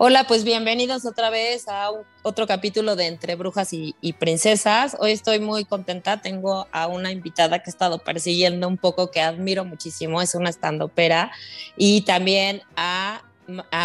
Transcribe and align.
Hola, 0.00 0.28
pues 0.28 0.44
bienvenidos 0.44 1.04
otra 1.06 1.28
vez 1.28 1.66
a 1.66 1.90
otro 2.22 2.46
capítulo 2.46 2.94
de 2.94 3.08
Entre 3.08 3.34
Brujas 3.34 3.72
y, 3.72 4.12
Princesas. 4.12 4.96
Hoy 5.00 5.10
estoy 5.10 5.40
muy 5.40 5.64
contenta, 5.64 6.22
tengo 6.22 6.68
a 6.70 6.86
una 6.86 7.10
invitada 7.10 7.58
que 7.58 7.68
he 7.68 7.72
estado 7.72 7.98
persiguiendo 7.98 8.68
un 8.68 8.76
poco, 8.76 9.10
que 9.10 9.20
admiro 9.20 9.64
muchísimo, 9.64 10.22
es 10.22 10.36
una 10.36 10.50
estandopera, 10.50 11.32
y 11.76 12.02
también 12.02 12.62
a, 12.76 13.24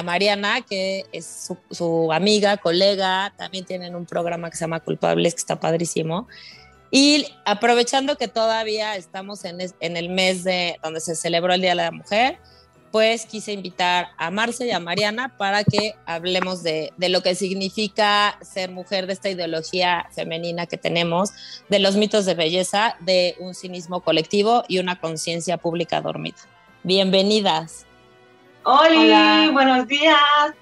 Mariana, 0.04 0.62
que 0.62 1.08
es 1.12 1.50
su, 1.72 2.14
amiga, 2.14 2.58
colega, 2.58 3.34
también 3.36 3.66
tienen 3.66 3.95
un 3.95 4.05
programa 4.05 4.52
que 4.52 4.58
se 4.58 4.66
llama 4.66 4.82
Culpables, 4.82 5.34
que 5.34 5.40
está 5.40 5.59
padrísimo. 5.59 6.27
Y 6.91 7.26
aprovechando 7.44 8.18
que 8.18 8.27
todavía 8.27 8.95
estamos 8.98 9.45
en, 9.45 9.58
en 9.80 9.98
el 9.98 10.09
mes 10.09 10.44
de 10.44 10.77
donde 10.84 11.00
se 11.00 11.16
celebró 11.16 11.55
el 11.55 11.62
Día 11.62 11.72
de 11.72 11.76
la 11.76 11.91
Mujer, 11.91 12.38
pues 12.94 13.26
quise 13.26 13.54
invitar 13.54 14.12
a 14.20 14.30
Marce 14.30 14.68
y 14.68 14.72
a 14.72 14.80
Mariana 14.80 15.36
para 15.36 15.64
que 15.64 15.96
hablemos 16.06 16.62
de, 16.62 16.94
lo 17.00 17.24
que 17.24 17.34
significa 17.34 18.38
ser 18.44 18.70
mujer, 18.70 19.08
de 19.08 19.14
esta 19.14 19.32
ideología 19.32 20.08
femenina 20.12 20.68
que 20.68 20.78
tenemos, 20.78 21.32
de 21.70 21.80
los 21.80 21.96
mitos 21.96 22.28
de 22.28 22.36
belleza, 22.36 22.96
de 23.00 23.36
un 23.40 23.56
cinismo 23.56 24.02
colectivo 24.02 24.64
y 24.68 24.78
una 24.78 25.00
conciencia 25.00 25.58
pública 25.58 26.02
dormida. 26.02 26.38
Bienvenidas. 26.84 27.88
Hola, 28.62 29.50
buenos 29.52 29.88
días. 29.88 30.54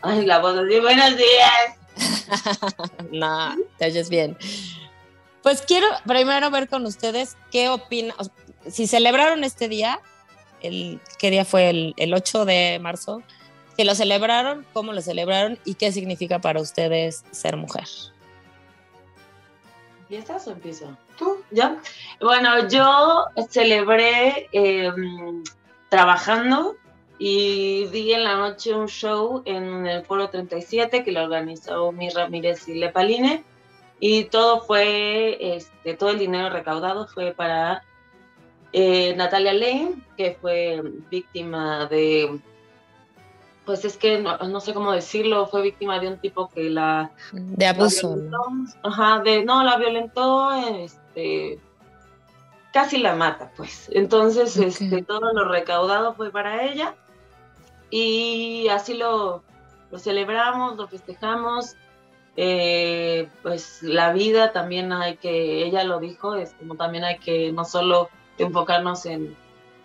Ay, 0.00 0.24
la 0.24 0.38
voz 0.38 0.56
así, 0.56 0.78
buenos 0.78 1.16
días. 1.16 2.38
no, 3.10 3.56
te 3.78 3.86
oyes 3.86 4.08
bien. 4.08 4.38
Pues 5.42 5.60
quiero 5.62 5.88
primero 6.06 6.52
ver 6.52 6.68
con 6.68 6.86
ustedes 6.86 7.36
qué 7.50 7.68
opinan, 7.68 8.14
si 8.68 8.86
celebraron 8.86 9.42
este 9.42 9.68
día, 9.68 10.00
el, 10.62 11.00
¿qué 11.18 11.30
día 11.30 11.44
fue? 11.44 11.70
El, 11.70 11.94
el 11.96 12.14
8 12.14 12.44
de 12.44 12.78
marzo, 12.80 13.22
que 13.76 13.84
lo 13.84 13.94
celebraron, 13.94 14.66
cómo 14.72 14.92
lo 14.92 15.00
celebraron 15.00 15.58
y 15.64 15.74
qué 15.74 15.92
significa 15.92 16.40
para 16.40 16.60
ustedes 16.60 17.24
ser 17.30 17.56
mujer. 17.56 17.86
¿Empiezas 20.02 20.46
o 20.46 20.52
empiezo? 20.52 20.96
¿Tú? 21.18 21.38
¿Ya? 21.50 21.78
Bueno, 22.20 22.68
yo 22.68 23.24
celebré 23.48 24.48
em, 24.52 25.42
trabajando 25.88 26.76
y 27.18 27.86
di 27.86 28.12
en 28.12 28.24
la 28.24 28.36
noche 28.36 28.74
un 28.74 28.88
show 28.88 29.42
en 29.46 29.86
el 29.86 30.04
Foro 30.04 30.28
37 30.28 31.02
que 31.02 31.12
lo 31.12 31.22
organizó 31.22 31.92
Mi 31.92 32.10
Ramírez 32.10 32.68
y 32.68 32.74
Lepaline 32.74 33.44
y 34.00 34.24
todo 34.24 34.60
fue, 34.60 35.38
este, 35.56 35.94
todo 35.94 36.10
el 36.10 36.18
dinero 36.18 36.50
recaudado 36.50 37.06
fue 37.06 37.32
para 37.32 37.84
eh, 38.72 39.14
Natalia 39.16 39.52
Lane, 39.52 39.94
que 40.16 40.36
fue 40.40 40.82
víctima 41.10 41.86
de, 41.86 42.40
pues 43.64 43.84
es 43.84 43.96
que 43.96 44.18
no, 44.18 44.60
sé 44.60 44.74
cómo 44.74 44.92
decirlo, 44.92 45.46
fue 45.46 45.62
víctima 45.62 46.00
de 46.00 46.08
un 46.08 46.18
tipo 46.18 46.48
que 46.48 46.70
la... 46.70 47.10
De 47.32 47.66
abuso. 47.66 48.16
ajá, 48.82 49.20
de, 49.20 49.44
no, 49.44 49.62
la 49.62 49.76
violentó, 49.76 50.52
este, 50.52 51.58
casi 52.72 52.98
la 52.98 53.14
mata, 53.14 53.52
pues. 53.56 53.88
Entonces, 53.92 54.56
este, 54.56 55.02
todo 55.02 55.32
lo 55.32 55.48
recaudado 55.48 56.14
fue 56.14 56.30
para 56.30 56.64
ella 56.64 56.94
y 57.90 58.68
así 58.68 58.94
lo, 58.94 59.42
lo 59.90 59.98
celebramos, 59.98 60.76
lo 60.76 60.88
festejamos. 60.88 61.76
Eh, 62.36 63.28
pues 63.42 63.82
la 63.82 64.12
vida 64.14 64.52
también 64.52 64.90
hay 64.90 65.18
que, 65.18 65.66
ella 65.66 65.84
lo 65.84 66.00
dijo, 66.00 66.34
es 66.34 66.54
como 66.54 66.76
también 66.76 67.04
hay 67.04 67.18
que 67.18 67.52
no 67.52 67.66
solo 67.66 68.08
enfocarnos 68.44 69.06
en, 69.06 69.36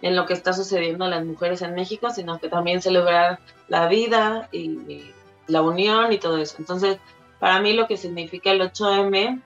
lo 0.02 0.26
que 0.26 0.34
está 0.34 0.54
sucediendo 0.54 1.06
a 1.06 1.10
las 1.10 1.26
mujeres 1.26 1.62
en 1.62 1.74
México, 1.74 2.10
sino 2.12 2.40
que 2.40 2.50
también 2.50 2.82
celebrar 2.82 3.40
la 3.68 3.88
vida 3.88 4.48
y, 4.52 5.12
la 5.48 5.62
unión 5.62 6.12
y 6.12 6.18
todo 6.18 6.38
eso. 6.38 6.56
Entonces, 6.60 6.98
para 7.40 7.62
mí 7.62 7.72
lo 7.72 7.88
que 7.88 7.96
significa 7.96 8.52
el 8.52 8.60
8M 8.62 9.42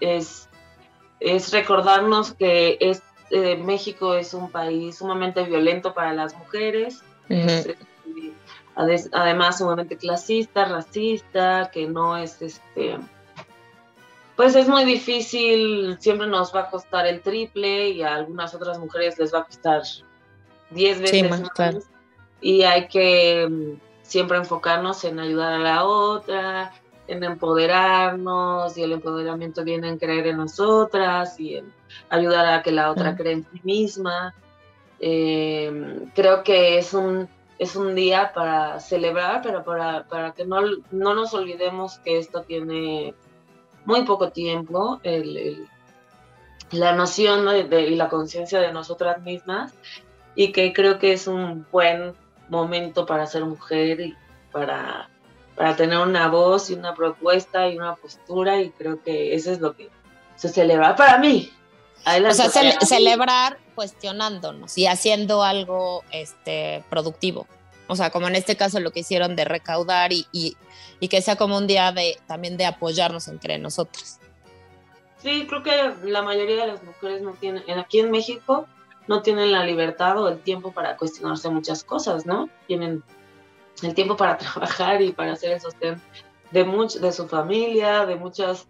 es, 0.00 0.50
es 1.18 1.50
recordarnos 1.50 2.34
que 2.34 2.76
es, 2.80 3.02
eh, 3.30 3.56
México 3.56 4.14
es 4.14 4.34
un 4.34 4.50
país 4.50 4.98
sumamente 4.98 5.42
violento 5.44 5.94
para 5.94 6.12
las 6.12 6.36
mujeres, 6.36 7.02
eh, 7.30 7.74
además 8.76 9.58
sumamente 9.58 9.96
clasista, 9.96 10.66
racista, 10.66 11.70
que 11.72 11.86
no 11.86 12.18
es 12.18 12.42
este 12.42 12.98
pues 14.36 14.56
es 14.56 14.68
muy 14.68 14.84
difícil, 14.84 15.96
siempre 16.00 16.26
nos 16.26 16.54
va 16.54 16.60
a 16.60 16.70
costar 16.70 17.06
el 17.06 17.20
triple 17.20 17.90
y 17.90 18.02
a 18.02 18.14
algunas 18.14 18.54
otras 18.54 18.78
mujeres 18.78 19.18
les 19.18 19.32
va 19.32 19.40
a 19.40 19.44
costar 19.44 19.82
10 20.70 21.00
veces 21.00 21.30
más. 21.30 21.88
Y 22.40 22.62
hay 22.62 22.88
que 22.88 23.48
mm, 23.48 23.80
siempre 24.02 24.36
enfocarnos 24.36 25.04
en 25.04 25.20
ayudar 25.20 25.52
a 25.54 25.58
la 25.58 25.84
otra, 25.84 26.72
en 27.06 27.22
empoderarnos 27.22 28.76
y 28.76 28.82
el 28.82 28.92
empoderamiento 28.92 29.62
viene 29.62 29.88
en 29.88 29.98
creer 29.98 30.26
en 30.26 30.38
nosotras 30.38 31.38
y 31.38 31.56
en 31.56 31.72
ayudar 32.08 32.46
a 32.46 32.62
que 32.62 32.72
la 32.72 32.90
otra 32.90 33.16
cree 33.16 33.34
en 33.34 33.44
sí 33.44 33.60
misma. 33.62 34.34
Em, 34.98 36.10
creo 36.14 36.42
que 36.42 36.78
es 36.78 36.92
un, 36.92 37.28
es 37.58 37.76
un 37.76 37.94
día 37.94 38.32
para 38.34 38.80
celebrar, 38.80 39.42
pero 39.42 39.62
para, 39.62 40.04
para 40.08 40.32
que 40.32 40.44
no, 40.44 40.60
no 40.90 41.14
nos 41.14 41.34
olvidemos 41.34 41.98
que 41.98 42.18
esto 42.18 42.42
tiene 42.42 43.14
muy 43.84 44.04
poco 44.04 44.30
tiempo 44.30 45.00
la 46.70 46.92
noción 46.92 47.46
y 47.56 47.94
la 47.94 48.08
conciencia 48.08 48.60
de 48.60 48.72
nosotras 48.72 49.20
mismas 49.22 49.72
y 50.34 50.52
que 50.52 50.72
creo 50.72 50.98
que 50.98 51.12
es 51.12 51.26
un 51.26 51.66
buen 51.70 52.14
momento 52.48 53.06
para 53.06 53.26
ser 53.26 53.44
mujer 53.44 54.00
y 54.00 54.16
para, 54.52 55.08
para 55.54 55.76
tener 55.76 55.98
una 55.98 56.28
voz 56.28 56.70
y 56.70 56.74
una 56.74 56.94
propuesta 56.94 57.68
y 57.68 57.76
una 57.76 57.94
postura 57.96 58.60
y 58.60 58.70
creo 58.70 59.02
que 59.02 59.34
eso 59.34 59.52
es 59.52 59.60
lo 59.60 59.74
que 59.76 59.90
se 60.36 60.48
celebra 60.48 60.96
para 60.96 61.18
mí. 61.18 61.50
o 62.06 62.32
sea, 62.32 62.50
celebrar 62.80 63.58
cuestionándonos 63.74 64.76
y 64.76 64.86
haciendo 64.86 65.42
algo 65.42 66.02
este, 66.10 66.84
productivo. 66.90 67.46
O 67.86 67.96
sea, 67.96 68.10
como 68.10 68.28
en 68.28 68.34
este 68.34 68.56
caso 68.56 68.80
lo 68.80 68.92
que 68.92 69.00
hicieron 69.00 69.36
de 69.36 69.44
recaudar 69.44 70.12
y, 70.12 70.26
y, 70.32 70.56
que 71.08 71.20
sea 71.20 71.36
como 71.36 71.58
un 71.58 71.66
día 71.66 71.92
de 71.92 72.18
también 72.26 72.56
de 72.56 72.64
apoyarnos 72.64 73.28
entre 73.28 73.58
nosotros. 73.58 74.18
Sí, 75.18 75.46
creo 75.46 75.62
que 75.62 75.94
la 76.04 76.22
mayoría 76.22 76.62
de 76.62 76.66
las 76.66 76.82
mujeres 76.82 77.22
no 77.22 77.32
tienen, 77.32 77.62
aquí 77.78 78.00
en 78.00 78.10
México, 78.10 78.66
no 79.06 79.22
tienen 79.22 79.52
la 79.52 79.64
libertad 79.64 80.18
o 80.22 80.28
el 80.28 80.38
tiempo 80.40 80.72
para 80.72 80.96
cuestionarse 80.96 81.50
muchas 81.50 81.84
cosas, 81.84 82.24
¿no? 82.24 82.48
Tienen 82.66 83.02
el 83.82 83.94
tiempo 83.94 84.16
para 84.16 84.38
trabajar 84.38 85.02
y 85.02 85.12
para 85.12 85.32
hacer 85.32 85.52
el 85.52 85.60
sostén 85.60 86.00
de, 86.50 86.64
much, 86.64 86.94
de 86.96 87.12
su 87.12 87.28
familia, 87.28 88.06
de 88.06 88.16
muchas... 88.16 88.66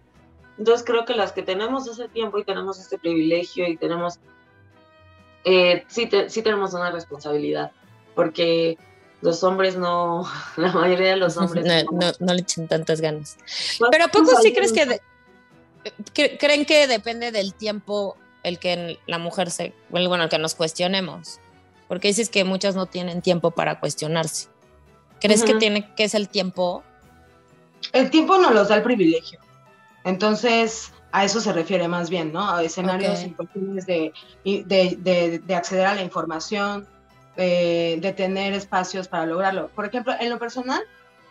Entonces 0.58 0.84
creo 0.86 1.04
que 1.04 1.14
las 1.14 1.32
que 1.32 1.42
tenemos 1.42 1.86
ese 1.88 2.08
tiempo 2.08 2.38
y 2.38 2.44
tenemos 2.44 2.80
ese 2.80 2.98
privilegio 2.98 3.68
y 3.68 3.76
tenemos... 3.76 4.18
Eh, 5.44 5.84
sí, 5.88 6.08
sí 6.28 6.42
tenemos 6.42 6.72
una 6.72 6.90
responsabilidad, 6.90 7.70
porque 8.14 8.78
los 9.20 9.42
hombres 9.42 9.76
no, 9.76 10.28
la 10.56 10.72
mayoría 10.72 11.10
de 11.10 11.16
los 11.16 11.36
hombres 11.36 11.64
no, 12.20 12.34
le 12.34 12.40
echan 12.40 12.68
tantas 12.68 13.00
ganas. 13.00 13.36
Pues, 13.78 13.90
Pero 13.90 14.04
¿a 14.04 14.08
poco 14.08 14.30
pues, 14.32 14.42
sí 14.42 14.52
crees 14.52 14.72
que, 14.72 16.38
creen 16.38 16.64
que 16.64 16.86
depende 16.86 17.32
del 17.32 17.54
tiempo 17.54 18.16
el 18.42 18.58
que 18.58 18.98
la 19.06 19.18
mujer 19.18 19.50
se, 19.50 19.74
bueno, 19.90 20.24
el 20.24 20.28
que 20.28 20.38
nos 20.38 20.54
cuestionemos? 20.54 21.40
Porque 21.88 22.08
dices 22.08 22.28
que 22.28 22.44
muchas 22.44 22.76
no 22.76 22.86
tienen 22.86 23.22
tiempo 23.22 23.50
para 23.50 23.80
cuestionarse. 23.80 24.48
¿Crees 25.20 25.42
que 25.42 25.54
tiene 25.54 25.94
que 25.94 26.04
es 26.04 26.14
el 26.14 26.28
tiempo? 26.28 26.82
El 27.92 28.10
tiempo 28.10 28.36
no 28.38 28.50
los 28.50 28.68
da 28.68 28.76
el 28.76 28.82
privilegio. 28.82 29.38
Entonces, 30.04 30.92
a 31.12 31.24
eso 31.24 31.40
se 31.40 31.52
refiere 31.52 31.88
más 31.88 32.10
bien, 32.10 32.32
¿no? 32.32 32.50
A 32.50 32.62
escenarios 32.62 33.22
importantes 33.22 33.86
de, 33.86 34.12
de, 34.44 35.40
de, 35.44 35.54
acceder 35.54 35.86
a 35.86 35.94
la 35.94 36.02
información, 36.02 36.86
eh, 37.36 37.98
de 38.00 38.12
tener 38.12 38.52
espacios 38.52 39.08
para 39.08 39.26
lograrlo. 39.26 39.68
Por 39.68 39.86
ejemplo, 39.86 40.14
en 40.18 40.30
lo 40.30 40.38
personal, 40.38 40.82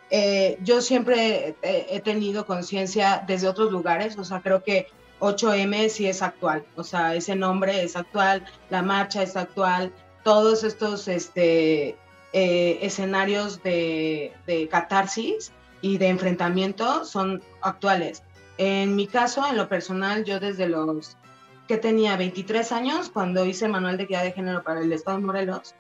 eh, 0.10 0.58
yo 0.62 0.82
siempre 0.82 1.56
he, 1.62 2.00
tenido 2.02 2.46
conciencia 2.46 3.24
desde 3.26 3.48
otros 3.48 3.72
lugares, 3.72 4.18
o 4.18 4.24
sea, 4.24 4.42
creo 4.42 4.64
que 4.64 4.88
8M 5.20 5.90
sí 5.90 6.08
es 6.08 6.22
actual, 6.22 6.66
o 6.76 6.84
sea, 6.84 7.16
ese 7.16 7.36
nombre 7.36 7.84
es 7.84 7.96
actual, 7.96 8.46
la 8.70 8.82
marcha 8.82 9.24
es 9.24 9.36
actual, 9.36 9.92
todos 10.24 10.64
estos 10.64 11.08
este, 11.08 11.96
eh, 12.34 12.80
escenarios 12.82 13.64
de, 13.64 14.34
de 14.46 14.68
catarsis 14.68 15.52
y 15.82 15.98
de 15.98 16.10
enfrentamiento 16.10 17.06
son 17.06 17.42
actuales. 17.62 18.24
En 18.58 18.96
mi 18.96 19.08
caso, 19.08 19.48
en 19.50 19.58
lo 19.58 19.68
personal, 19.68 20.26
yo 20.26 20.40
desde 20.40 20.68
los 20.68 21.18
que 21.68 21.78
tenía 21.78 22.18
23 22.18 22.72
años, 22.72 23.10
cuando 23.10 23.46
hice 23.46 23.66
el 23.66 23.72
manual 23.72 23.98
de 23.98 24.04
equidad 24.04 24.24
de 24.24 24.34
género 24.34 24.64
para 24.64 24.82
el 24.82 24.92
Estado 24.94 25.18
de 25.18 25.24
Morelos, 25.24 25.76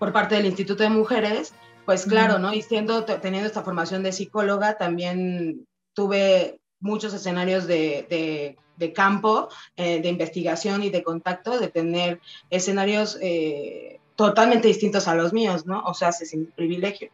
por 0.00 0.12
parte 0.12 0.34
del 0.34 0.46
Instituto 0.46 0.82
de 0.82 0.88
Mujeres, 0.88 1.52
pues 1.84 2.06
claro, 2.06 2.38
¿no? 2.38 2.54
Y 2.54 2.62
siendo, 2.62 3.04
teniendo 3.04 3.46
esta 3.46 3.62
formación 3.62 4.02
de 4.02 4.12
psicóloga, 4.12 4.78
también 4.78 5.66
tuve 5.92 6.58
muchos 6.80 7.12
escenarios 7.12 7.66
de, 7.66 8.56
de, 8.76 8.92
campo, 8.94 9.50
eh, 9.76 10.00
de 10.00 10.08
investigación 10.08 10.82
y 10.82 10.88
de 10.88 11.02
contacto, 11.02 11.60
de 11.60 11.68
tener 11.68 12.18
escenarios 12.48 13.18
eh, 13.20 14.00
totalmente 14.16 14.68
distintos 14.68 15.06
a 15.06 15.14
los 15.14 15.34
míos, 15.34 15.66
¿no? 15.66 15.82
O 15.84 15.92
sea, 15.92 16.12
sin 16.12 16.46
privilegio. 16.46 17.10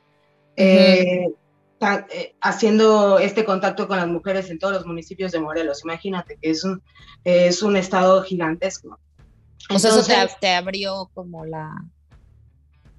eh, 0.56 1.26
haciendo 2.40 3.18
este 3.18 3.44
contacto 3.44 3.88
con 3.88 3.96
las 3.96 4.06
mujeres 4.06 4.48
en 4.48 4.60
todos 4.60 4.72
los 4.72 4.86
municipios 4.86 5.32
de 5.32 5.40
Morelos. 5.40 5.82
Imagínate 5.82 6.38
que 6.40 6.50
es 6.50 6.62
un, 6.62 6.82
es 7.24 7.62
un 7.62 7.76
estado 7.76 8.22
gigantesco. 8.22 8.98
O 9.70 9.78
sea, 9.78 9.90
eso 9.90 10.36
te, 10.40 10.54
abrió 10.54 11.10
como 11.12 11.44
la... 11.44 11.74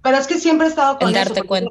Pero 0.08 0.20
es 0.20 0.28
que 0.28 0.40
siempre 0.40 0.68
he 0.68 0.70
estado 0.70 0.98
con... 0.98 1.10
El 1.10 1.14
darte 1.14 1.44
cuenta. 1.44 1.70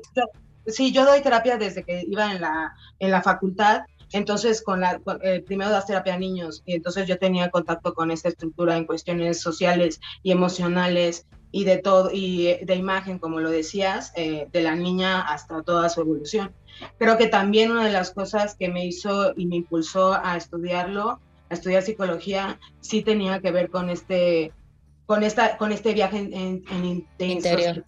sí, 0.67 0.93
yo 0.93 1.05
doy 1.05 1.23
terapia 1.23 1.57
desde 1.57 1.83
que 1.83 2.05
iba 2.07 2.31
en 2.31 2.41
la, 2.41 2.75
en 2.99 3.11
la 3.11 3.23
facultad 3.23 3.83
entonces, 4.13 4.63
con 4.63 4.81
la, 4.81 5.01
eh, 5.23 5.43
primero 5.45 5.71
das 5.71 5.87
terapia 5.87 6.15
a 6.15 6.19
niños 6.19 6.63
y 6.65 6.75
entonces 6.75 7.09
yo 7.09 7.19
tenía 7.19 7.51
contacto 7.51 7.95
con 7.95 8.11
esta 8.11 8.29
estructura 8.29 8.77
en 8.77 8.87
cuestiones 8.87 9.41
sociales 9.41 10.01
y 10.23 10.31
emocionales 10.31 11.27
y 11.51 11.65
de 11.65 11.79
todo, 11.79 12.11
y 12.13 12.59
de 12.65 12.75
imagen, 12.75 13.19
como 13.19 13.41
lo 13.41 13.51
decías, 13.51 14.13
eh, 14.17 14.49
de 14.53 14.63
la 14.63 14.77
niña 14.77 15.23
hasta 15.23 15.63
toda 15.63 15.89
su 15.89 16.03
evolución. 16.03 16.53
Creo 16.99 17.17
que 17.17 17.27
también 17.29 17.71
una 17.71 17.85
de 17.85 17.93
las 17.93 18.11
cosas 18.11 18.55
que 18.55 18.69
me 18.69 18.85
hizo 18.85 19.33
y 19.37 19.47
me 19.47 19.57
impulsó 19.57 20.15
a 20.15 20.37
estudiarlo, 20.37 21.19
a 21.49 21.55
estudiar 21.55 21.83
psicología, 21.83 22.59
sí 22.81 23.03
tenía 23.03 23.41
que 23.41 23.51
ver 23.51 23.71
con 23.71 23.91
este, 23.91 24.53
con 25.07 25.23
esta, 25.23 25.57
con 25.57 25.73
este 25.73 25.95
viaje 25.95 26.19
en, 26.19 26.65
en, 26.69 27.07
interior. 27.19 27.85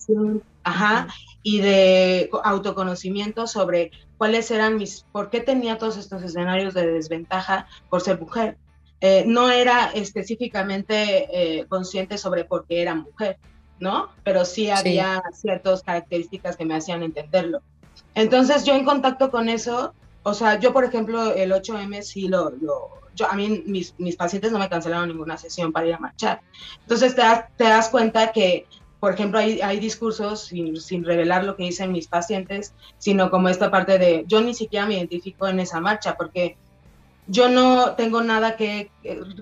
Ajá, 0.62 1.09
y 1.43 1.61
de 1.61 2.31
autoconocimiento 2.44 3.47
sobre 3.47 3.91
cuáles 4.17 4.50
eran 4.50 4.76
mis, 4.76 5.05
por 5.12 5.31
qué 5.31 5.41
tenía 5.41 5.79
todos 5.79 5.97
estos 5.97 6.23
escenarios 6.23 6.75
de 6.75 6.87
desventaja 6.87 7.67
por 7.88 8.00
ser 8.00 8.20
mujer. 8.20 8.56
Eh, 9.00 9.25
no 9.26 9.49
era 9.50 9.91
específicamente 9.94 11.29
eh, 11.32 11.67
consciente 11.69 12.19
sobre 12.19 12.44
por 12.44 12.67
qué 12.67 12.82
era 12.82 12.94
mujer, 12.94 13.38
¿no? 13.79 14.09
Pero 14.25 14.44
sí 14.44 14.71
había 14.71 15.23
ciertas 15.32 15.82
características 15.82 16.56
que 16.56 16.64
me 16.64 16.75
hacían 16.75 17.03
entenderlo. 17.03 17.62
Entonces 18.14 18.64
yo 18.64 18.75
en 18.75 18.85
contacto 18.85 19.31
con 19.31 19.49
eso, 19.49 19.94
o 20.25 20.35
sea, 20.35 20.59
yo 20.59 20.73
por 20.73 20.85
ejemplo 20.85 21.32
el 21.32 21.53
8M 21.53 22.03
sí 22.03 22.29
lo, 22.29 22.50
lo 22.50 22.98
yo, 23.19 23.31
a 23.31 23.35
mí 23.35 23.62
mis, 23.67 23.94
mis, 23.99 24.17
pacientes 24.17 24.53
no 24.53 24.59
me 24.59 24.69
cancelaron 24.69 25.09
ninguna 25.09 25.37
sesión 25.37 25.73
para 25.73 25.87
ir 25.87 25.94
a 25.94 25.99
marchar. 25.99 26.41
Entonces 26.81 27.15
te 27.15 27.23
te 27.56 27.65
das 27.65 27.88
cuenta 27.88 28.32
que 28.32 28.67
por 29.00 29.15
ejemplo, 29.15 29.38
hay, 29.38 29.61
hay 29.61 29.79
discursos 29.79 30.47
sin, 30.47 30.76
sin, 30.81 31.05
revelar 31.05 31.44
lo 31.44 31.55
que 31.55 31.65
dicen 31.65 31.93
mis 31.93 32.09
pacientes, 32.09 32.75
sino 32.99 33.31
como 33.31 33.49
esta 33.49 33.70
parte 33.70 33.99
de 33.99 34.25
yo 34.26 34.41
ni 34.41 34.55
siquiera 34.55 34.87
me 34.87 34.94
identifico 34.94 35.47
en 35.47 35.61
esa 35.61 35.81
marcha 35.81 36.17
porque 36.17 36.56
yo 37.29 37.49
no 37.49 37.93
tengo 37.93 38.23
nada 38.23 38.56
que 38.56 38.91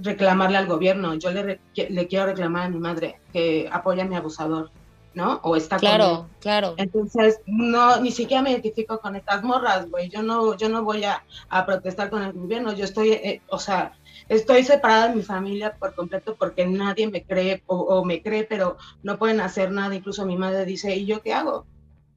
reclamarle 0.03 0.59
al 0.59 0.67
gobierno, 0.67 1.15
yo 1.15 1.31
le, 1.31 1.61
le 1.75 2.07
quiero 2.07 2.27
reclamar 2.27 2.67
a 2.67 2.69
mi 2.69 2.79
madre 2.79 3.21
que 3.33 3.69
apoya 3.73 4.03
a 4.03 4.07
mi 4.07 4.17
abusador, 4.17 4.71
¿no? 5.17 5.41
O 5.43 5.57
está 5.57 5.79
Claro, 5.79 6.29
claro. 6.41 6.75
Entonces, 6.77 7.41
no, 7.47 7.99
ni 8.01 8.13
siquiera 8.13 8.43
me 8.43 8.51
identifico 8.51 9.01
con 9.01 9.17
estas 9.17 9.43
morras, 9.43 9.91
güey, 9.91 10.11
yo 10.11 10.23
no, 10.23 10.55
yo 10.59 10.69
no 10.69 10.85
voy 10.85 11.05
a, 11.05 11.25
a 11.49 11.65
protestar 11.65 12.11
con 12.11 12.23
el 12.23 12.35
gobierno, 12.35 12.75
yo 12.75 12.85
estoy, 12.85 13.13
eh, 13.13 13.41
o 13.49 13.59
sea, 13.59 13.95
estoy 14.29 14.63
separada 14.63 15.09
de 15.09 15.17
mi 15.17 15.23
familia 15.23 15.75
por 15.75 15.95
completo 15.95 16.37
porque 16.39 16.67
nadie 16.67 17.09
me 17.09 17.25
cree 17.25 17.63
o, 17.67 18.05
me 18.05 18.23
cree, 18.23 18.45
pero 18.45 18.77
no 19.03 19.19
pueden 19.19 19.41
hacer 19.41 19.73
nada. 19.73 19.95
Incluso 19.95 20.27
mi 20.27 20.37
madre 20.37 20.67
dice, 20.67 20.95
¿y 20.95 21.07
yo 21.07 21.23
qué 21.23 21.33
hago? 21.33 21.65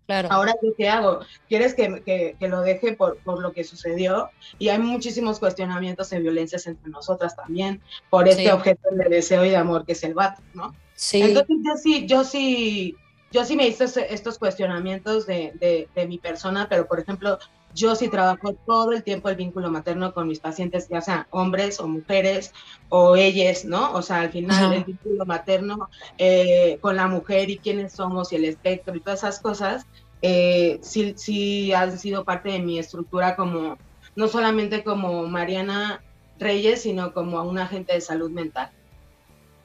Claro. 0.06 0.28
Ahora, 0.31 0.54
¿yo 0.62 0.74
qué 0.75 0.90
hago? 0.90 1.19
¿Quieres 1.48 1.74
que, 1.75 2.36
que, 2.38 2.48
lo 2.50 2.62
deje 2.62 2.94
por, 2.94 3.18
por, 3.19 3.40
lo 3.40 3.54
que 3.54 3.63
sucedió? 3.63 4.30
Y 4.57 4.69
hay 4.69 4.80
muchísimos 4.80 5.40
cuestionamientos 5.40 6.10
de 6.10 6.19
violencias 6.19 6.68
entre 6.68 6.90
nosotras 6.90 7.36
también, 7.36 7.81
por 8.10 8.28
este 8.28 8.51
objeto 8.51 8.90
de 8.92 9.07
deseo 9.07 9.46
y 9.46 9.51
de 9.51 9.57
amor 9.57 9.86
que 9.86 9.94
es 9.94 10.04
el 10.04 10.16
vato, 10.16 10.42
¿no? 10.54 10.75
Sí. 11.00 11.22
Entonces, 11.22 11.56
yo 11.63 11.78
sí, 11.78 12.06
yo 12.07 12.24
sí, 12.25 12.96
yo 13.31 13.46
sí 13.46 13.56
me 13.56 13.66
hice 13.66 13.86
estos 14.13 14.38
cuestionamientos 14.38 15.25
de, 15.25 15.54
de, 15.57 15.88
de 15.96 16.07
mi 16.07 16.18
persona, 16.18 16.68
pero 16.68 16.88
por 16.88 17.00
ejemplo, 17.00 17.40
yo 17.74 17.96
sí 17.96 18.10
trabajo 18.10 18.54
todo 18.66 18.92
el 18.92 19.01
tiempo 19.01 19.30
el 19.30 19.38
vínculo 19.38 19.72
materno 19.72 20.13
con 20.13 20.28
mis 20.28 20.42
pacientes, 20.42 20.90
ya 20.90 21.00
sean 21.00 21.25
hombres 21.30 21.80
o 21.80 21.88
mujeres 21.88 22.51
o 22.90 23.16
ellas, 23.16 23.63
¿no? 23.63 23.94
O 23.94 24.01
sea, 24.01 24.19
al 24.19 24.31
final 24.31 24.74
el 24.74 24.84
vínculo 24.84 25.25
materno 25.25 25.90
eh, 26.18 26.80
con 26.81 26.98
la 26.98 27.07
mujer 27.07 27.50
y 27.50 27.60
quiénes 27.60 27.94
somos 27.94 28.34
y 28.34 28.36
el 28.36 28.44
espectro 28.44 28.94
y 28.94 29.00
todas 29.00 29.19
esas 29.19 29.40
cosas, 29.40 29.86
eh, 30.22 30.80
sí, 30.81 31.13
sí 31.16 31.72
han 31.72 31.98
sido 31.98 32.25
parte 32.25 32.50
de 32.50 32.60
mi 32.60 32.78
estructura 32.78 33.38
como, 33.38 33.78
no 34.18 34.28
solamente 34.28 34.84
como 34.84 35.24
Mariana 35.30 36.04
Reyes, 36.38 36.81
sino 36.81 37.13
como 37.13 37.42
un 37.44 37.57
agente 37.57 37.94
de 37.94 38.01
salud 38.01 38.31
mental. 38.31 38.69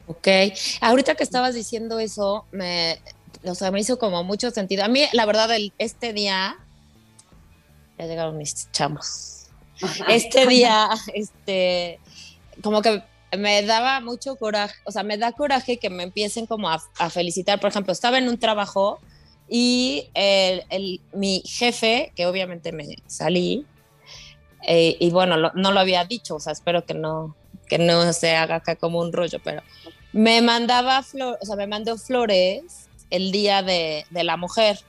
Ok, 0.06 0.28
ahorita 0.80 1.14
que 1.14 1.24
estabas 1.24 1.54
diciendo 1.54 1.98
eso, 1.98 2.44
me, 2.52 3.00
o 3.44 3.54
sea, 3.54 3.70
me 3.70 3.80
hizo 3.80 3.98
como 3.98 4.22
mucho 4.22 4.50
sentido. 4.50 4.84
A 4.84 4.88
mí, 4.88 5.02
la 5.12 5.24
verdad, 5.24 5.50
el, 5.54 5.72
este 5.78 6.12
día 6.12 6.56
ya 7.98 8.06
llegaron 8.06 8.36
mis 8.36 8.70
chamos. 8.72 9.30
Este 10.08 10.46
día, 10.46 10.88
este, 11.14 11.98
como 12.62 12.80
que 12.80 13.02
me 13.36 13.62
daba 13.62 14.00
mucho 14.00 14.36
coraje, 14.36 14.74
o 14.84 14.92
sea, 14.92 15.02
me 15.02 15.18
da 15.18 15.32
coraje 15.32 15.78
que 15.78 15.90
me 15.90 16.04
empiecen 16.04 16.46
como 16.46 16.70
a, 16.70 16.78
felicitar. 17.10 17.60
Por 17.60 17.70
ejemplo, 17.70 17.92
estaba 17.92 18.18
en 18.18 18.28
un 18.28 18.38
trabajo 18.38 19.00
y 19.48 20.08
el, 20.14 21.00
mi 21.12 21.42
jefe, 21.44 22.12
que 22.14 22.26
obviamente 22.26 22.72
me 22.72 22.96
salí, 23.06 23.66
eh, 24.66 24.96
y 24.98 25.10
bueno, 25.10 25.36
no 25.36 25.72
lo 25.72 25.80
había 25.80 26.04
dicho, 26.04 26.36
o 26.36 26.40
sea, 26.40 26.52
espero 26.52 26.86
que 26.86 26.94
no, 26.94 27.34
que 27.66 27.78
no 27.78 28.12
se 28.12 28.36
haga 28.36 28.56
acá 28.56 28.76
como 28.76 29.00
un 29.00 29.12
rollo, 29.12 29.38
pero 29.42 29.62
me 30.12 30.42
mandaba 30.42 31.02
flores, 31.02 31.38
o 31.42 31.46
sea, 31.46 31.56
me 31.56 31.66
mandó 31.66 31.96
flores 31.98 32.88
el 33.10 33.32
día 33.32 33.62
de, 33.62 34.06
de 34.10 34.24
la 34.24 34.36
mujer. 34.36 34.80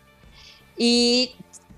Y 0.77 1.36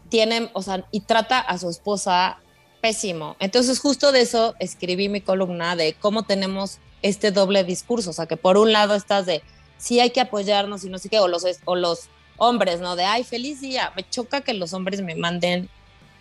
tiene, 0.10 0.50
o 0.54 0.62
sea, 0.62 0.86
y 0.92 1.02
trata 1.02 1.40
a 1.40 1.58
su 1.58 1.70
esposa 1.70 2.40
pésimo. 2.82 3.36
Entonces, 3.40 3.80
justo 3.80 4.12
de 4.12 4.22
eso 4.22 4.56
escribí 4.60 5.10
mi 5.10 5.22
columna 5.22 5.76
de 5.76 5.94
cómo 5.94 6.24
tenemos 6.24 6.80
este 7.02 7.32
doble 7.32 7.64
discurso, 7.64 8.10
o 8.10 8.14
sea, 8.14 8.26
que 8.26 8.38
por 8.38 8.58
un 8.58 8.74
lado 8.74 8.96
estás 8.96 9.26
de 9.26 9.44
sí 9.78 10.00
hay 10.00 10.10
que 10.10 10.22
apoyarnos 10.22 10.84
y 10.84 10.90
no 10.90 10.98
sé 10.98 11.10
qué, 11.10 11.20
o 11.20 11.28
los, 11.28 11.46
o 11.66 11.76
los 11.76 12.10
hombres, 12.38 12.80
¿no? 12.80 12.96
De 12.96 13.06
ay, 13.06 13.24
feliz 13.24 13.62
día. 13.62 13.92
Me 13.96 14.08
choca 14.08 14.42
que 14.42 14.54
los 14.54 14.74
hombres 14.74 15.02
me 15.02 15.16
manden 15.16 15.70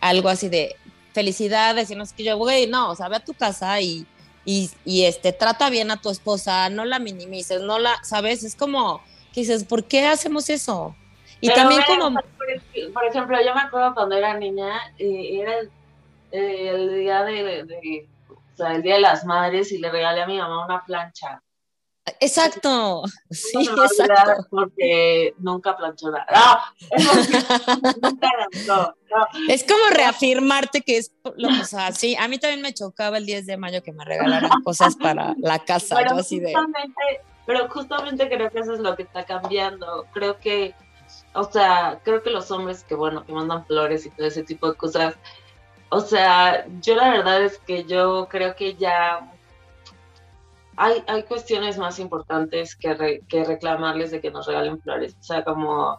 algo 0.01 0.29
así 0.29 0.49
de 0.49 0.77
felicidades 1.13 1.91
y 1.91 1.95
no 1.95 2.07
sé 2.07 2.15
qué. 2.17 2.25
Yo, 2.25 2.37
güey, 2.37 2.67
no, 2.67 2.91
o 2.91 2.95
sea, 2.95 3.09
ve 3.09 3.17
a 3.17 3.25
tu 3.25 3.35
casa 3.35 3.81
y, 3.81 4.07
y, 4.47 4.71
y, 4.85 5.05
este, 5.05 5.33
trata 5.33 5.69
bien 5.71 5.91
a 5.91 6.01
tu 6.01 6.09
esposa, 6.09 6.71
no 6.71 6.85
la 6.85 7.01
minimices, 7.01 7.61
no 7.63 7.81
la, 7.81 8.03
¿sabes? 8.05 8.45
Es 8.45 8.55
como 8.55 9.03
que 9.35 9.41
dices, 9.41 9.65
¿por 9.65 9.85
qué 9.85 10.07
hacemos 10.07 10.49
eso? 10.49 10.95
Y 11.41 11.49
también 11.51 11.83
como... 11.87 12.15
Por, 12.95 13.05
ejemplo, 13.05 13.37
yo 13.45 13.55
me 13.55 13.61
acuerdo 13.61 13.93
cuando 13.93 14.17
era 14.17 14.39
niña, 14.39 14.95
eh, 14.99 15.41
era 15.41 15.59
el, 16.31 16.95
día 16.95 17.25
de, 17.25 18.07
o 18.31 18.57
sea, 18.57 18.77
el 18.77 18.83
día 18.83 18.95
de 18.95 19.01
las 19.01 19.25
madres 19.25 19.73
y 19.73 19.79
le 19.79 19.91
regalé 19.91 20.23
a 20.23 20.27
mi 20.27 20.39
mamá 20.39 20.65
una 20.65 20.85
plancha. 20.85 21.43
Exacto, 22.21 23.03
sí, 23.31 23.69
exacto. 23.69 24.47
Porque 24.51 25.35
nunca 25.39 25.77
planchó 25.77 26.11
nada. 26.11 26.73
Es 29.49 29.65
como 29.65 29.87
reafirmarte 29.91 30.83
que 30.83 30.99
es, 30.99 31.13
lo, 31.37 31.49
o 31.49 31.65
sea, 31.65 31.93
sí, 31.93 32.17
a 32.17 32.29
mí 32.29 32.39
también 32.39 32.61
me 32.61 32.75
chocaba 32.75 33.19
el 33.19 33.25
10 33.25 33.47
de 33.47 33.57
mayo 33.57 33.83
que 33.83 33.93
me 33.93 34.05
regalaran 34.05 34.51
cosas 34.65 34.97
para 34.97 35.35
la 35.39 35.61
casa, 35.61 35.97
pero 35.97 36.17
así 36.17 36.41
de... 36.41 36.53
Pero 37.47 37.69
justamente 37.69 38.29
creo 38.29 38.51
que 38.51 38.59
eso 38.59 38.75
es 38.75 38.81
lo 38.81 38.97
que 38.97 39.05
está 39.05 39.25
cambiando. 39.25 40.07
Creo 40.13 40.39
que 40.39 40.75
o 41.35 41.45
sea, 41.45 42.01
creo 42.03 42.23
que 42.23 42.31
los 42.31 42.51
hombres 42.51 42.85
que, 42.85 42.95
bueno, 42.95 43.25
que 43.25 43.33
mandan 43.33 43.67
flores 43.67 44.07
y 44.07 44.11
todo 44.11 44.27
ese 44.27 44.43
tipo 44.43 44.71
de 44.71 44.77
cosas, 44.77 45.15
o 45.91 46.01
sea, 46.01 46.67
yo 46.81 46.97
la 46.97 47.11
verdad 47.11 47.43
es 47.43 47.59
que 47.59 47.85
yo 47.85 48.27
creo 48.29 48.57
que 48.57 48.75
ya 48.75 49.33
hay, 50.77 51.03
hay 51.07 51.23
cuestiones 51.25 51.79
más 51.79 51.99
importantes 51.99 52.77
que, 52.77 53.21
que 53.29 53.45
reclamarles 53.45 54.11
de 54.11 54.21
que 54.21 54.31
nos 54.31 54.47
regalen 54.47 54.81
flores. 54.81 55.17
O 55.21 55.23
sea, 55.23 55.45
como, 55.45 55.99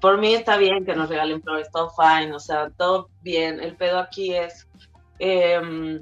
por 0.00 0.18
mí 0.18 0.34
está 0.34 0.56
bien 0.56 0.84
que 0.84 0.94
nos 0.94 1.08
regalen 1.08 1.42
flores, 1.42 1.70
todo 1.70 1.90
fine, 1.90 2.34
o 2.34 2.40
sea, 2.40 2.70
todo 2.76 3.08
bien. 3.22 3.60
El 3.60 3.76
pedo 3.76 3.98
aquí 3.98 4.34
es... 4.34 4.68
Eh, 5.18 6.00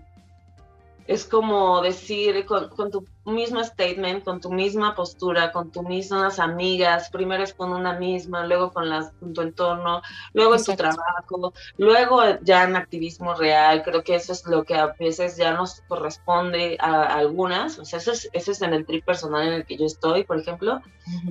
es 1.08 1.24
como 1.24 1.80
decir 1.80 2.44
con, 2.44 2.90
tu 2.90 3.06
mismo 3.24 3.64
statement, 3.64 4.22
con 4.24 4.42
tu 4.42 4.52
misma 4.52 4.94
postura, 4.94 5.50
con 5.52 5.72
tus 5.72 5.82
mismas 5.82 6.38
amigas, 6.38 7.08
primero 7.08 7.42
es 7.42 7.54
con 7.54 7.72
una 7.72 7.94
misma, 7.94 8.46
luego 8.46 8.70
con, 8.74 8.90
las, 8.90 9.12
tu 9.34 9.40
entorno, 9.40 10.02
luego 10.34 10.56
en 10.56 10.64
tu 10.64 10.76
trabajo, 10.76 11.54
luego 11.78 12.20
ya 12.42 12.64
en 12.64 12.76
activismo 12.76 13.34
real, 13.34 13.82
creo 13.84 14.04
que 14.04 14.16
eso 14.16 14.34
es 14.34 14.46
lo 14.46 14.64
que 14.64 14.74
a 14.74 14.94
veces 15.00 15.38
ya 15.38 15.54
nos 15.54 15.80
corresponde 15.88 16.76
a, 16.78 17.04
algunas, 17.04 17.78
o 17.78 17.86
sea, 17.86 18.00
eso 18.00 18.12
es, 18.12 18.28
eso 18.34 18.52
es 18.52 18.60
en 18.60 18.74
el 18.74 18.84
trip 18.84 19.02
personal 19.06 19.48
en 19.48 19.54
el 19.54 19.64
que 19.64 19.78
yo 19.78 19.86
estoy, 19.86 20.24
por 20.24 20.38
ejemplo, 20.38 20.82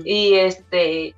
y 0.04 0.34
este... 0.34 1.16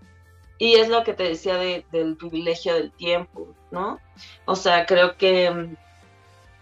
Y 0.62 0.74
es 0.74 0.90
lo 0.90 1.06
que 1.06 1.14
te 1.14 1.24
decía 1.24 1.56
del 1.56 2.18
privilegio 2.18 2.74
del 2.74 2.92
tiempo, 2.92 3.56
¿no? 3.72 4.02
O 4.44 4.58
sea, 4.58 4.86
creo 4.86 5.16
que 5.16 5.78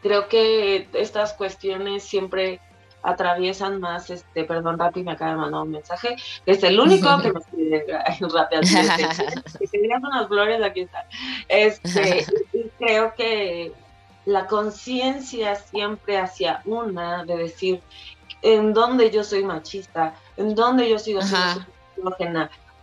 creo 0.02 0.28
que 0.28 0.88
estas 0.94 1.34
cuestiones 1.34 2.04
siempre 2.04 2.60
atraviesan 3.04 3.80
más, 3.80 4.10
este, 4.10 4.44
perdón, 4.44 4.78
Rappi 4.78 5.04
me 5.04 5.12
acaba 5.12 5.32
de 5.32 5.38
mandar 5.38 5.62
un 5.62 5.72
mensaje, 5.72 6.16
que 6.46 6.52
es 6.52 6.64
el 6.64 6.80
único 6.80 7.22
que 7.22 7.32
me 7.32 7.40
pide 7.40 7.86
rápido, 8.34 8.62
que 8.62 9.80
unas 10.02 10.28
flores, 10.28 10.62
aquí 10.64 10.82
está. 10.82 11.06
Este, 11.48 12.26
y 12.54 12.70
creo 12.78 13.14
que 13.16 13.72
la 14.26 14.46
conciencia 14.48 15.56
siempre 15.56 16.18
hacia 16.18 16.62
una 16.66 17.24
de 17.24 17.38
decir 17.38 17.82
en 18.42 18.74
dónde 18.74 19.10
yo 19.10 19.24
soy 19.24 19.44
machista, 19.44 20.14
en 20.36 20.54
dónde 20.54 20.90
yo 20.90 21.00
sigo 21.00 21.22
siendo 21.22 21.66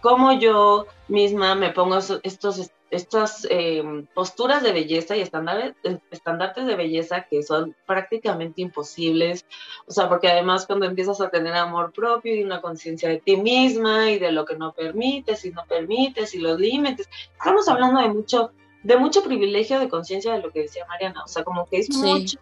cómo 0.01 0.33
yo 0.33 0.87
misma 1.09 1.55
me 1.55 1.71
pongo 1.71 1.99
estos 2.23 2.59
estas 2.95 3.47
em, 3.51 4.07
posturas 4.07 4.63
de 4.63 4.73
belleza 4.73 5.17
y 5.17 5.21
estándares, 5.21 5.75
estandartes 6.11 6.67
de 6.67 6.77
belleza 6.77 7.27
que 7.29 7.43
son 7.43 7.75
prácticamente 7.87 8.63
imposibles, 8.63 9.45
o 9.87 9.93
sea, 9.93 10.09
porque 10.09 10.29
además 10.29 10.67
cuando 10.67 10.87
empiezas 10.87 11.21
a 11.21 11.29
tener 11.29 11.55
amor 11.55 11.93
propio 11.93 12.35
y 12.35 12.43
una 12.43 12.61
conciencia 12.61 13.09
de 13.09 13.19
ti 13.19 13.37
misma 13.37 14.11
y 14.11 14.19
de 14.19 14.33
lo 14.33 14.45
que 14.45 14.57
no 14.57 14.73
permites 14.73 15.45
y 15.45 15.51
no 15.51 15.65
permites 15.67 16.35
y 16.35 16.39
los 16.39 16.59
límites, 16.59 17.09
estamos 17.37 17.69
hablando 17.69 18.01
de 18.01 18.09
mucho, 18.09 18.53
de 18.83 18.97
mucho 18.97 19.23
privilegio 19.23 19.81
de 19.81 19.89
conciencia 19.89 20.33
de 20.33 20.43
lo 20.43 20.51
que 20.51 20.63
decía 20.63 20.87
Mariana, 20.87 21.25
o 21.25 21.29
sea, 21.29 21.43
como 21.43 21.67
que 21.67 21.79
es 21.79 21.91
mucho, 21.91 22.39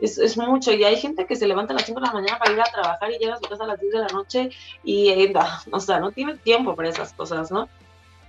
es, 0.00 0.18
es, 0.18 0.36
mucho, 0.36 0.72
y 0.72 0.84
hay 0.84 0.96
gente 0.96 1.26
que 1.26 1.36
se 1.36 1.46
levanta 1.46 1.72
a 1.72 1.76
las 1.76 1.86
5 1.86 2.00
de 2.00 2.06
la 2.06 2.12
mañana 2.12 2.38
para 2.38 2.52
ir 2.52 2.60
a 2.60 2.64
trabajar 2.64 3.10
y 3.10 3.18
llega 3.18 3.34
a 3.34 3.38
su 3.38 3.48
casa 3.48 3.64
a 3.64 3.68
las 3.68 3.80
10 3.80 3.92
de 3.92 3.98
la 3.98 4.08
noche 4.08 4.50
y, 4.84 5.08
eh, 5.08 5.32
o 5.70 5.80
sea, 5.80 6.00
no 6.00 6.12
tiene 6.12 6.36
tiempo 6.36 6.74
para 6.74 6.88
esas 6.88 7.12
cosas, 7.12 7.50
¿no? 7.50 7.68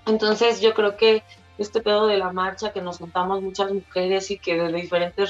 Entonces 0.08 0.62
yo 0.62 0.74
creo 0.74 0.98
que 0.98 1.24
este 1.58 1.82
pedo 1.82 2.08
de 2.08 2.18
la 2.18 2.32
marcha, 2.32 2.72
que 2.72 2.82
nos 2.82 3.00
juntamos 3.00 3.42
muchas 3.42 3.72
mujeres 3.72 4.30
y 4.32 4.38
que 4.38 4.56
de 4.56 4.72
diferentes... 4.72 5.30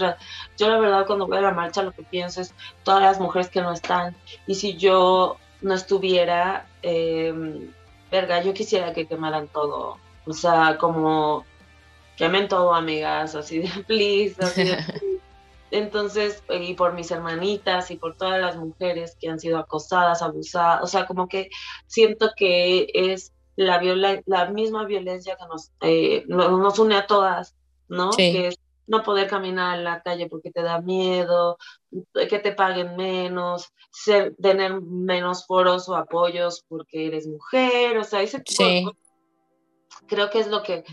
Yo 0.57 0.69
la 0.69 0.79
verdad 0.79 1.05
cuando 1.05 1.27
voy 1.27 1.37
a 1.37 1.41
la 1.41 1.51
marcha 1.51 1.83
lo 1.83 1.93
que 1.93 2.03
pienso 2.03 2.41
es 2.41 2.53
todas 2.83 3.01
las 3.01 3.19
mujeres 3.19 3.49
que 3.49 3.61
no 3.61 3.71
están. 3.71 4.15
Y 4.45 4.55
si 4.55 4.75
yo 4.75 5.37
no 5.61 5.73
estuviera, 5.73 6.67
eh, 6.81 7.33
verga, 8.11 8.41
yo 8.41 8.53
quisiera 8.53 8.93
que 8.93 9.07
quemaran 9.07 9.47
todo. 9.47 9.97
O 10.25 10.33
sea, 10.33 10.77
como 10.77 11.45
quemen 12.17 12.47
todo, 12.47 12.73
amigas, 12.73 13.35
así 13.35 13.59
de 13.59 13.69
please, 13.87 14.35
así 14.39 14.63
de 14.65 14.77
Entonces, 15.69 16.43
y 16.49 16.75
por 16.75 16.93
mis 16.93 17.11
hermanitas 17.11 17.91
y 17.91 17.97
por 17.97 18.15
todas 18.15 18.39
las 18.39 18.55
mujeres 18.55 19.17
que 19.19 19.29
han 19.29 19.37
sido 19.37 19.57
acosadas, 19.57 20.21
abusadas, 20.21 20.81
o 20.81 20.87
sea, 20.87 21.05
como 21.05 21.27
que 21.27 21.49
siento 21.87 22.31
que 22.37 22.87
es 22.93 23.33
la, 23.57 24.21
la 24.25 24.49
misma 24.49 24.85
violencia 24.85 25.35
que 25.35 25.45
nos, 25.47 25.71
eh, 25.81 26.23
nos 26.27 26.79
une 26.79 26.95
a 26.95 27.07
todas, 27.07 27.55
¿no? 27.89 28.11
Que 28.11 28.47
es 28.47 28.59
no 28.85 29.03
poder 29.03 29.27
caminar 29.27 29.77
en 29.77 29.83
la 29.83 30.01
calle 30.01 30.29
porque 30.29 30.51
te 30.51 30.61
da 30.61 30.79
miedo, 30.79 31.57
que 32.13 32.39
te 32.39 32.53
paguen 32.53 32.95
menos, 32.95 33.73
ser, 33.91 34.33
tener 34.41 34.81
menos 34.81 35.45
foros 35.45 35.89
o 35.89 35.95
apoyos 35.95 36.63
porque 36.69 37.07
eres 37.07 37.27
mujer, 37.27 37.97
o 37.97 38.03
sea, 38.05 38.21
ese 38.21 38.39
tipo 38.39 38.93
creo 40.07 40.29
que 40.29 40.39
es 40.39 40.47
lo 40.47 40.63
que, 40.63 40.83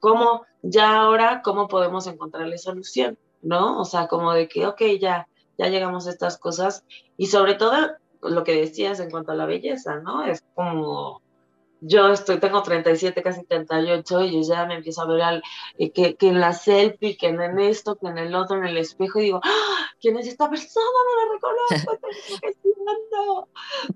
como 0.00 0.44
ya 0.62 0.96
ahora, 0.96 1.42
cómo 1.42 1.68
podemos 1.68 2.06
encontrarle 2.06 2.58
solución, 2.58 3.18
¿no? 3.42 3.80
O 3.80 3.84
sea, 3.84 4.08
como 4.08 4.32
de 4.32 4.48
que, 4.48 4.66
ok, 4.66 4.82
ya, 5.00 5.28
ya 5.56 5.68
llegamos 5.68 6.06
a 6.06 6.10
estas 6.10 6.38
cosas 6.38 6.84
y 7.16 7.26
sobre 7.26 7.54
todo 7.54 7.74
lo 8.22 8.44
que 8.44 8.54
decías 8.54 9.00
en 9.00 9.10
cuanto 9.10 9.32
a 9.32 9.36
la 9.36 9.46
belleza, 9.46 10.00
¿no? 10.00 10.24
Es 10.24 10.42
como 10.54 11.22
yo 11.80 12.08
estoy, 12.08 12.38
tengo 12.38 12.62
37, 12.62 13.22
casi 13.22 13.44
38, 13.44 14.24
y 14.24 14.32
yo 14.32 14.54
ya 14.54 14.64
me 14.66 14.76
empiezo 14.76 15.02
a 15.02 15.06
ver 15.06 15.22
al, 15.22 15.42
eh, 15.78 15.90
que, 15.90 16.14
que, 16.16 16.28
en 16.28 16.40
la 16.40 16.52
selfie, 16.52 17.16
que 17.16 17.28
en 17.28 17.60
esto, 17.60 17.96
que 17.96 18.06
en 18.06 18.18
el 18.18 18.34
otro, 18.34 18.56
en 18.56 18.64
el 18.64 18.78
espejo, 18.78 19.18
y 19.18 19.24
digo, 19.24 19.40
¡Ah! 19.44 19.86
¿quién 20.00 20.16
es 20.18 20.26
esta 20.26 20.48
persona? 20.48 20.86
No 20.86 21.16
la 21.20 21.34
reconozco, 21.34 21.98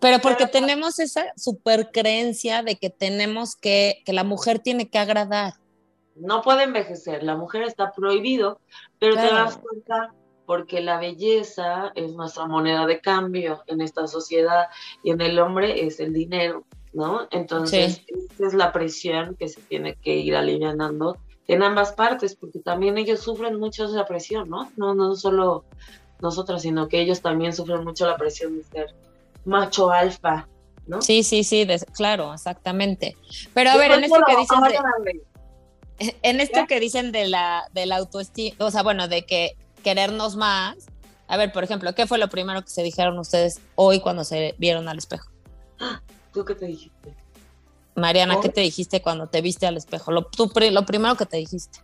Pero 0.01 0.19
porque 0.21 0.47
tenemos 0.47 0.99
esa 0.99 1.33
super 1.37 1.91
creencia 1.91 2.63
de 2.63 2.77
que 2.77 2.91
tenemos 2.91 3.57
que, 3.57 4.03
que 4.05 4.13
la 4.13 4.25
mujer 4.25 4.59
tiene 4.59 4.91
que 4.91 4.99
agradar. 4.99 5.55
No 6.15 6.43
puede 6.43 6.65
envejecer, 6.65 7.23
la 7.23 7.37
mujer 7.37 7.63
está 7.63 7.93
prohibido, 7.93 8.61
pero 8.99 9.15
te 9.15 9.23
das 9.23 9.57
cuenta 9.59 10.15
porque 10.47 10.81
la 10.81 10.99
belleza 10.99 11.93
es 11.95 12.15
nuestra 12.15 12.47
moneda 12.47 12.87
de 12.87 13.01
cambio 13.01 13.63
en 13.67 13.83
esta 13.83 14.07
sociedad 14.07 14.69
y 15.03 15.11
en 15.11 15.21
el 15.21 15.39
hombre 15.39 15.87
es 15.87 16.01
el 16.01 16.15
dinero. 16.15 16.65
¿No? 16.93 17.29
Entonces, 17.31 18.03
esa 18.07 18.47
es 18.47 18.55
la 18.55 18.73
presión 18.73 19.37
que 19.37 19.49
se 19.49 19.61
tiene 19.63 19.95
que 19.97 20.17
ir 20.17 20.37
aliviando 20.37 21.17
en 21.47 21.63
ambas 21.63 21.93
partes, 21.93 22.35
porque 22.37 22.59
también 22.59 22.99
ellos 22.99 23.21
sufren 23.21 23.59
mucho 23.59 23.87
esa 23.87 24.05
presión, 24.05 24.49
¿no? 24.49 24.71
No, 24.77 24.95
no 24.95 25.17
solo 25.17 25.65
nosotros, 26.21 26.63
sino 26.63 26.89
que 26.89 27.01
ellos 27.01 27.23
también 27.23 27.53
sufren 27.53 27.85
mucho 27.85 28.07
la 28.07 28.17
presión 28.17 28.57
de 28.57 28.65
ser 28.65 28.95
macho 29.45 29.91
alfa, 29.91 30.47
¿no? 30.87 31.01
Sí, 31.01 31.23
sí, 31.23 31.45
sí, 31.45 31.67
claro, 31.95 32.35
exactamente. 32.35 33.17
Pero 33.55 33.71
a 33.71 33.77
ver, 33.77 33.93
en 33.93 34.05
esto 34.05 34.21
que 34.27 34.37
dicen 34.37 34.61
de, 34.63 35.23
en 36.23 36.41
esto 36.41 36.67
que 36.67 36.81
dicen 36.81 37.13
de 37.13 37.29
la, 37.29 37.65
de 37.73 37.87
la 37.87 37.97
autoestima, 37.97 38.57
o 38.59 38.71
sea, 38.71 38.83
bueno, 38.83 39.09
de 39.09 39.25
que 39.25 39.57
querernos 39.83 40.37
más, 40.37 40.87
a 41.29 41.37
ver, 41.37 41.53
por 41.53 41.65
ejemplo, 41.65 41.95
¿qué 41.95 42.07
fue 42.07 42.19
lo 42.19 42.29
primero 42.29 42.63
que 42.63 42.71
se 42.71 42.83
dijeron 42.83 43.19
ustedes 43.19 43.61
hoy 43.75 44.01
cuando 44.01 44.25
se 44.25 44.55
vieron 44.59 44.89
al 44.89 44.99
espejo? 44.99 45.31
¿Tú 46.33 46.45
qué 46.45 46.55
te 46.55 46.67
dijiste? 46.67 47.15
Mariana, 47.95 48.41
¿qué 48.41 48.49
te 48.49 48.61
dijiste 48.61 49.03
cuando 49.03 49.27
te 49.27 49.41
viste 49.41 49.67
al 49.67 49.77
espejo? 49.77 50.13
Lo, 50.13 50.29
lo 50.71 50.87
primero 50.87 51.17
que 51.17 51.27
te 51.27 51.37
dijiste. 51.39 51.81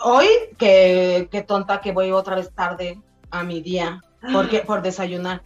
Hoy, 0.00 0.26
que, 0.56 1.44
tonta 1.46 1.80
que 1.80 1.92
voy 1.92 2.12
otra 2.12 2.36
vez 2.36 2.52
tarde 2.52 3.00
a 3.30 3.42
mi 3.42 3.60
día, 3.60 4.00
porque 4.32 4.60
por 4.66 4.82
desayunar. 4.82 5.42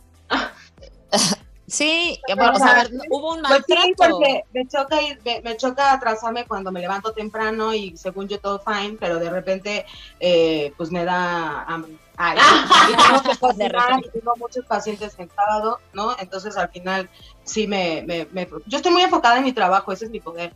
Sí, 1.72 2.20
o 2.28 2.58
sea, 2.58 2.86
hubo 3.08 3.32
un 3.32 3.40
maltrato. 3.40 3.64
Pues 3.64 3.82
sí, 3.82 3.94
porque 3.96 4.44
me 4.52 4.68
choca, 4.68 4.98
me, 5.42 5.56
choca 5.56 5.94
atrasarme 5.94 6.44
cuando 6.44 6.70
me 6.70 6.80
levanto 6.80 7.14
temprano 7.14 7.72
y 7.72 7.96
según 7.96 8.28
yo 8.28 8.38
todo 8.38 8.60
fine, 8.60 8.98
pero 9.00 9.18
de 9.18 9.30
repente 9.30 9.86
eh, 10.20 10.74
pues 10.76 10.90
me 10.90 11.06
da 11.06 11.62
hambre. 11.62 11.92
y 11.94 12.94
tengo 12.94 13.22
que 13.30 13.38
cocinar 13.38 14.00
y 14.04 14.10
tengo 14.10 14.36
muchos 14.36 14.66
pacientes 14.66 15.14
en 15.18 15.30
sábado, 15.30 15.80
¿no? 15.94 16.14
Entonces 16.18 16.58
al 16.58 16.68
final 16.68 17.08
sí 17.42 17.66
me, 17.66 18.02
me, 18.02 18.48
Yo 18.66 18.76
estoy 18.76 18.92
muy 18.92 19.00
enfocada 19.00 19.38
en 19.38 19.44
mi 19.44 19.54
trabajo, 19.54 19.92
ese 19.92 20.04
es 20.04 20.10
mi 20.10 20.20
poder. 20.20 20.52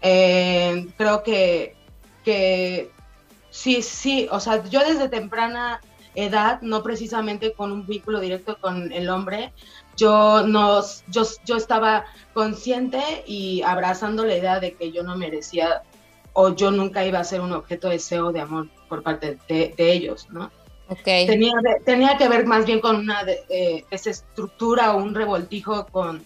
Eh, 0.00 0.88
creo 0.96 1.22
que, 1.22 1.76
que 2.24 2.90
sí, 3.50 3.82
sí, 3.82 4.26
o 4.30 4.40
sea, 4.40 4.64
yo 4.64 4.80
desde 4.80 5.10
temprana 5.10 5.82
edad, 6.14 6.62
no 6.62 6.82
precisamente 6.82 7.52
con 7.52 7.72
un 7.72 7.86
vínculo 7.86 8.20
directo 8.20 8.58
con 8.58 8.90
el 8.90 9.10
hombre, 9.10 9.52
yo, 9.96 10.46
no, 10.46 10.82
yo, 11.08 11.22
yo 11.44 11.56
estaba 11.56 12.04
consciente 12.34 13.00
y 13.26 13.62
abrazando 13.62 14.24
la 14.24 14.36
idea 14.36 14.60
de 14.60 14.74
que 14.74 14.92
yo 14.92 15.02
no 15.02 15.16
merecía 15.16 15.82
o 16.32 16.54
yo 16.54 16.70
nunca 16.70 17.04
iba 17.04 17.18
a 17.18 17.24
ser 17.24 17.40
un 17.40 17.52
objeto 17.52 17.88
de 17.88 17.94
deseo 17.94 18.30
de 18.32 18.40
amor 18.40 18.68
por 18.88 19.02
parte 19.02 19.38
de, 19.48 19.74
ellos, 19.78 20.28
¿no? 20.30 20.50
Okay. 20.88 21.26
Tenía, 21.26 21.54
tenía 21.84 22.16
que 22.16 22.28
ver 22.28 22.46
más 22.46 22.66
bien 22.66 22.80
con 22.80 22.96
una 22.96 23.24
de, 23.24 23.84
esa 23.90 24.10
estructura 24.10 24.94
o 24.94 24.98
un 24.98 25.14
revoltijo 25.14 25.86
con, 25.86 26.22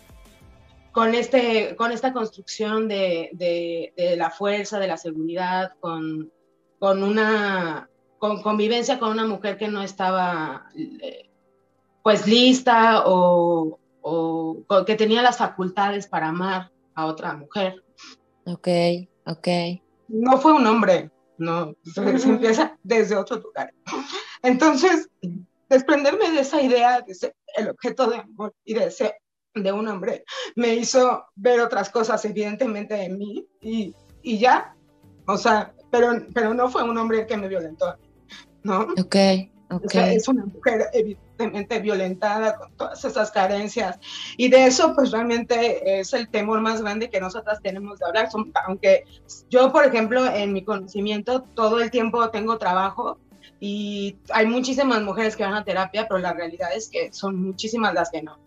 con, 0.93 1.15
este, 1.15 1.77
con 1.77 1.93
esta 1.93 2.13
construcción 2.13 2.89
de, 2.89 3.31
de, 3.33 4.17
la 4.17 4.31
fuerza, 4.31 4.79
de 4.79 4.89
la 4.89 4.97
seguridad, 4.97 5.73
con, 5.81 6.31
con 6.79 7.03
una 7.03 7.89
con 8.21 8.43
convivencia 8.43 8.99
con 8.99 9.13
una 9.13 9.27
mujer 9.27 9.57
que 9.57 9.69
no 9.69 9.83
estaba 9.83 10.67
eh, 10.77 11.30
pues 12.03 12.27
lista 12.27 13.03
o, 13.07 13.79
que 14.87 14.95
tenía 14.97 15.23
las 15.23 15.39
facultades 15.39 16.07
para 16.07 16.29
amar 16.29 16.71
a 16.95 17.07
otra 17.07 17.35
mujer. 17.35 17.83
Ok, 18.47 18.69
ok. 19.27 19.49
No 20.09 20.39
fue 20.39 20.53
un 20.53 20.67
hombre, 20.67 21.11
no, 21.39 21.75
se, 21.95 22.01
empieza 22.01 22.77
desde 22.83 23.17
otro 23.17 23.37
lugar. 23.37 23.73
Entonces, 24.43 25.09
desprenderme 25.69 26.31
de 26.31 26.41
esa 26.41 26.61
idea 26.61 27.01
de 27.01 27.15
ser 27.15 27.35
el 27.57 27.69
objeto 27.69 28.09
de 28.09 28.19
amor 28.19 28.55
y 28.65 28.75
de 28.75 28.91
ser 28.91 29.15
de 29.55 29.73
un 29.73 29.89
hombre 29.89 30.25
me 30.55 30.75
hizo 30.75 31.25
ver 31.35 31.61
otras 31.61 31.91
cosas 31.91 32.25
evidentemente 32.25 32.95
en 33.03 33.19
mí 33.19 33.45
y, 33.61 33.93
y 34.23 34.39
ya, 34.39 34.77
o 35.27 35.37
sea, 35.37 35.75
pero, 35.91 36.13
pero 36.33 36.55
no 36.55 36.69
fue 36.71 36.83
un 36.85 36.97
hombre 36.97 37.27
que 37.27 37.37
me 37.37 37.49
violentó, 37.49 37.97
¿no? 38.63 38.83
Ok, 38.99 39.17
ok. 39.71 39.95
es 39.95 40.29
una 40.29 40.45
mujer 40.45 40.89
violentada 41.83 42.57
con 42.57 42.73
todas 42.77 43.05
esas 43.05 43.31
carencias. 43.31 43.99
Y 44.37 44.49
de 44.49 44.67
eso 44.67 44.95
pues 44.95 45.11
realmente 45.11 46.01
es 46.01 46.13
el 46.13 46.29
temor 46.29 46.61
más 46.61 46.83
grande 46.83 47.11
que 47.11 47.21
nosotras 47.21 47.61
tenemos 47.63 47.99
de 47.99 48.07
hablar, 48.07 48.29
aunque 48.67 49.05
yo 49.49 49.73
por 49.73 49.85
ejemplo 49.85 50.27
en 50.27 50.53
mi 50.53 50.65
conocimiento 50.65 51.43
todo 51.55 51.81
el 51.81 51.91
tiempo 51.91 52.31
tengo 52.31 52.59
trabajo 52.59 53.19
y 53.59 54.17
hay 54.31 54.47
muchísimas 54.47 55.03
mujeres 55.03 55.37
que 55.37 55.45
van 55.45 55.55
a 55.55 55.65
terapia, 55.65 56.07
pero 56.09 56.19
la 56.19 56.33
realidad 56.33 56.71
es 56.75 56.89
que 56.89 57.13
son 57.13 57.43
muchísimas 57.43 57.93
las 57.95 58.11
que 58.11 58.23
no. 58.23 58.39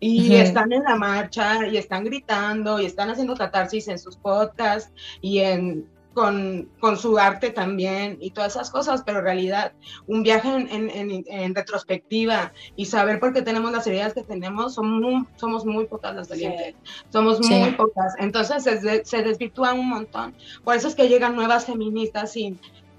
Y 0.00 0.36
están 0.36 0.72
en 0.72 0.84
la 0.84 0.94
marcha 0.94 1.66
y 1.66 1.76
están 1.76 2.04
gritando 2.04 2.80
y 2.80 2.86
están 2.86 3.10
haciendo 3.10 3.34
catarsis 3.34 3.88
en 3.88 3.98
sus 3.98 4.16
podcasts 4.16 4.92
y 5.20 5.40
en 5.40 5.88
con, 6.18 6.68
con, 6.80 6.96
su 6.96 7.16
arte 7.16 7.50
también 7.50 8.18
y 8.20 8.32
todas 8.32 8.56
esas 8.56 8.70
cosas, 8.70 9.04
pero 9.06 9.20
en 9.20 9.24
realidad 9.24 9.72
un 10.08 10.24
viaje 10.24 10.48
en, 10.48 10.90
en, 10.90 11.24
en, 11.28 11.54
retrospectiva 11.54 12.52
y 12.74 12.86
saber 12.86 13.20
por 13.20 13.32
qué 13.32 13.42
tenemos 13.42 13.70
las 13.70 13.86
heridas 13.86 14.14
que 14.14 14.24
tenemos, 14.24 14.74
somos 14.74 15.00
muy, 15.00 15.24
somos 15.36 15.64
muy 15.64 15.86
pocas 15.86 16.16
las 16.16 16.28
valientes, 16.28 16.74
somos 17.12 17.38
muy 17.48 17.70
pocas, 17.70 18.14
entonces 18.18 18.64
se, 18.64 19.04
se 19.04 19.22
desvirtúa 19.22 19.74
un 19.74 19.88
montón. 19.88 20.34
Por 20.64 20.74
eso 20.74 20.88
es 20.88 20.96
que 20.96 21.08
llegan 21.08 21.36
nuevas 21.36 21.66
feministas 21.66 22.32
sin 22.32 22.58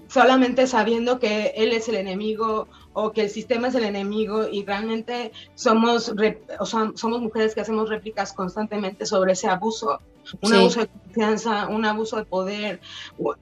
solamente 0.10 0.68
sabiendo 0.68 1.20
que 1.20 1.54
él 1.56 1.72
es 1.72 1.88
el 1.88 1.96
enemigo 1.96 2.68
o 2.94 3.12
que 3.12 3.22
el 3.22 3.30
sistema 3.30 3.68
es 3.68 3.76
el 3.76 3.86
enemigo 3.86 4.48
y 4.52 4.66
realmente 4.66 5.32
somos, 5.56 6.14
o 6.60 6.66
sea, 6.66 6.92
somos 6.96 7.22
mujeres 7.22 7.54
que 7.56 7.62
hacemos 7.62 7.90
réplicas 7.90 8.34
constantemente 8.34 9.06
sobre 9.06 9.34
ese 9.34 9.48
abuso, 9.48 10.00
un 10.42 10.54
abuso 10.54 10.82
de 10.82 10.88
confianza, 10.88 11.68
un 11.68 11.86
abuso 11.86 12.18
de 12.18 12.26
poder. 12.26 12.82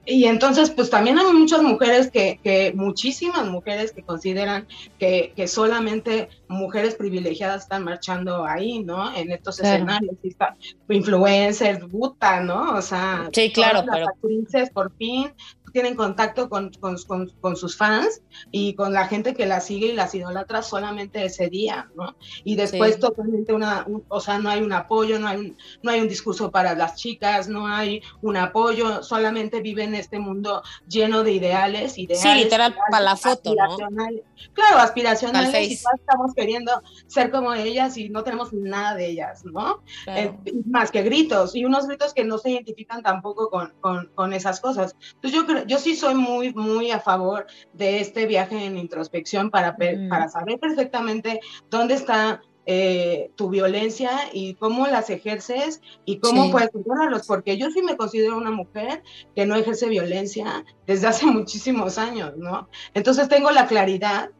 Y 0.06 0.24
entonces, 0.24 0.70
pues 0.70 0.90
también 0.90 1.18
hay 1.18 1.32
muchas 1.32 1.62
mujeres 1.62 2.10
que, 2.10 2.38
que 2.42 2.72
muchísimas 2.74 3.46
mujeres 3.46 3.92
que 3.92 4.02
consideran 4.02 4.66
que, 4.98 5.32
que, 5.34 5.48
solamente 5.48 6.28
mujeres 6.48 6.94
privilegiadas 6.94 7.62
están 7.62 7.84
marchando 7.84 8.44
ahí, 8.46 8.82
¿no? 8.82 9.14
En 9.14 9.32
estos 9.32 9.60
escenarios, 9.60 10.16
influencers, 10.88 11.86
buta, 11.90 12.40
¿no? 12.40 12.74
O 12.74 12.82
sea, 12.82 13.28
sí, 13.32 13.52
claro, 13.52 13.84
pero... 13.90 14.06
actrices 14.08 14.70
por 14.70 14.94
fin 14.96 15.32
tienen 15.72 15.94
contacto 15.94 16.48
con, 16.48 16.70
con, 16.80 16.96
con, 17.40 17.56
sus 17.56 17.76
fans 17.76 18.22
y 18.50 18.74
con 18.74 18.92
la 18.92 19.06
gente 19.06 19.34
que 19.34 19.46
las 19.46 19.66
sigue 19.66 19.88
y 19.88 19.92
las 19.92 20.14
idolatra 20.14 20.62
solamente 20.62 21.24
ese 21.24 21.48
día, 21.48 21.90
¿no? 21.96 22.16
Y 22.44 22.56
después 22.56 22.98
totalmente 22.98 23.52
una, 23.52 23.86
o 24.08 24.20
sea, 24.20 24.38
no 24.38 24.50
hay 24.50 24.62
un 24.62 24.72
apoyo, 24.72 25.18
no 25.18 25.28
hay 25.28 25.38
un, 25.38 25.56
no 25.82 25.90
hay 25.90 26.00
un 26.00 26.08
discurso 26.08 26.50
para 26.50 26.74
las 26.74 26.96
chicas, 26.96 27.48
no 27.48 27.66
hay 27.66 28.02
un 28.22 28.36
apoyo, 28.36 29.02
solamente 29.02 29.60
viven 29.60 29.90
en 29.90 29.94
este 29.96 30.18
mundo 30.18 30.62
lleno 30.88 31.22
de 31.22 31.32
ideales, 31.32 31.98
ideales. 31.98 32.22
Sí, 32.22 32.44
literal, 32.44 32.74
para 32.90 33.02
la 33.02 33.16
foto, 33.16 33.54
¿no? 33.54 33.76
Claro, 34.52 34.78
aspiracionales 34.78 35.70
y 35.70 35.82
todas 35.82 36.00
estamos 36.00 36.34
queriendo 36.34 36.82
ser 37.06 37.30
como 37.30 37.54
ellas 37.54 37.96
y 37.96 38.08
no 38.08 38.22
tenemos 38.22 38.52
nada 38.52 38.94
de 38.94 39.06
ellas, 39.06 39.44
¿no? 39.44 39.82
Eh, 40.06 40.32
más 40.66 40.90
que 40.90 41.02
gritos 41.02 41.54
y 41.54 41.64
unos 41.64 41.86
gritos 41.86 42.14
que 42.14 42.24
no 42.24 42.38
se 42.38 42.50
identifican 42.50 43.02
tampoco 43.02 43.50
con, 43.50 43.72
con, 43.80 44.10
con 44.14 44.32
esas 44.32 44.60
cosas. 44.60 44.96
Entonces 45.14 45.32
yo 45.32 45.46
creo, 45.46 45.57
yo 45.66 45.78
sí 45.78 45.96
soy 45.96 46.14
muy, 46.14 46.52
muy 46.54 46.90
a 46.90 47.00
favor 47.00 47.46
de 47.72 48.00
este 48.00 48.26
viaje 48.26 48.64
en 48.64 48.78
introspección 48.78 49.50
para, 49.50 49.76
para 50.08 50.28
saber 50.28 50.58
perfectamente 50.58 51.40
dónde 51.70 51.94
está 51.94 52.40
eh, 52.70 53.30
tu 53.34 53.48
violencia 53.48 54.10
y 54.30 54.52
cómo 54.52 54.86
las 54.88 55.08
ejerces 55.08 55.80
y 56.04 56.18
cómo 56.18 56.50
puedes 56.50 56.68
controlarlos, 56.68 57.26
porque 57.26 57.56
yo 57.56 57.70
sí 57.70 57.80
me 57.80 57.96
considero 57.96 58.36
una 58.36 58.50
mujer 58.50 59.02
que 59.34 59.46
no 59.46 59.56
ejerce 59.56 59.88
violencia 59.88 60.66
desde 60.86 61.06
hace 61.06 61.24
muchísimos 61.26 61.96
años, 61.96 62.36
¿no? 62.36 62.68
Entonces 62.92 63.28
tengo 63.28 63.50
la 63.50 63.66
claridad 63.66 64.30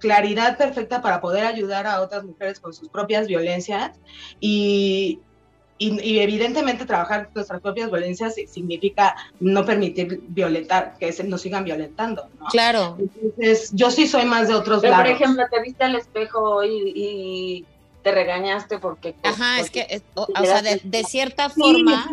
claridad 0.00 0.56
perfecta 0.56 1.02
para 1.02 1.20
poder 1.20 1.44
ayudar 1.44 1.86
a 1.86 2.00
otras 2.00 2.24
mujeres 2.24 2.58
con 2.58 2.72
sus 2.72 2.88
propias 2.88 3.26
violencias 3.26 4.00
y, 4.40 5.20
y, 5.78 6.18
evidentemente 6.18 6.84
trabajar 6.84 7.30
nuestras 7.34 7.60
propias 7.60 7.90
violencias 7.90 8.34
significa 8.48 9.14
no 9.38 9.64
permitir 9.64 10.20
violentar, 10.28 10.96
que 10.98 11.12
se 11.12 11.24
nos 11.24 11.40
sigan 11.40 11.64
violentando, 11.64 12.28
¿no? 12.40 12.46
Claro. 12.46 12.96
Entonces, 12.98 13.70
yo 13.72 13.90
sí 13.90 14.08
soy 14.08 14.24
más 14.24 14.48
de 14.48 14.54
otros 14.54 14.82
Pero, 14.82 14.96
Por 14.96 15.06
ejemplo, 15.06 15.44
te 15.50 15.62
viste 15.62 15.84
al 15.84 15.94
espejo 15.94 16.64
y, 16.64 16.92
y 16.94 17.64
te 18.02 18.10
regañaste 18.10 18.78
porque... 18.78 19.14
Ajá, 19.22 19.60
es 19.60 19.70
que, 19.70 20.02
o, 20.14 20.26
sea, 20.42 20.62
de, 20.62 21.04
cierta 21.04 21.48
forma, 21.48 22.08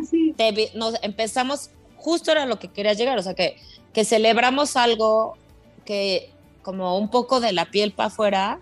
nos 0.75 0.95
empezamos, 1.01 1.71
justo 1.97 2.31
era 2.31 2.45
lo 2.45 2.59
que 2.59 2.67
querías 2.67 2.97
llegar, 2.97 3.17
o 3.17 3.23
sea, 3.23 3.33
que, 3.33 3.57
que 3.93 4.05
celebramos 4.05 4.75
algo 4.75 5.37
que 5.85 6.31
como 6.61 6.97
un 6.97 7.09
poco 7.09 7.39
de 7.39 7.51
la 7.51 7.65
piel 7.65 7.91
para 7.91 8.07
afuera, 8.07 8.59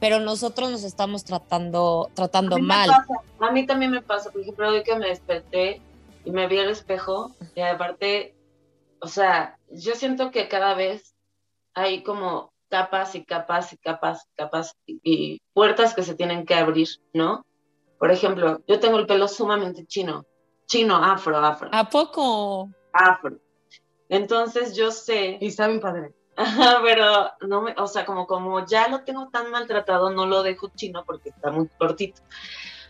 pero 0.00 0.18
nosotros 0.18 0.70
nos 0.70 0.82
estamos 0.82 1.24
tratando, 1.24 2.10
tratando 2.14 2.58
mal. 2.58 2.90
a 3.38 3.50
mí 3.52 3.66
también 3.66 3.90
me 3.90 4.02
pasa, 4.02 4.30
por 4.30 4.40
ejemplo, 4.40 4.68
hoy 4.68 4.82
que 4.82 4.96
me 4.96 5.08
desperté 5.08 5.82
y 6.24 6.30
me 6.32 6.48
vi 6.48 6.58
al 6.58 6.70
espejo, 6.70 7.32
y 7.54 7.60
aparte, 7.60 8.34
o 9.00 9.06
sea, 9.06 9.58
yo 9.70 9.94
siento 9.94 10.30
que 10.30 10.48
cada 10.48 10.74
vez 10.74 11.14
hay 11.74 12.02
como 12.02 12.52
capas 12.68 13.14
y 13.14 13.24
capas 13.24 13.72
y 13.72 13.76
capas 13.78 14.24
y 14.24 14.36
capas 14.36 14.76
y, 14.86 15.42
puertas 15.52 15.94
que 15.94 16.02
se 16.02 16.14
tienen 16.14 16.46
que 16.46 16.54
abrir, 16.54 16.88
¿no? 17.12 17.44
Por 17.98 18.10
ejemplo, 18.10 18.62
yo 18.66 18.80
tengo 18.80 18.98
el 18.98 19.06
pelo 19.06 19.28
sumamente 19.28 19.86
chino, 19.86 20.24
chino, 20.66 20.96
afro, 20.96 21.36
afro. 21.36 21.68
¿A 21.72 21.88
poco? 21.88 22.70
Afro. 22.92 23.38
Entonces 24.08 24.74
yo 24.74 24.90
sé. 24.90 25.36
Y 25.40 25.48
está 25.48 25.68
bien 25.68 25.80
pero 26.82 27.32
no 27.40 27.62
me, 27.62 27.74
o 27.76 27.86
sea, 27.86 28.04
como, 28.04 28.26
como 28.26 28.66
ya 28.66 28.88
lo 28.88 29.00
tengo 29.00 29.28
tan 29.28 29.50
maltratado, 29.50 30.10
no 30.10 30.26
lo 30.26 30.42
dejo 30.42 30.70
chino 30.74 31.04
porque 31.04 31.30
está 31.30 31.50
muy 31.50 31.68
cortito. 31.78 32.22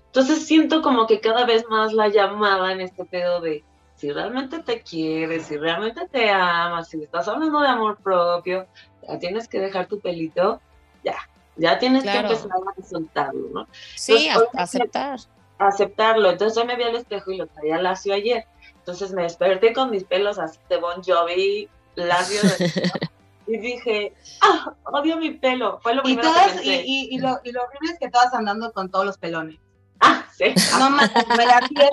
Entonces 0.06 0.46
siento 0.46 0.82
como 0.82 1.06
que 1.06 1.20
cada 1.20 1.44
vez 1.44 1.64
más 1.68 1.92
la 1.92 2.08
llamada 2.08 2.72
en 2.72 2.80
este 2.80 3.04
pedo 3.04 3.40
de 3.40 3.64
si 3.94 4.10
realmente 4.10 4.60
te 4.60 4.82
quieres, 4.82 5.46
si 5.46 5.56
realmente 5.56 6.08
te 6.08 6.30
amas, 6.30 6.88
si 6.88 7.02
estás 7.02 7.28
hablando 7.28 7.60
de 7.60 7.68
amor 7.68 7.98
propio, 8.02 8.66
ya 9.06 9.18
tienes 9.18 9.46
que 9.46 9.60
dejar 9.60 9.86
tu 9.86 10.00
pelito, 10.00 10.60
ya, 11.04 11.16
ya 11.56 11.78
tienes 11.78 12.02
que 12.02 12.16
empezar 12.16 12.50
a 12.50 12.82
soltarlo, 12.82 13.48
¿no? 13.52 13.66
Sí, 13.94 14.28
aceptar. 14.54 15.20
Aceptarlo. 15.58 16.30
Entonces 16.30 16.56
yo 16.56 16.64
me 16.64 16.76
vi 16.76 16.84
al 16.84 16.96
espejo 16.96 17.30
y 17.30 17.36
lo 17.36 17.46
traía 17.46 17.80
lacio 17.80 18.14
ayer. 18.14 18.46
Entonces 18.78 19.12
me 19.12 19.22
desperté 19.22 19.74
con 19.74 19.90
mis 19.90 20.04
pelos 20.04 20.38
así 20.38 20.58
de 20.70 20.78
Bon 20.78 21.02
Jovi, 21.04 21.68
lacio 21.94 22.40
y 23.50 23.58
dije, 23.58 24.14
ah, 24.42 24.74
odio 24.84 25.16
mi 25.16 25.32
pelo. 25.32 25.80
Fue 25.82 25.94
lo 25.94 26.02
y 26.04 26.16
todas, 26.16 26.60
que 26.60 26.82
Y, 26.86 27.08
y, 27.10 27.18
lo, 27.18 27.40
y, 27.44 27.52
lo, 27.52 27.62
horrible 27.62 27.92
es 27.92 27.98
que 27.98 28.10
todas 28.10 28.32
andando 28.34 28.72
con 28.72 28.90
todos 28.90 29.04
los 29.04 29.18
pelones. 29.18 29.58
Ah, 30.00 30.24
sí. 30.36 30.54
No 30.78 30.90
más, 30.90 31.10
es 31.14 31.24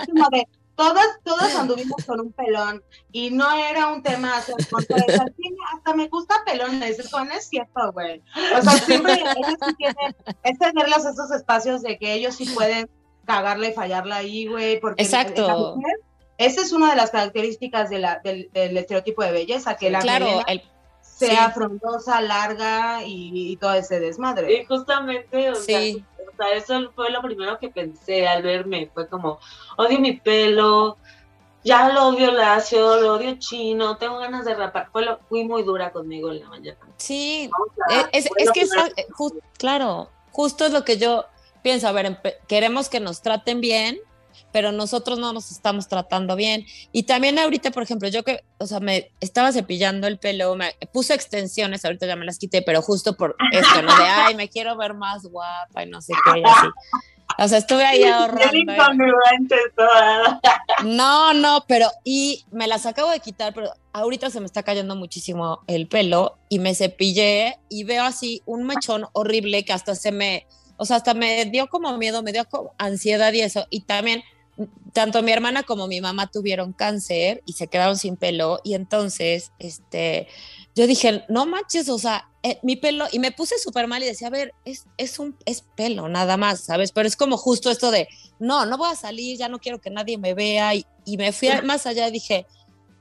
como 0.07 0.29
de, 0.29 0.47
todas, 0.77 1.07
todas 1.23 1.55
anduvimos 1.55 2.05
con 2.05 2.21
un 2.21 2.31
pelón 2.31 2.81
y 3.11 3.31
no 3.31 3.51
era 3.53 3.87
un 3.87 4.01
tema 4.01 4.37
hacer 4.37 4.55
hasta 4.59 5.93
me 5.95 6.07
gusta 6.07 6.35
pelones, 6.45 6.99
eso 6.99 7.25
no 7.25 7.33
es 7.33 7.49
cierto, 7.49 7.91
güey. 7.91 8.21
O 8.57 8.61
sea, 8.61 8.73
siempre 8.73 9.13
ellos 9.13 9.57
sí 9.67 9.75
tienen, 9.75 10.15
es 10.43 10.59
tenerlos 10.59 11.05
esos 11.05 11.31
espacios 11.31 11.81
de 11.81 11.97
que 11.97 12.13
ellos 12.13 12.35
sí 12.35 12.45
pueden 12.53 12.89
cagarla 13.25 13.67
y 13.67 13.73
fallarla 13.73 14.17
ahí, 14.17 14.47
güey, 14.47 14.79
porque 14.79 15.03
Exacto. 15.03 15.75
esa 16.37 16.61
es 16.61 16.71
una 16.71 16.91
de 16.91 16.95
las 16.95 17.09
características 17.09 17.89
de 17.89 17.99
la, 17.99 18.21
del, 18.23 18.49
del 18.53 18.77
estereotipo 18.77 19.23
de 19.23 19.31
belleza, 19.31 19.75
que 19.75 19.89
la 19.89 19.99
claro, 19.99 20.43
el 20.47 20.61
sea 21.17 21.49
frondosa, 21.49 22.21
larga 22.21 23.01
y, 23.03 23.57
todo 23.57 23.73
ese 23.73 23.99
desmadre. 23.99 24.53
Y 24.53 24.65
justamente, 24.65 25.49
o, 25.49 25.55
sea, 25.55 25.81
eso 26.53 26.91
fue 26.95 27.09
lo 27.09 27.21
primero 27.23 27.57
que 27.57 27.69
pensé 27.69 28.27
al 28.27 28.43
verme, 28.43 28.91
fue 28.93 29.07
como, 29.07 29.39
odio 29.77 29.99
mi 29.99 30.13
pelo, 30.13 30.97
ya 31.63 31.89
lo 31.89 32.09
odio 32.09 32.31
lacio, 32.31 33.01
lo 33.01 33.15
odio 33.15 33.35
chino, 33.39 33.97
tengo 33.97 34.19
ganas 34.19 34.45
de 34.45 34.53
rapar. 34.53 34.89
Fue 34.91 35.03
lo, 35.03 35.17
fui 35.27 35.43
muy 35.43 35.63
dura 35.63 35.91
conmigo 35.91 36.31
en 36.31 36.39
la 36.41 36.49
mañana. 36.49 36.77
Sí, 36.97 37.49
es, 38.11 38.29
que, 38.53 38.61
eh, 38.61 39.07
claro, 39.57 40.09
justo 40.31 40.67
es 40.67 40.71
lo 40.71 40.85
que 40.85 40.97
yo 40.97 41.25
pienso, 41.63 41.87
a 41.87 41.93
ver, 41.93 42.21
queremos 42.47 42.89
que 42.89 42.99
nos 42.99 43.23
traten 43.23 43.59
bien, 43.59 43.97
pero 44.57 44.71
nosotros 44.71 45.19
no 45.19 45.33
nos 45.33 45.51
estamos 45.51 45.87
tratando 45.87 46.35
bien. 46.35 46.65
Y 46.91 47.03
también 47.03 47.37
ahorita, 47.37 47.69
por 47.69 47.83
ejemplo, 47.83 48.09
yo 48.09 48.23
que, 48.23 48.43
o 48.57 48.65
sea, 48.65 48.79
me 48.79 49.11
estaba 49.21 49.51
cepillando 49.51 50.07
el 50.07 50.17
pelo, 50.17 50.55
me 50.55 50.71
puse 50.91 51.13
extensiones, 51.13 51.85
ahorita 51.85 52.07
ya 52.07 52.15
me 52.15 52.25
las 52.25 52.39
quité, 52.39 52.63
pero 52.63 52.81
justo 52.81 53.15
por 53.15 53.35
esto, 53.51 53.83
¿no? 53.83 53.95
De, 53.95 54.03
ay, 54.03 54.33
me 54.33 54.49
quiero 54.49 54.75
ver 54.75 54.95
más 54.95 55.27
guapa 55.27 55.83
y 55.83 55.85
no 55.91 56.01
sé 56.01 56.13
qué, 56.25 56.39
y 56.39 56.43
así. 56.43 56.67
O 57.37 57.47
sea, 57.47 57.59
estuve 57.59 57.85
ahí 57.85 58.03
ahorrando. 58.03 58.73
No, 60.85 61.35
no, 61.35 61.63
pero 61.67 61.91
y 62.03 62.43
me 62.49 62.65
las 62.65 62.87
acabo 62.87 63.11
de 63.11 63.19
quitar, 63.19 63.53
pero 63.53 63.69
ahorita 63.93 64.31
se 64.31 64.39
me 64.39 64.47
está 64.47 64.63
cayendo 64.63 64.95
muchísimo 64.95 65.59
el 65.67 65.87
pelo 65.87 66.39
y 66.49 66.57
me 66.57 66.73
cepillé 66.73 67.59
y 67.69 67.83
veo 67.83 68.05
así 68.05 68.41
un 68.47 68.63
mechón 68.63 69.05
horrible 69.13 69.63
que 69.65 69.73
hasta 69.73 69.93
se 69.93 70.11
me, 70.11 70.47
o 70.77 70.85
sea, 70.85 70.95
hasta 70.95 71.13
me 71.13 71.45
dio 71.45 71.67
como 71.67 71.95
miedo, 71.99 72.23
me 72.23 72.33
dio 72.33 72.43
como 72.49 72.73
ansiedad 72.79 73.31
y 73.33 73.41
eso. 73.41 73.67
Y 73.69 73.81
también 73.81 74.23
tanto 74.93 75.21
mi 75.21 75.31
hermana 75.31 75.63
como 75.63 75.87
mi 75.87 76.01
mamá 76.01 76.27
tuvieron 76.27 76.73
cáncer 76.73 77.43
y 77.45 77.53
se 77.53 77.67
quedaron 77.67 77.97
sin 77.97 78.15
pelo 78.15 78.59
y 78.63 78.73
entonces, 78.73 79.51
este, 79.59 80.27
yo 80.75 80.87
dije, 80.87 81.25
no 81.29 81.45
manches, 81.45 81.89
o 81.89 81.99
sea, 81.99 82.29
eh, 82.43 82.59
mi 82.63 82.75
pelo, 82.75 83.05
y 83.11 83.19
me 83.19 83.31
puse 83.31 83.59
súper 83.59 83.87
mal 83.87 84.01
y 84.01 84.07
decía, 84.07 84.27
a 84.27 84.31
ver, 84.31 84.53
es, 84.65 84.85
es 84.97 85.19
un, 85.19 85.37
es 85.45 85.63
pelo 85.75 86.09
nada 86.09 86.37
más, 86.37 86.61
¿sabes? 86.61 86.91
Pero 86.91 87.07
es 87.07 87.15
como 87.15 87.37
justo 87.37 87.69
esto 87.69 87.91
de, 87.91 88.07
no, 88.39 88.65
no 88.65 88.77
voy 88.77 88.91
a 88.91 88.95
salir, 88.95 89.37
ya 89.37 89.49
no 89.49 89.59
quiero 89.59 89.79
que 89.79 89.89
nadie 89.89 90.17
me 90.17 90.33
vea 90.33 90.73
y, 90.73 90.85
y 91.05 91.17
me 91.17 91.31
fui 91.31 91.49
más 91.63 91.85
allá 91.85 92.07
y 92.07 92.11
dije, 92.11 92.45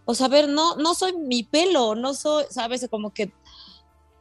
o 0.04 0.14
sea, 0.14 0.26
a 0.26 0.30
ver, 0.30 0.48
no, 0.48 0.76
no 0.76 0.94
soy 0.94 1.16
mi 1.16 1.42
pelo, 1.42 1.94
no 1.94 2.14
soy, 2.14 2.44
¿sabes? 2.50 2.86
Como 2.90 3.12
que 3.12 3.32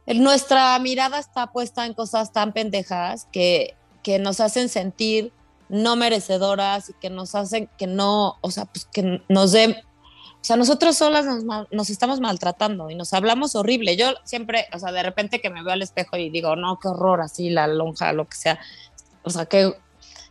nuestra 0.06 0.78
mirada 0.78 1.18
está 1.18 1.52
puesta 1.52 1.84
en 1.86 1.94
cosas 1.94 2.32
tan 2.32 2.52
pendejas 2.52 3.26
que, 3.32 3.74
que 4.02 4.18
nos 4.18 4.40
hacen 4.40 4.68
sentir 4.68 5.32
no 5.68 5.96
merecedoras 5.96 6.90
y 6.90 6.92
que 6.94 7.10
nos 7.10 7.34
hacen 7.34 7.68
que 7.76 7.86
no, 7.86 8.36
o 8.40 8.50
sea, 8.50 8.66
pues 8.66 8.86
que 8.86 9.22
nos 9.28 9.52
den, 9.52 9.72
o 9.72 10.44
sea, 10.46 10.56
nosotros 10.56 10.96
solas 10.96 11.26
nos, 11.70 11.90
estamos 11.90 12.20
maltratando 12.20 12.88
y 12.88 12.94
nos 12.94 13.12
hablamos 13.12 13.56
horrible. 13.56 13.96
Yo 13.96 14.14
siempre, 14.22 14.66
o 14.72 14.78
sea, 14.78 14.92
de 14.92 15.02
repente 15.02 15.40
que 15.40 15.50
me 15.50 15.64
veo 15.64 15.72
al 15.72 15.82
espejo 15.82 16.16
y 16.16 16.30
digo, 16.30 16.54
no, 16.54 16.78
qué 16.78 16.86
horror, 16.86 17.20
así 17.20 17.50
la 17.50 17.66
lonja, 17.66 18.12
lo 18.12 18.28
que 18.28 18.36
sea. 18.36 18.60
O 19.24 19.30
sea, 19.30 19.46
que 19.46 19.72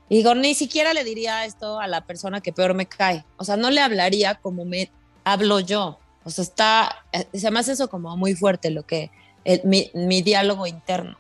digo, 0.10 0.34
ni 0.34 0.54
siquiera 0.54 0.94
le 0.94 1.04
diría 1.04 1.44
esto 1.44 1.82
a 1.82 1.88
la 1.88 2.06
persona 2.06 2.40
que 2.40 2.54
peor 2.54 2.76
me 2.76 2.86
cae. 2.86 3.26
O 3.36 3.44
sea, 3.44 3.58
no 3.58 3.70
le 3.72 3.82
hablaría 3.82 4.36
como 4.36 4.64
me 4.64 4.90
hablo 5.26 5.60
yo. 5.60 6.00
O 6.24 6.30
sea, 6.30 6.44
está, 6.44 7.06
eh, 7.12 7.28
se 7.38 7.52
me 7.52 7.60
hace 7.60 7.74
eso 7.74 7.90
como 7.90 8.16
muy 8.16 8.36
fuerte 8.36 8.70
lo 8.70 8.84
que, 8.84 9.12
mi, 9.66 9.92
mi 9.94 10.22
diálogo 10.22 10.66
interno. 10.66 11.18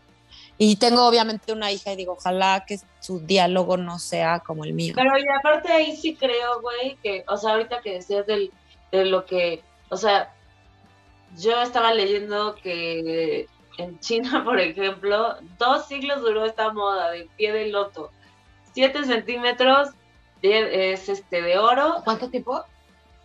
Y 0.58 0.78
tengo 0.78 1.06
obviamente 1.06 1.52
una 1.52 1.72
hija 1.72 1.91
y 1.91 1.98
digo, 1.98 2.13
ojalá 2.13 2.63
que 2.65 2.80
su 3.00 3.20
diálogo 3.20 3.76
no 3.76 4.00
sea 4.00 4.39
como 4.39 4.63
el 4.63 4.74
mío. 4.74 4.94
Pero 4.96 5.18
y 5.18 5.26
aparte 5.38 5.72
ahí 5.72 5.96
sí 5.98 6.15
creo, 6.15 6.62
güey, 6.62 6.98
que, 7.04 7.26
o 7.28 7.36
sea, 7.36 7.52
ahorita 7.52 7.82
que 7.82 7.96
decías 7.96 8.26
del, 8.26 8.52
de 8.91 9.06
lo 9.06 9.26
que, 9.26 9.62
o 9.89 9.98
sea, 9.98 10.34
yo 11.38 11.62
estaba 11.62 11.94
leyendo 11.94 12.56
que 12.56 13.48
en 13.78 14.00
China, 14.00 14.44
por 14.46 14.60
ejemplo, 14.60 15.36
dos 15.58 15.88
siglos 15.88 16.22
duró 16.22 16.46
esta 16.46 16.72
moda 16.72 17.12
de 17.12 17.28
pie 17.36 17.52
de 17.52 17.68
loto. 17.68 18.12
Siete 18.74 19.04
centímetros 19.04 19.89
es 20.41 21.10
este 21.10 21.41
de 21.41 21.58
oro. 21.58 22.02
¿Cuánto 22.04 22.30
tiempo? 22.30 22.63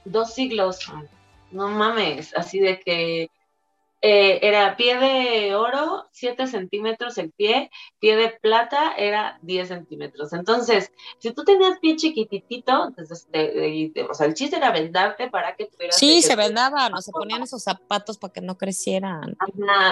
Dos 0.05 0.35
siglos. 0.35 0.79
Ah. 0.88 1.03
No 1.51 1.69
mames, 1.69 2.35
así 2.37 2.61
de 2.61 2.79
que 2.81 3.31
eh, 4.03 4.39
era 4.43 4.77
pie 4.77 4.99
de 4.99 5.55
oro, 5.55 6.09
7 6.13 6.47
centímetros 6.47 7.19
el 7.19 7.33
pie, 7.33 7.71
pie 7.99 8.17
de 8.17 8.31
plata 8.31 8.95
era 8.97 9.39
10 9.43 9.69
centímetros. 9.69 10.33
Entonces, 10.33 10.91
si 11.19 11.33
tú 11.33 11.45
tenías 11.45 11.79
pie 11.81 11.97
chiquitito, 11.97 12.89
entonces, 12.89 13.29
o 14.09 14.15
sea, 14.15 14.27
el 14.27 14.35
chiste 14.35 14.57
era 14.57 14.71
vendarte 14.71 15.29
para 15.29 15.55
que 15.55 15.67
tuvieras... 15.67 15.97
Sí, 15.97 16.23
se 16.23 16.35
vendaban, 16.35 16.95
o 16.95 17.03
se 17.03 17.13
ponían 17.13 17.43
esos 17.43 17.63
zapatos 17.63 18.17
para 18.17 18.33
que 18.33 18.41
no 18.41 18.57
crecieran. 18.57 19.37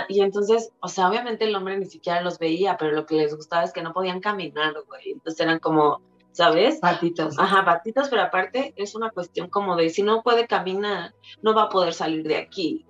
y 0.09 0.23
entonces, 0.23 0.73
o 0.81 0.88
sea, 0.88 1.09
obviamente 1.09 1.44
el 1.44 1.55
hombre 1.55 1.79
ni 1.79 1.87
siquiera 1.87 2.23
los 2.23 2.38
veía, 2.38 2.79
pero 2.79 2.92
lo 2.92 3.05
que 3.05 3.16
les 3.16 3.37
gustaba 3.37 3.64
es 3.64 3.73
que 3.73 3.83
no 3.83 3.92
podían 3.92 4.21
caminar, 4.21 4.75
güey. 4.87 5.12
Entonces 5.12 5.40
eran 5.40 5.59
como 5.59 6.01
¿sabes? 6.38 6.79
Patitos. 6.79 7.37
Ajá, 7.37 7.64
patitos, 7.64 8.09
pero 8.09 8.22
aparte 8.22 8.72
es 8.77 8.94
una 8.94 9.11
cuestión 9.11 9.48
como 9.48 9.74
de 9.74 9.90
si 9.90 10.05
no 10.05 10.22
puede 10.22 10.46
caminar, 10.46 11.12
no 11.42 11.53
va 11.53 11.64
a 11.64 11.68
poder 11.68 11.92
salir 11.92 12.22
de 12.22 12.37
aquí. 12.37 12.87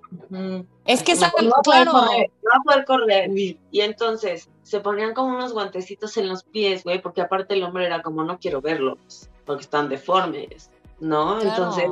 Es 0.84 1.02
que 1.02 1.14
no, 1.14 1.28
no, 1.42 1.48
va 1.48 1.62
claro. 1.62 1.92
correr, 1.92 2.30
no 2.42 2.50
va 2.50 2.58
a 2.58 2.62
poder 2.62 2.84
correr. 2.84 3.30
Y 3.30 3.80
entonces 3.80 4.50
se 4.64 4.80
ponían 4.80 5.14
como 5.14 5.34
unos 5.34 5.54
guantecitos 5.54 6.18
en 6.18 6.28
los 6.28 6.44
pies, 6.44 6.84
güey, 6.84 7.00
porque 7.00 7.22
aparte 7.22 7.54
el 7.54 7.62
hombre 7.62 7.86
era 7.86 8.02
como, 8.02 8.22
no 8.22 8.38
quiero 8.38 8.60
verlos, 8.60 9.30
porque 9.46 9.62
están 9.62 9.88
deformes, 9.88 10.70
¿no? 11.00 11.40
Entonces, 11.40 11.86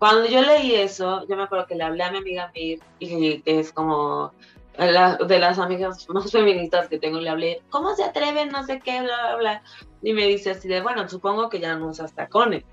cuando 0.00 0.28
yo 0.28 0.42
leí 0.42 0.74
eso, 0.74 1.24
yo 1.28 1.36
me 1.36 1.44
acuerdo 1.44 1.66
que 1.66 1.76
le 1.76 1.84
hablé 1.84 2.02
a 2.02 2.10
mi 2.10 2.18
amiga 2.18 2.50
Mir, 2.56 2.80
y 2.98 3.40
que 3.42 3.60
es 3.60 3.72
como, 3.72 4.32
de 4.78 5.38
las 5.38 5.58
amigas 5.58 6.08
más 6.08 6.30
feministas 6.30 6.88
que 6.88 6.98
tengo, 6.98 7.20
le 7.20 7.28
hablé, 7.28 7.62
¿cómo 7.70 7.94
se 7.94 8.04
atreven? 8.04 8.48
No 8.48 8.64
sé 8.64 8.80
qué, 8.80 9.02
bla, 9.02 9.16
bla, 9.26 9.36
bla. 9.36 9.62
Y 10.02 10.12
me 10.12 10.26
dice 10.26 10.50
así 10.50 10.68
de, 10.68 10.80
bueno, 10.80 11.08
supongo 11.08 11.48
que 11.48 11.60
ya 11.60 11.74
no 11.76 11.88
usas 11.88 12.14
tacones. 12.14 12.64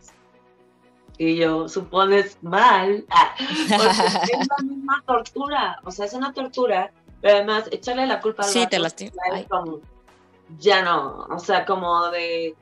Y 1.18 1.36
yo, 1.36 1.68
supones 1.68 2.38
mal, 2.42 3.06
ah, 3.10 3.36
porque 3.38 4.32
es 4.40 4.48
la 4.48 4.66
misma 4.66 5.04
tortura, 5.06 5.80
o 5.84 5.92
sea, 5.92 6.06
es 6.06 6.14
una 6.14 6.32
tortura, 6.32 6.94
pero 7.22 7.36
además 7.36 7.68
echarle 7.72 8.08
la 8.08 8.22
culpa 8.22 8.44
al 8.44 8.50
sí, 8.50 8.66
te 8.68 8.80
ya 10.58 10.82
no, 10.82 11.28
o 11.30 11.38
sea, 11.38 11.66
como 11.66 12.10
de, 12.10 12.56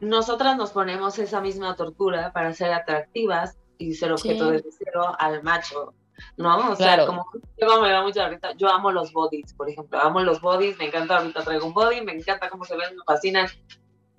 nosotras 0.00 0.56
nos 0.56 0.72
ponemos 0.72 1.18
esa 1.18 1.40
misma 1.40 1.76
tortura 1.76 2.32
para 2.32 2.52
ser 2.52 2.72
atractivas 2.72 3.56
y 3.78 3.94
ser 3.94 4.12
objeto 4.12 4.50
de 4.50 4.60
deseo 4.60 5.14
al 5.18 5.42
macho 5.42 5.94
¿no? 6.36 6.70
O 6.70 6.76
sea, 6.76 7.06
como 7.06 7.24
yo 7.60 7.82
me 7.82 7.90
da 7.90 8.02
mucha 8.02 8.24
ahorita, 8.24 8.52
yo 8.56 8.68
amo 8.68 8.90
los 8.90 9.12
bodies, 9.12 9.52
por 9.54 9.68
ejemplo, 9.68 9.98
amo 10.00 10.20
los 10.20 10.40
bodies, 10.40 10.78
me 10.78 10.86
encanta 10.86 11.18
ahorita 11.18 11.42
traigo 11.42 11.66
un 11.66 11.74
body, 11.74 12.00
me 12.02 12.12
encanta 12.12 12.48
cómo 12.48 12.64
se 12.64 12.76
ven, 12.76 12.96
me 12.96 13.02
fascinan. 13.04 13.48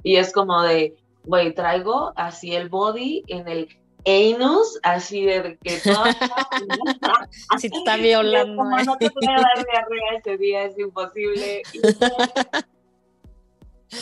Y 0.04 0.18
es 0.18 0.32
como 0.32 0.62
de, 0.62 0.96
güey, 1.24 1.54
traigo 1.54 2.14
así 2.16 2.56
el 2.56 2.70
body 2.70 3.24
en 3.28 3.48
el 3.48 3.70
anus, 4.06 4.80
así 4.84 5.26
de 5.26 5.58
que 5.64 5.80
todo 5.80 6.04
así 7.50 7.68
está 7.72 7.98
violando. 7.98 8.64
Como 8.64 8.78
no 8.78 8.98
te 8.98 9.10
puede 9.10 9.28
dar 9.28 9.66
diarrea 9.66 10.20
ese 10.20 10.38
día, 10.38 10.64
es 10.64 10.78
imposible. 10.78 11.64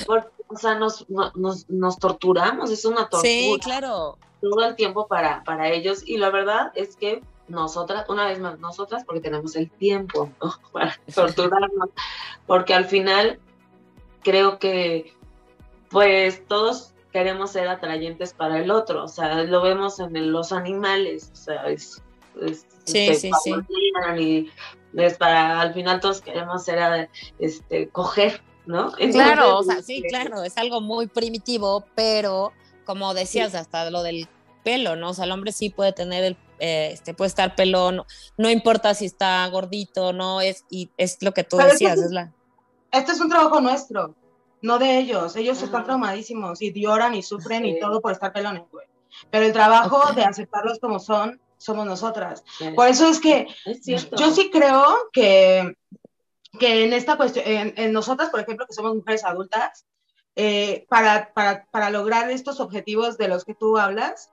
o 0.07 0.57
sea, 0.57 0.75
nos, 0.75 1.09
nos, 1.09 1.69
nos 1.69 1.97
torturamos, 1.99 2.69
es 2.69 2.85
una 2.85 3.09
tortura. 3.09 3.21
Sí, 3.21 3.57
claro. 3.61 4.17
Todo 4.41 4.65
el 4.65 4.75
tiempo 4.75 5.07
para, 5.07 5.43
para 5.43 5.69
ellos. 5.69 6.03
Y 6.05 6.17
la 6.17 6.29
verdad 6.29 6.71
es 6.75 6.97
que 6.97 7.21
nosotras, 7.47 8.05
una 8.09 8.27
vez 8.27 8.39
más, 8.39 8.59
nosotras, 8.59 9.03
porque 9.05 9.21
tenemos 9.21 9.55
el 9.55 9.69
tiempo 9.69 10.29
para 10.71 10.97
torturarnos, 11.13 11.89
porque 12.47 12.73
al 12.73 12.85
final 12.85 13.39
creo 14.21 14.59
que 14.59 15.13
pues 15.89 16.45
todos 16.47 16.93
queremos 17.11 17.51
ser 17.51 17.67
atrayentes 17.67 18.33
para 18.33 18.59
el 18.59 18.71
otro, 18.71 19.03
o 19.03 19.07
sea, 19.07 19.43
lo 19.43 19.61
vemos 19.61 19.99
en 19.99 20.31
los 20.31 20.51
animales, 20.51 21.29
o 21.31 21.35
sea, 21.35 21.67
es, 21.67 22.01
sí, 22.85 23.13
sí, 23.15 23.31
sí. 23.43 23.53
Y 24.17 24.49
es 24.97 25.17
para, 25.17 25.61
al 25.61 25.73
final 25.73 25.99
todos 25.99 26.21
queremos 26.21 26.63
ser, 26.63 27.09
este, 27.37 27.89
coger, 27.89 28.41
¿no? 28.65 28.91
claro, 29.11 29.59
o 29.59 29.63
sea, 29.63 29.83
sí, 29.83 29.97
este, 29.97 30.07
claro, 30.09 30.43
es 30.43 30.57
algo 30.57 30.81
muy 30.81 31.05
primitivo, 31.05 31.85
pero 31.93 32.51
como 32.85 33.13
decías, 33.13 33.53
hasta 33.55 33.89
lo 33.89 34.01
del 34.03 34.27
pelo, 34.63 34.95
¿no? 34.95 35.11
O 35.11 35.13
sea, 35.13 35.25
el 35.25 35.31
hombre 35.31 35.51
sí 35.51 35.69
puede 35.69 35.93
tener 35.93 36.23
el 36.23 36.35
eh, 36.65 36.91
este, 36.93 37.13
puede 37.13 37.27
estar 37.27 37.57
pelón, 37.57 38.03
no 38.37 38.49
importa 38.49 38.93
si 38.93 39.03
está 39.03 39.45
gordito, 39.49 40.13
no 40.13 40.39
es, 40.39 40.63
y 40.69 40.89
es 40.95 41.17
lo 41.21 41.33
que 41.33 41.43
tú 41.43 41.57
decías. 41.57 41.95
Este 41.95 42.05
es, 42.05 42.11
la... 42.13 42.33
este 42.89 43.11
es 43.11 43.19
un 43.19 43.27
trabajo 43.27 43.59
nuestro, 43.59 44.15
no 44.61 44.79
de 44.79 44.97
ellos. 44.97 45.35
Ellos 45.35 45.61
están 45.61 45.83
traumadísimos 45.83 46.61
y 46.61 46.71
lloran 46.71 47.15
y 47.15 47.21
sufren 47.21 47.65
y 47.65 47.81
todo 47.81 47.99
por 47.99 48.13
estar 48.13 48.31
pelones, 48.31 48.63
güey. 48.71 48.87
Pero 49.29 49.45
el 49.45 49.51
trabajo 49.51 50.13
de 50.13 50.23
aceptarlos 50.23 50.79
como 50.79 50.99
son, 50.99 51.41
somos 51.57 51.85
nosotras. 51.85 52.45
Por 52.77 52.87
eso 52.87 53.09
es 53.09 53.19
que 53.19 53.45
yo 54.15 54.31
sí 54.31 54.49
creo 54.49 54.85
que, 55.11 55.75
que 56.57 56.85
en 56.85 56.93
esta 56.93 57.17
cuestión, 57.17 57.43
en, 57.45 57.91
nosotras, 57.91 58.29
por 58.29 58.39
ejemplo, 58.39 58.65
que 58.65 58.73
somos 58.73 58.95
mujeres 58.95 59.25
adultas, 59.25 59.85
eh, 60.37 60.85
para, 60.87 61.33
para, 61.33 61.65
para, 61.71 61.89
lograr 61.89 62.31
estos 62.31 62.61
objetivos 62.61 63.17
de 63.17 63.27
los 63.27 63.43
que 63.43 63.53
tú 63.53 63.77
hablas, 63.77 64.31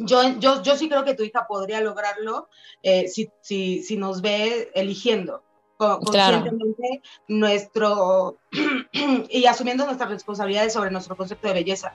yo, 0.00 0.38
yo, 0.38 0.62
yo 0.62 0.76
sí 0.76 0.88
creo 0.88 1.04
que 1.04 1.14
tu 1.14 1.22
hija 1.22 1.46
podría 1.46 1.80
lograrlo 1.80 2.48
eh, 2.82 3.08
si, 3.08 3.30
si, 3.40 3.82
si, 3.82 3.96
nos 3.96 4.22
ve 4.22 4.70
eligiendo 4.74 5.42
conscientemente 5.76 7.02
nuestro 7.28 8.38
y 9.30 9.46
asumiendo 9.46 9.86
nuestras 9.86 10.10
responsabilidades 10.10 10.72
sobre 10.72 10.90
nuestro 10.90 11.16
concepto 11.16 11.48
de 11.48 11.54
belleza. 11.54 11.94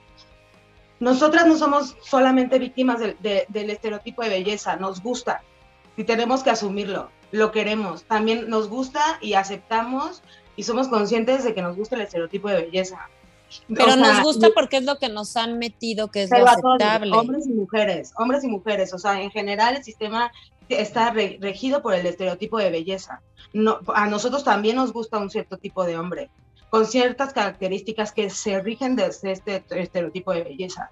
Nosotras 0.99 1.45
no 1.45 1.57
somos 1.57 1.97
solamente 2.01 2.57
víctimas 2.57 2.99
del 2.99 3.69
estereotipo 3.69 4.23
de 4.23 4.29
belleza, 4.29 4.75
nos 4.77 5.01
gusta 5.01 5.43
y 5.97 6.05
tenemos 6.05 6.41
que 6.41 6.49
asumirlo, 6.49 7.11
lo 7.31 7.51
queremos, 7.51 8.03
también 8.03 8.49
nos 8.49 8.69
gusta 8.69 9.17
y 9.21 9.33
aceptamos 9.33 10.23
y 10.55 10.63
somos 10.63 10.87
conscientes 10.87 11.43
de 11.43 11.53
que 11.53 11.61
nos 11.61 11.75
gusta 11.75 11.95
el 11.95 12.01
estereotipo 12.01 12.47
de 12.49 12.61
belleza. 12.61 13.09
Pero 13.73 13.95
nos 13.95 14.21
gusta 14.21 14.49
porque 14.53 14.77
es 14.77 14.83
lo 14.83 14.97
que 14.97 15.09
nos 15.09 15.35
han 15.37 15.57
metido, 15.57 16.09
que 16.09 16.23
es 16.23 16.29
lo 16.31 16.47
aceptable. 16.47 17.11
hombres 17.11 17.47
y 17.47 17.53
mujeres, 17.53 18.13
hombres 18.17 18.43
y 18.43 18.47
mujeres, 18.47 18.93
o 18.93 18.99
sea, 18.99 19.21
en 19.21 19.31
general 19.31 19.75
el 19.75 19.83
sistema 19.83 20.31
está 20.69 21.11
regido 21.11 21.81
por 21.81 21.93
el 21.93 22.05
estereotipo 22.05 22.57
de 22.57 22.69
belleza. 22.69 23.21
No, 23.53 23.79
a 23.93 24.07
nosotros 24.07 24.43
también 24.43 24.75
nos 24.75 24.91
gusta 24.91 25.17
un 25.17 25.29
cierto 25.29 25.57
tipo 25.57 25.85
de 25.85 25.97
hombre, 25.97 26.29
con 26.69 26.85
ciertas 26.85 27.31
características 27.31 28.11
que 28.11 28.29
se 28.29 28.59
rigen 28.61 28.95
de 28.95 29.05
este 29.05 29.63
estereotipo 29.69 30.33
de 30.33 30.43
belleza. 30.43 30.89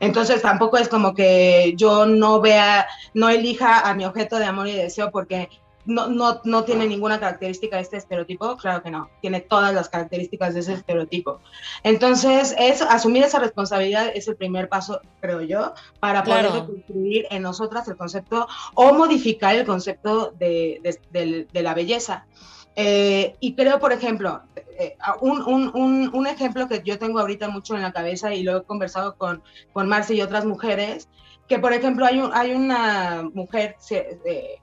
Entonces 0.00 0.42
tampoco 0.42 0.76
es 0.76 0.88
como 0.88 1.14
que 1.14 1.74
yo 1.76 2.04
no 2.06 2.40
vea, 2.40 2.86
no 3.14 3.30
elija 3.30 3.88
a 3.88 3.94
mi 3.94 4.04
objeto 4.04 4.38
de 4.38 4.44
amor 4.44 4.68
y 4.68 4.72
deseo 4.72 5.10
porque 5.10 5.48
no, 5.84 6.08
no, 6.08 6.40
no 6.44 6.64
tiene 6.64 6.86
ninguna 6.86 7.18
característica 7.18 7.76
de 7.76 7.82
este 7.82 7.96
estereotipo, 7.96 8.56
claro 8.56 8.82
que 8.82 8.90
no, 8.90 9.10
tiene 9.20 9.40
todas 9.40 9.74
las 9.74 9.88
características 9.88 10.54
de 10.54 10.60
ese 10.60 10.74
estereotipo. 10.74 11.40
Entonces, 11.82 12.54
es, 12.58 12.82
asumir 12.82 13.24
esa 13.24 13.38
responsabilidad 13.38 14.10
es 14.14 14.28
el 14.28 14.36
primer 14.36 14.68
paso, 14.68 15.00
creo 15.20 15.40
yo, 15.42 15.74
para 16.00 16.22
poder 16.22 16.48
construir 16.48 17.26
en 17.30 17.42
nosotras 17.42 17.88
el 17.88 17.96
concepto 17.96 18.46
o 18.74 18.94
modificar 18.94 19.56
el 19.56 19.66
concepto 19.66 20.32
de, 20.38 20.80
de, 21.10 21.62
la 21.62 21.74
belleza. 21.74 22.26
Eh, 22.74 23.36
y 23.40 23.54
creo, 23.54 23.78
por 23.78 23.92
ejemplo, 23.92 24.42
eh, 24.78 24.96
un, 25.20 25.42
un, 25.42 26.10
un, 26.14 26.26
ejemplo 26.26 26.68
que 26.68 26.82
yo 26.82 26.98
tengo 26.98 27.18
ahorita 27.18 27.48
mucho 27.48 27.74
en 27.74 27.82
la 27.82 27.92
cabeza 27.92 28.32
y 28.32 28.42
lo 28.42 28.56
he 28.56 28.62
conversado 28.64 29.16
con, 29.16 29.42
con 29.74 29.88
Marce 29.88 30.14
y 30.14 30.22
otras 30.22 30.46
mujeres, 30.46 31.08
que 31.48 31.58
por 31.58 31.74
ejemplo 31.74 32.06
hay, 32.06 32.20
un, 32.20 32.30
hay 32.32 32.52
una 32.52 33.28
mujer... 33.34 33.76
Eh, 33.90 34.61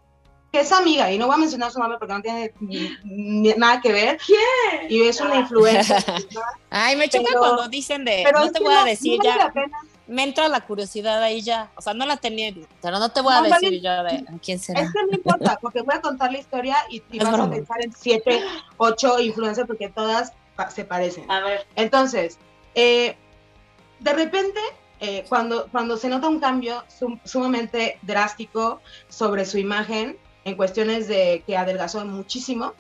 que 0.51 0.61
es 0.61 0.71
amiga, 0.71 1.11
y 1.11 1.17
no 1.17 1.27
voy 1.27 1.35
a 1.35 1.37
mencionar 1.37 1.71
su 1.71 1.79
nombre 1.79 1.99
porque 1.99 2.13
no 2.13 2.21
tiene 2.21 2.53
nada 3.57 3.81
que 3.81 3.91
ver. 3.91 4.17
¿Quién? 4.25 4.89
Y 4.89 5.07
es 5.07 5.21
una 5.21 5.35
influencia. 5.35 6.03
Ay, 6.69 6.95
me 6.95 7.07
choca 7.07 7.37
cuando 7.37 7.67
dicen 7.67 8.03
de, 8.03 8.23
no 8.33 8.51
te 8.51 8.59
voy 8.59 8.73
a 8.73 8.83
decir 8.83 9.19
ya. 9.23 9.53
me 10.07 10.23
entra 10.23 10.47
la 10.47 10.61
curiosidad 10.61 11.21
ahí 11.21 11.41
ya. 11.41 11.69
O 11.75 11.81
sea, 11.81 11.93
no 11.93 12.05
la 12.05 12.17
tenía, 12.17 12.51
pero 12.81 12.97
no 12.97 13.09
te 13.09 13.21
voy 13.21 13.33
a 13.33 13.41
decir 13.43 13.79
yo 13.79 14.03
de 14.03 14.25
quién 14.43 14.59
será. 14.59 14.81
Es 14.81 14.91
que 14.91 15.03
no 15.03 15.11
importa, 15.11 15.59
porque 15.61 15.81
voy 15.81 15.95
a 15.95 16.01
contar 16.01 16.31
la 16.31 16.39
historia 16.39 16.77
y, 16.89 17.01
vas 17.19 17.39
a 17.39 17.49
pensar 17.49 17.83
en 17.83 17.93
siete, 17.93 18.41
ocho 18.77 19.19
influencers 19.19 19.67
porque 19.67 19.89
todas 19.89 20.33
se 20.73 20.83
parecen. 20.83 21.29
A 21.29 21.41
ver. 21.41 21.67
Entonces, 21.75 22.39
eh, 22.73 23.15
de 23.99 24.13
repente, 24.13 24.59
eh, 24.99 25.25
cuando, 25.29 25.67
cuando 25.71 25.95
se 25.95 26.09
nota 26.09 26.27
un 26.27 26.39
cambio 26.39 26.83
sumamente 27.23 27.99
drástico 28.01 28.81
sobre 29.09 29.45
su 29.45 29.59
imagen, 29.59 30.17
en 30.45 30.55
cuestiones 30.55 31.07
de 31.07 31.43
que 31.45 31.57
adelgazó 31.57 32.03
muchísimo 32.05 32.73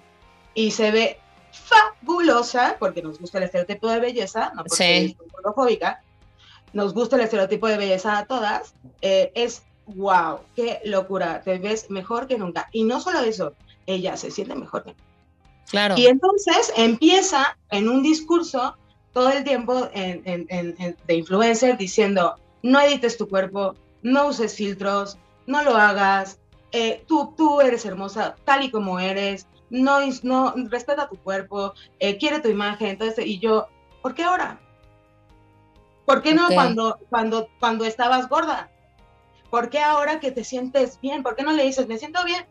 y 0.53 0.71
se 0.71 0.91
ve 0.91 1.19
fabulosa, 1.51 2.77
porque 2.79 3.01
nos 3.01 3.19
gusta 3.19 3.37
el 3.37 3.45
estereotipo 3.45 3.89
de 3.89 3.99
belleza, 3.99 4.51
no 4.55 4.63
porque 4.63 5.05
es 5.05 5.15
homofóbica, 5.43 6.03
nos 6.73 6.93
gusta 6.93 7.15
el 7.15 7.23
estereotipo 7.23 7.67
de 7.67 7.77
belleza 7.77 8.17
a 8.17 8.25
todas, 8.25 8.73
eh, 9.01 9.31
es 9.35 9.63
wow, 9.87 10.39
qué 10.55 10.79
locura, 10.85 11.41
te 11.41 11.57
ves 11.57 11.89
mejor 11.89 12.27
que 12.27 12.37
nunca. 12.37 12.69
Y 12.71 12.83
no 12.83 13.01
solo 13.01 13.21
eso, 13.21 13.53
ella 13.85 14.17
se 14.17 14.31
siente 14.31 14.55
mejor 14.55 14.83
que 14.83 14.89
nunca. 14.91 15.03
Claro. 15.69 15.95
Y 15.97 16.07
entonces 16.07 16.73
empieza 16.77 17.57
en 17.69 17.89
un 17.89 18.01
discurso 18.01 18.75
todo 19.13 19.29
el 19.31 19.43
tiempo 19.43 19.87
de 19.87 20.95
influencer 21.15 21.77
diciendo, 21.77 22.35
no 22.63 22.79
edites 22.81 23.17
tu 23.17 23.27
cuerpo, 23.27 23.75
no 24.01 24.27
uses 24.27 24.55
filtros, 24.55 25.17
no 25.45 25.63
lo 25.63 25.75
hagas, 25.75 26.39
eh, 26.71 27.03
tú, 27.07 27.33
tú 27.35 27.61
eres 27.61 27.85
hermosa 27.85 28.35
tal 28.45 28.63
y 28.63 28.71
como 28.71 28.99
eres, 28.99 29.47
no, 29.69 29.99
no 30.23 30.53
respeta 30.69 31.09
tu 31.09 31.17
cuerpo, 31.17 31.73
eh, 31.99 32.17
quiere 32.17 32.39
tu 32.39 32.49
imagen, 32.49 32.89
entonces, 32.89 33.25
y 33.25 33.39
yo, 33.39 33.67
¿por 34.01 34.13
qué 34.13 34.23
ahora? 34.23 34.59
¿Por 36.05 36.21
qué 36.21 36.33
no 36.33 36.47
cuando, 36.47 36.99
cuando, 37.09 37.49
cuando 37.59 37.85
estabas 37.85 38.29
gorda? 38.29 38.71
¿Por 39.49 39.69
qué 39.69 39.79
ahora 39.79 40.19
que 40.19 40.31
te 40.31 40.43
sientes 40.43 40.99
bien? 41.01 41.21
¿Por 41.23 41.35
qué 41.35 41.43
no 41.43 41.51
le 41.51 41.63
dices, 41.63 41.87
me 41.87 41.97
siento 41.97 42.23
bien? 42.23 42.45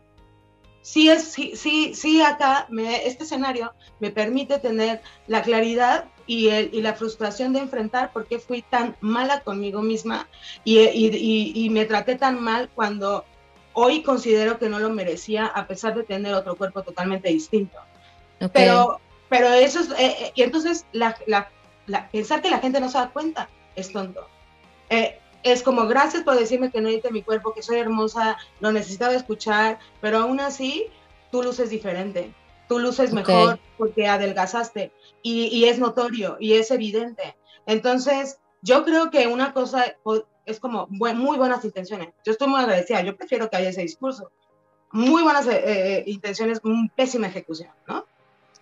Sí, 0.81 1.09
es, 1.09 1.23
sí, 1.23 1.55
sí, 1.55 1.93
sí 1.93 2.21
acá 2.21 2.67
me, 2.69 3.05
este 3.05 3.25
escenario 3.25 3.73
me 3.99 4.11
permite 4.11 4.59
tener 4.59 5.01
la 5.27 5.41
claridad 5.41 6.05
y, 6.25 6.47
el, 6.49 6.73
y, 6.73 6.81
la 6.81 6.93
frustración 6.93 7.51
de 7.53 7.59
enfrentar 7.59 8.13
por 8.13 8.27
qué 8.27 8.39
fui 8.39 8.61
tan 8.61 8.95
mala 9.01 9.41
conmigo 9.41 9.81
misma 9.81 10.29
y, 10.63 10.79
y, 10.79 11.51
y, 11.53 11.69
me 11.69 11.85
traté 11.85 12.15
tan 12.15 12.41
mal 12.41 12.69
cuando 12.73 13.25
hoy 13.73 14.03
considero 14.03 14.59
que 14.59 14.69
no 14.69 14.79
lo 14.79 14.89
merecía 14.89 15.45
a 15.45 15.67
pesar 15.67 15.95
de 15.95 16.03
tener 16.03 16.33
otro 16.33 16.55
cuerpo 16.55 16.83
totalmente 16.83 17.29
distinto. 17.29 17.77
Pero, 18.53 18.99
pero 19.27 19.49
eso 19.49 19.81
es, 19.81 19.89
eh, 19.91 19.95
eh, 19.99 20.31
y 20.35 20.43
entonces 20.43 20.85
la, 20.91 21.17
la, 21.27 21.49
pensar 22.11 22.41
que 22.41 22.49
la 22.49 22.59
gente 22.59 22.79
no 22.79 22.89
se 22.89 22.97
da 22.97 23.09
cuenta 23.09 23.49
es 23.75 23.91
tonto. 23.91 24.27
Eh, 24.89 25.19
es 25.43 25.63
como, 25.63 25.87
gracias 25.87 26.23
por 26.23 26.37
decirme 26.37 26.71
que 26.71 26.81
no 26.81 26.89
edite 26.89 27.11
mi 27.11 27.23
cuerpo, 27.23 27.53
que 27.53 27.63
soy 27.63 27.77
hermosa, 27.77 28.37
lo 28.59 28.71
necesitaba 28.71 29.13
escuchar, 29.13 29.79
pero 30.01 30.19
aún 30.19 30.39
así 30.39 30.87
tú 31.31 31.43
luces 31.43 31.69
diferente, 31.69 32.33
tú 32.67 32.79
luces 32.79 33.13
mejor 33.13 33.59
porque 33.77 34.07
adelgazaste 34.07 34.91
y, 35.21 35.47
y 35.47 35.65
es 35.65 35.79
notorio 35.79 36.37
y 36.39 36.53
es 36.53 36.71
evidente. 36.71 37.35
Entonces, 37.65 38.39
yo 38.61 38.83
creo 38.83 39.09
que 39.11 39.27
una 39.27 39.53
cosa 39.53 39.95
es 40.51 40.59
como 40.59 40.87
muy 40.89 41.37
buenas 41.37 41.63
intenciones. 41.63 42.09
Yo 42.25 42.31
estoy 42.31 42.47
muy 42.47 42.59
agradecida, 42.59 43.01
yo 43.01 43.15
prefiero 43.15 43.49
que 43.49 43.57
haya 43.57 43.69
ese 43.69 43.81
discurso. 43.81 44.31
Muy 44.91 45.21
buenas 45.21 45.45
eh, 45.47 45.61
eh, 45.63 46.03
intenciones, 46.07 46.61
pésima 46.95 47.27
ejecución, 47.27 47.69
¿no? 47.87 48.05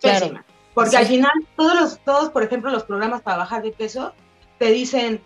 Pésima. 0.00 0.44
Porque 0.74 0.96
al 0.96 1.06
final, 1.06 1.32
todos, 1.56 1.74
los, 1.74 1.98
todos, 2.00 2.30
por 2.30 2.42
ejemplo, 2.42 2.70
los 2.70 2.84
programas 2.84 3.22
para 3.22 3.38
bajar 3.38 3.62
de 3.62 3.72
peso, 3.72 4.12
te 4.58 4.70
dicen, 4.70 5.20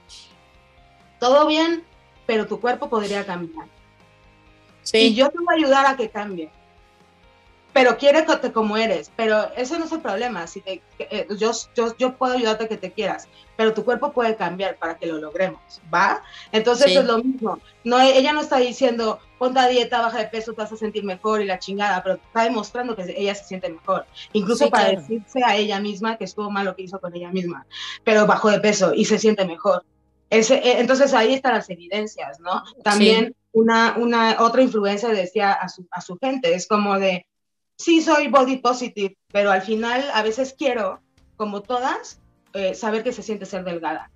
todo 1.19 1.47
bien, 1.47 1.85
pero 2.27 2.47
tu 2.47 2.61
cuerpo 2.61 2.89
podría 2.89 3.27
cambiar. 3.27 3.67
Sí. 4.83 4.99
Y 4.99 5.15
yo 5.15 5.29
te 5.31 5.39
voy 5.39 5.55
a 5.55 5.57
ayudar 5.59 5.87
a 5.87 5.97
que 5.97 6.09
cambie 6.09 6.51
pero 7.73 7.97
quiere 7.97 8.27
como 8.53 8.77
eres, 8.77 9.11
pero 9.17 9.51
eso 9.57 9.79
no 9.79 9.87
es 9.87 9.93
el 9.93 10.01
problema. 10.01 10.47
Si 10.47 10.61
te, 10.61 10.83
eh, 10.99 11.27
yo, 11.39 11.53
yo, 11.75 11.97
yo, 11.97 12.17
puedo 12.17 12.35
ayudarte 12.35 12.65
a 12.65 12.69
que 12.69 12.77
te 12.77 12.93
quieras, 12.93 13.29
pero 13.57 13.73
tu 13.73 13.85
cuerpo 13.85 14.13
puede 14.13 14.37
cambiar 14.37 14.77
para 14.77 14.99
que 14.99 15.07
lo 15.07 15.19
logremos, 15.19 15.81
¿va? 15.93 16.23
Entonces 16.53 16.95
es 16.95 17.05
lo 17.05 17.19
mismo. 17.19 17.59
No, 17.85 18.01
ella 18.01 18.33
no 18.33 18.43
está 18.43 18.59
diciendo, 18.59 19.21
ponte 19.39 19.61
a 19.61 19.69
dieta, 19.69 20.03
baja 20.03 20.19
de 20.19 20.27
peso, 20.27 20.53
te 20.53 20.63
vas 20.63 20.73
a 20.73 20.77
sentir 20.77 21.05
mejor 21.05 21.41
y 21.41 21.47
la 21.47 21.59
chingada, 21.59 22.03
pero 22.03 22.17
está 22.17 22.45
demostrando 22.45 22.95
que 22.95 23.15
ella 23.17 23.35
se 23.35 23.45
siente 23.45 23.69
mejor. 23.71 24.07
Incluso 24.33 24.69
para 24.69 24.91
decirse 24.91 25.43
a 25.45 25.57
ella 25.57 25.81
misma 25.81 26.19
que 26.19 26.25
estuvo 26.25 26.51
mal 26.51 26.67
lo 26.67 26.77
que 26.77 26.83
hizo 26.83 27.01
con 27.01 27.15
ella 27.15 27.31
misma, 27.31 27.67
pero 28.05 28.27
bajó 28.27 28.51
de 28.51 28.61
peso 28.61 28.93
y 28.95 29.05
se 29.07 29.19
siente 29.19 29.45
mejor. 29.47 29.85
Ese, 30.29 30.55
eh, 30.55 30.81
entonces 30.81 31.13
ahí 31.13 31.35
están 31.35 31.55
las 31.55 31.69
evidencias, 31.69 32.41
¿no? 32.41 32.63
También 32.83 33.35
una, 33.53 33.97
una 33.99 34.37
otra 34.41 34.63
influencia 34.63 35.11
decía 35.11 35.53
a 35.53 35.69
su, 35.69 35.87
a 35.91 36.01
su 36.01 36.17
gente, 36.19 36.55
es 36.55 36.67
como 36.67 36.99
de, 36.99 37.27
sí 37.83 38.01
soy 38.01 38.29
body 38.29 38.59
positive, 38.59 39.17
pero 39.33 39.51
al 39.51 39.63
final 39.63 40.05
a 40.13 40.23
veces 40.23 40.55
quiero, 40.57 41.01
como 41.37 41.63
todas, 41.63 42.21
eh, 42.55 42.75
saber 42.75 43.03
que 43.03 43.13
se 43.13 43.23
siente 43.23 43.47
ser 43.47 43.65
delgada. 43.65 44.11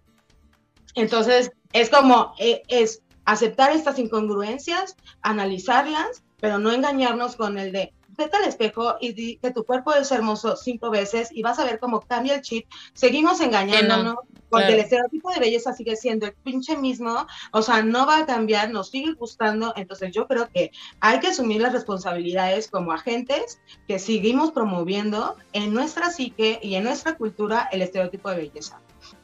Entonces, 0.94 1.50
es 1.72 1.90
como, 1.90 2.35
eh, 2.38 2.62
es 2.68 3.02
aceptar 3.24 3.72
estas 3.72 3.98
incongruencias, 3.98 4.96
analizarlas, 5.22 6.22
pero 6.40 6.59
no 6.59 6.72
engañarnos 6.72 7.37
con 7.37 7.59
el 7.59 7.72
de, 7.72 7.92
vete 8.16 8.37
al 8.37 8.44
espejo 8.44 8.96
y 9.01 9.12
di 9.12 9.37
que 9.37 9.51
tu 9.51 9.64
cuerpo 9.64 9.92
es 9.94 10.11
hermoso 10.11 10.57
cinco 10.57 10.90
veces 10.90 11.29
y 11.33 11.42
vas 11.42 11.59
a 11.59 11.64
ver 11.64 11.79
cómo 11.79 12.01
cambia 12.01 12.35
el 12.35 12.42
chip. 12.42 12.66
Seguimos 12.94 13.40
engañándonos 13.40 14.16
porque 14.49 14.75
el 14.75 14.81
estereotipo 14.81 15.31
de 15.33 15.40
belleza 15.40 15.72
sigue 15.72 15.96
siendo 15.96 16.27
el 16.27 16.33
pinche 16.33 16.77
mismo, 16.77 17.27
o 17.53 17.62
sea, 17.62 17.83
no 17.83 18.07
va 18.07 18.18
a 18.18 18.27
cambiar, 18.27 18.70
nos 18.70 18.90
sigue 18.90 19.12
gustando, 19.12 19.72
entonces 19.77 20.12
yo 20.12 20.27
creo 20.27 20.49
que 20.49 20.70
hay 21.01 21.20
que 21.20 21.29
asumir 21.29 21.61
las 21.61 21.72
responsabilidades 21.72 22.68
como 22.70 22.92
agentes 22.92 23.61
que 23.88 23.99
seguimos 23.99 24.53
promoviendo 24.53 25.37
en 25.53 25.75
nuestra 25.75 26.11
psique 26.11 26.61
y 26.62 26.77
en 26.77 26.85
nuestra 26.85 27.16
cultura 27.16 27.68
el 27.72 27.83
estereotipo 27.83 28.31
de 28.31 28.37
belleza. 28.37 28.81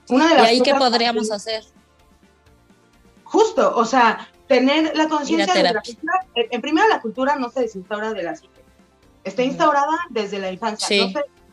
Una 0.09 0.29
de 0.29 0.35
las 0.35 0.45
¿Y 0.45 0.47
ahí 0.49 0.61
qué 0.61 0.75
podríamos 0.75 1.31
hacer? 1.31 1.65
Justo, 3.25 3.75
o 3.77 3.85
sea, 3.85 4.29
tener 4.59 4.97
la 4.97 5.09
conciencia 5.09 5.55
de 5.55 5.63
la 5.63 5.81
cultura. 5.81 6.27
En, 6.35 6.61
primera, 6.61 6.87
la 6.89 7.01
cultura 7.01 7.37
no 7.37 7.51
se 7.51 7.61
desinstaura 7.61 8.13
de 8.13 8.23
la 8.23 8.37
psique 8.37 8.63
está 9.25 9.43
instaurada 9.43 9.99
desde 10.11 10.39
la 10.39 10.51
infancia. 10.51 10.89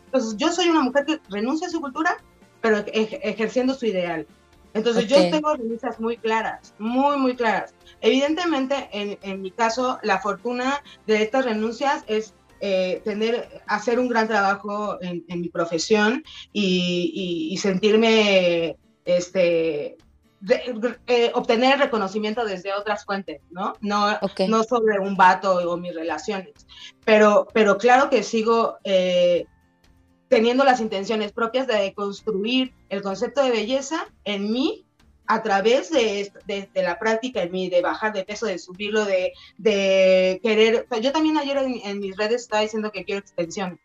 Entonces, 0.06 0.38
yo 0.38 0.52
soy 0.52 0.70
una 0.70 0.82
mujer 0.82 1.06
que 1.06 1.20
renuncia 1.30 1.68
a 1.68 1.70
su 1.70 1.82
cultura, 1.82 2.18
pero 2.62 2.84
ejerciendo 2.88 3.74
su 3.74 3.86
ideal. 3.86 4.26
Entonces, 4.74 5.08
yo 5.08 5.18
tengo 5.30 5.56
renuncias 5.56 6.00
muy 6.00 6.18
claras, 6.18 6.74
muy, 6.78 7.18
muy 7.18 7.36
claras. 7.36 7.74
Evidentemente, 8.02 8.90
en, 8.92 9.18
en 9.22 9.42
mi 9.42 9.52
caso, 9.52 10.00
la 10.04 10.20
fortuna 10.20 10.82
de 11.06 11.22
estas 11.24 11.46
renuncias 11.46 12.04
es 12.08 12.34
eh, 12.62 13.02
tener, 13.04 13.62
hacer 13.68 14.00
un 14.00 14.10
gran 14.10 14.28
trabajo 14.28 15.02
en, 15.02 15.24
en 15.28 15.42
mi 15.42 15.50
profesión 15.50 16.24
y, 16.54 17.50
y, 17.52 17.58
sentirme 17.58 18.78
este, 19.06 19.98
eh, 21.08 21.32
obtener 21.34 21.80
reconocimiento 21.80 22.46
desde 22.46 22.74
otras 22.74 23.04
fuentes, 23.06 23.42
¿no? 23.50 23.74
No, 23.82 24.18
no 24.48 24.64
sobre 24.64 25.00
un 25.00 25.18
vato 25.18 25.58
o 25.70 25.78
mis 25.78 25.94
relaciones. 25.94 26.54
Pero, 27.04 27.48
pero 27.54 27.78
claro 27.78 28.10
que 28.10 28.24
sigo 28.24 28.78
eh, 28.84 29.46
teniendo 30.30 30.64
las 30.64 30.80
intenciones 30.80 31.32
propias 31.32 31.68
de 31.68 31.94
construir 31.94 32.74
el 32.90 33.02
concepto 33.02 33.44
de 33.44 33.52
belleza 33.52 34.08
en 34.24 34.52
mí 34.52 34.86
a 35.28 35.44
través 35.44 35.92
de, 35.92 36.32
de, 36.48 36.70
la 36.82 36.98
práctica 36.98 37.44
en 37.44 37.52
mí, 37.52 37.70
de 37.70 37.82
bajar 37.82 38.14
de 38.14 38.24
peso, 38.24 38.48
de 38.48 38.58
subirlo, 38.58 39.06
de, 39.06 39.34
de 39.58 40.40
querer. 40.42 40.88
yo 41.02 41.12
también 41.12 41.38
ayer 41.38 41.58
en, 41.58 42.00
mis 42.00 42.18
redes 42.18 42.42
estaba 42.42 42.64
diciendo 42.64 42.92
que 42.92 43.06
quiero 43.06 43.20
extensión. 43.20 43.80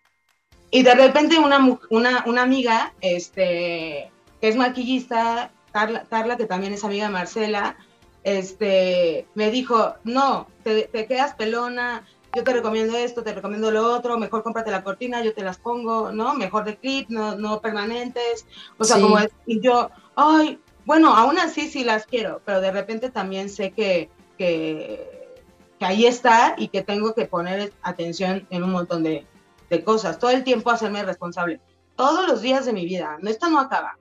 Y 0.71 0.83
de 0.83 0.95
repente 0.95 1.39
una, 1.39 1.79
una, 1.91 2.25
una 2.27 2.43
amiga, 2.43 2.95
este, 3.03 4.11
que 4.41 4.49
es 4.49 4.57
maquillista, 4.57 5.53
Carla, 5.75 6.37
que 6.37 6.47
también 6.47 6.73
es 6.73 6.85
amiga 6.85 7.07
de 7.07 7.13
Marcela, 7.13 7.77
este, 8.23 9.27
me 9.35 9.51
dijo, 9.51 9.97
no, 10.05 10.47
te, 10.63 10.89
quedas 10.89 11.35
pelona, 11.35 12.07
yo 12.33 12.45
te 12.45 12.53
recomiendo 12.53 12.97
esto, 12.97 13.25
te 13.25 13.35
recomiendo 13.35 13.73
lo 13.73 13.93
otro, 13.93 14.17
mejor 14.17 14.45
cómprate 14.45 14.71
la 14.71 14.85
cortina, 14.85 15.23
yo 15.23 15.35
te 15.35 15.43
las 15.43 15.59
pongo, 15.59 16.13
¿no? 16.13 16.35
Mejor 16.35 16.65
de 16.65 16.77
clip, 16.77 17.09
no, 17.11 17.35
no 17.35 17.61
permanentes. 17.61 18.47
O 18.79 18.85
sea, 18.85 19.01
como 19.01 19.19
es, 19.19 19.31
y 19.47 19.61
yo, 19.61 19.91
ay, 20.15 20.61
bueno, 20.85 21.13
aún 21.13 21.39
así 21.39 21.69
sí 21.69 21.83
las 21.83 22.07
quiero, 22.07 22.41
pero 22.45 22.61
de 22.61 22.71
repente 22.71 23.11
también 23.11 23.51
sé 23.51 23.73
que, 23.73 24.11
que, 24.39 25.35
que 25.81 25.85
ahí 25.85 26.07
está 26.07 26.55
y 26.57 26.69
que 26.69 26.83
tengo 26.83 27.15
que 27.15 27.27
poner 27.27 27.73
atención 27.83 28.47
en 28.51 28.63
un 28.63 28.71
montón 28.71 29.03
de, 29.03 29.27
de 29.71 29.83
cosas. 29.83 30.21
Todo 30.21 30.31
el 30.31 30.45
tiempo 30.45 30.71
hacerme 30.71 31.03
responsable. 31.03 31.61
Todos 31.97 32.29
los 32.29 32.43
días 32.43 32.65
de 32.65 32.73
mi 32.73 32.85
vida. 32.85 33.19
Esto 33.25 33.49
no 33.49 33.59
acaba 33.61 33.99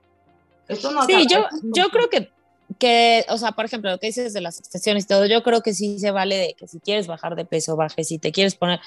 sí, 0.76 1.26
yo, 1.30 1.46
yo 1.64 1.90
creo 1.90 2.10
que, 2.10 2.30
que, 2.80 3.26
o 3.30 3.38
sea, 3.38 3.52
por 3.52 3.66
ejemplo, 3.66 3.92
lo 3.92 4.00
que 4.00 4.08
dices 4.08 4.34
de 4.34 4.42
las 4.42 4.60
extensiones 4.60 5.06
y 5.06 5.08
todo, 5.08 5.26
yo 5.26 5.44
creo 5.44 5.62
que 5.62 5.74
sí 5.74 6.00
se 6.00 6.12
vale 6.12 6.36
de 6.38 6.54
que 6.54 6.68
si 6.68 6.80
quieres 6.80 7.08
bajar 7.08 7.36
de 7.36 7.46
peso, 7.46 7.76
bajes, 7.76 8.08
si 8.08 8.18
te 8.18 8.32
quieres 8.32 8.56
poner, 8.56 8.80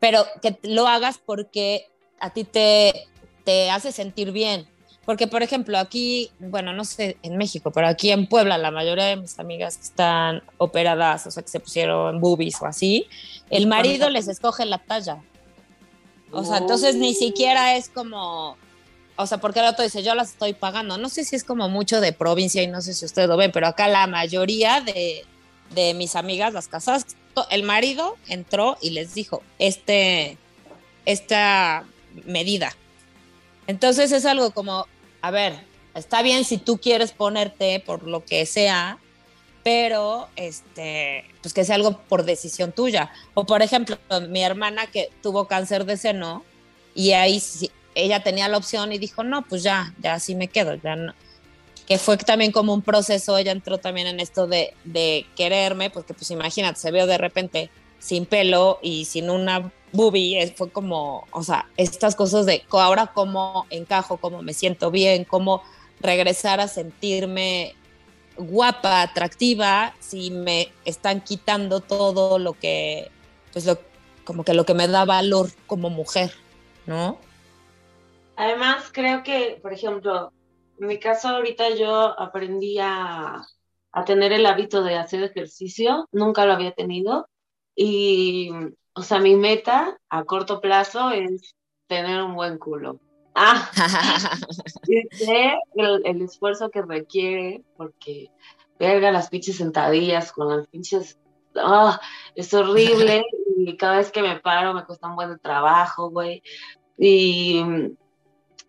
pero 0.00 0.24
que 0.42 0.58
lo 0.62 0.86
hagas 0.86 1.18
porque 1.18 1.86
a 2.20 2.30
ti 2.30 2.44
te, 2.44 3.06
te 3.44 3.70
hace 3.70 3.92
sentir 3.92 4.32
bien. 4.32 4.66
Porque, 5.04 5.26
por 5.26 5.42
ejemplo, 5.42 5.78
aquí, 5.78 6.30
bueno, 6.38 6.72
no 6.72 6.84
sé 6.84 7.18
en 7.22 7.36
México, 7.36 7.70
pero 7.70 7.88
aquí 7.88 8.10
en 8.10 8.26
Puebla, 8.26 8.56
la 8.56 8.70
mayoría 8.70 9.04
de 9.04 9.16
mis 9.16 9.38
amigas 9.38 9.76
que 9.76 9.84
están 9.84 10.42
operadas, 10.56 11.26
o 11.26 11.30
sea, 11.30 11.42
que 11.42 11.50
se 11.50 11.60
pusieron 11.60 12.20
boobies 12.20 12.60
o 12.62 12.66
así, 12.66 13.06
el 13.50 13.66
marido 13.66 14.08
les 14.08 14.28
escoge 14.28 14.64
la 14.64 14.78
talla. 14.78 15.22
O 16.32 16.42
sea, 16.42 16.58
entonces 16.58 16.96
ni 16.96 17.14
siquiera 17.14 17.76
es 17.76 17.90
como, 17.90 18.56
o 19.16 19.26
sea, 19.26 19.38
porque 19.38 19.60
el 19.60 19.66
otro 19.66 19.84
dice, 19.84 20.02
yo 20.02 20.14
las 20.14 20.30
estoy 20.30 20.54
pagando. 20.54 20.98
No 20.98 21.08
sé 21.08 21.24
si 21.24 21.36
es 21.36 21.44
como 21.44 21.68
mucho 21.68 22.00
de 22.00 22.12
provincia 22.12 22.62
y 22.62 22.66
no 22.66 22.80
sé 22.80 22.94
si 22.94 23.04
ustedes 23.04 23.28
lo 23.28 23.36
ven, 23.36 23.52
pero 23.52 23.68
acá 23.68 23.86
la 23.88 24.06
mayoría 24.06 24.80
de, 24.80 25.24
de 25.74 25.94
mis 25.94 26.16
amigas, 26.16 26.52
las 26.52 26.68
casadas, 26.68 27.06
el 27.50 27.62
marido 27.62 28.16
entró 28.28 28.76
y 28.80 28.90
les 28.90 29.14
dijo, 29.14 29.42
este, 29.58 30.36
esta 31.06 31.84
medida. 32.24 32.74
Entonces 33.66 34.12
es 34.12 34.24
algo 34.26 34.50
como, 34.50 34.86
a 35.22 35.30
ver, 35.30 35.58
está 35.94 36.22
bien 36.22 36.44
si 36.44 36.58
tú 36.58 36.78
quieres 36.78 37.12
ponerte 37.12 37.80
por 37.80 38.02
lo 38.04 38.24
que 38.24 38.46
sea, 38.46 38.98
pero 39.62 40.28
este, 40.36 41.24
pues 41.40 41.54
que 41.54 41.64
sea 41.64 41.76
algo 41.76 41.98
por 42.02 42.24
decisión 42.24 42.72
tuya. 42.72 43.10
O 43.34 43.46
por 43.46 43.62
ejemplo, 43.62 43.96
mi 44.28 44.42
hermana 44.42 44.86
que 44.88 45.10
tuvo 45.22 45.46
cáncer 45.46 45.84
de 45.86 45.96
seno 45.96 46.44
y 46.94 47.12
ahí 47.12 47.42
ella 47.94 48.22
tenía 48.22 48.48
la 48.48 48.56
opción 48.56 48.92
y 48.92 48.98
dijo, 48.98 49.22
no, 49.24 49.42
pues 49.42 49.62
ya, 49.62 49.94
ya 50.00 50.14
así 50.14 50.34
me 50.34 50.48
quedo. 50.48 50.74
Que 51.86 51.98
fue 51.98 52.16
también 52.16 52.52
como 52.52 52.72
un 52.72 52.82
proceso, 52.82 53.36
ella 53.36 53.52
entró 53.52 53.78
también 53.78 54.06
en 54.06 54.20
esto 54.20 54.46
de, 54.46 54.74
de 54.84 55.26
quererme, 55.36 55.90
porque 55.90 56.14
pues 56.14 56.30
imagínate, 56.30 56.80
se 56.80 56.90
veo 56.90 57.06
de 57.06 57.18
repente 57.18 57.70
sin 57.98 58.26
pelo 58.26 58.78
y 58.82 59.04
sin 59.06 59.30
una 59.30 59.72
boobie, 59.92 60.52
fue 60.56 60.70
como, 60.70 61.26
o 61.30 61.42
sea, 61.42 61.68
estas 61.76 62.14
cosas 62.16 62.46
de 62.46 62.64
ahora 62.70 63.12
cómo 63.14 63.66
encajo, 63.70 64.16
cómo 64.16 64.42
me 64.42 64.52
siento 64.52 64.90
bien, 64.90 65.24
cómo 65.24 65.62
regresar 66.00 66.60
a 66.60 66.68
sentirme 66.68 67.74
guapa, 68.36 69.02
atractiva, 69.02 69.94
si 70.00 70.30
me 70.30 70.72
están 70.84 71.20
quitando 71.20 71.80
todo 71.80 72.38
lo 72.38 72.54
que, 72.54 73.10
pues 73.52 73.64
lo, 73.64 73.78
como 74.24 74.44
que 74.44 74.54
lo 74.54 74.66
que 74.66 74.74
me 74.74 74.88
da 74.88 75.04
valor 75.04 75.50
como 75.66 75.90
mujer, 75.90 76.32
¿no? 76.86 77.18
Además, 78.36 78.90
creo 78.92 79.22
que, 79.22 79.58
por 79.62 79.72
ejemplo, 79.72 80.32
en 80.80 80.86
mi 80.86 80.98
caso 80.98 81.28
ahorita 81.28 81.70
yo 81.76 82.18
aprendí 82.18 82.78
a, 82.80 83.42
a 83.92 84.04
tener 84.04 84.32
el 84.32 84.46
hábito 84.46 84.82
de 84.82 84.96
hacer 84.96 85.22
ejercicio, 85.22 86.08
nunca 86.12 86.46
lo 86.46 86.52
había 86.52 86.72
tenido, 86.72 87.28
y 87.76 88.50
o 88.94 89.02
sea, 89.02 89.18
mi 89.18 89.34
meta 89.34 89.98
a 90.08 90.24
corto 90.24 90.60
plazo 90.60 91.10
es 91.10 91.54
tener 91.86 92.22
un 92.22 92.34
buen 92.34 92.58
culo. 92.58 93.00
Ah, 93.34 93.68
y 94.86 95.16
sé 95.16 95.58
el, 95.74 96.22
esfuerzo 96.22 96.70
que 96.70 96.82
requiere, 96.82 97.64
porque 97.76 98.30
verga 98.78 99.10
las 99.10 99.28
pinches 99.28 99.56
sentadillas 99.56 100.30
con 100.32 100.56
las 100.56 100.68
pinches. 100.68 101.18
Ah, 101.56 102.00
es 102.36 102.54
horrible 102.54 103.24
y 103.56 103.76
cada 103.76 103.98
vez 103.98 104.12
que 104.12 104.22
me 104.22 104.38
paro 104.38 104.74
me 104.74 104.84
cuesta 104.84 105.08
un 105.08 105.16
buen 105.16 105.38
trabajo, 105.40 106.10
güey. 106.10 106.42
Y, 106.96 107.64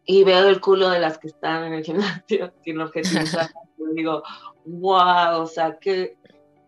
y 0.06 0.24
veo 0.24 0.48
el 0.48 0.62
culo 0.62 0.89
de 0.89 1.00
las 1.00 1.18
que 1.18 1.28
están 1.28 1.65
en 1.65 1.74
el 1.74 1.84
gimnasio 1.86 2.54
sin 2.63 2.80
objetivizar. 2.82 3.50
digo, 3.94 4.24
wow, 4.65 5.41
o 5.41 5.48
sea, 5.48 5.78
qué, 5.80 6.18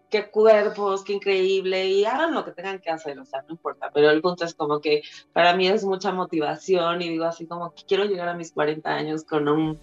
qué 0.09 0.29
cuerpos, 0.29 1.03
qué 1.03 1.13
increíble, 1.13 1.87
y 1.87 2.05
hagan 2.05 2.33
lo 2.33 2.45
que 2.45 2.51
tengan 2.51 2.79
que 2.79 2.89
hacer, 2.89 3.19
o 3.19 3.25
sea, 3.25 3.41
no 3.43 3.53
importa, 3.53 3.89
pero 3.93 4.09
el 4.09 4.21
punto 4.21 4.45
es 4.45 4.53
como 4.53 4.79
que 4.79 5.01
para 5.33 5.55
mí 5.55 5.67
es 5.67 5.83
mucha 5.83 6.11
motivación 6.11 7.01
y 7.01 7.09
digo 7.09 7.25
así 7.25 7.45
como 7.45 7.73
que 7.73 7.83
quiero 7.83 8.05
llegar 8.05 8.29
a 8.29 8.33
mis 8.33 8.51
40 8.51 8.89
años 8.89 9.23
con 9.23 9.47
un 9.47 9.79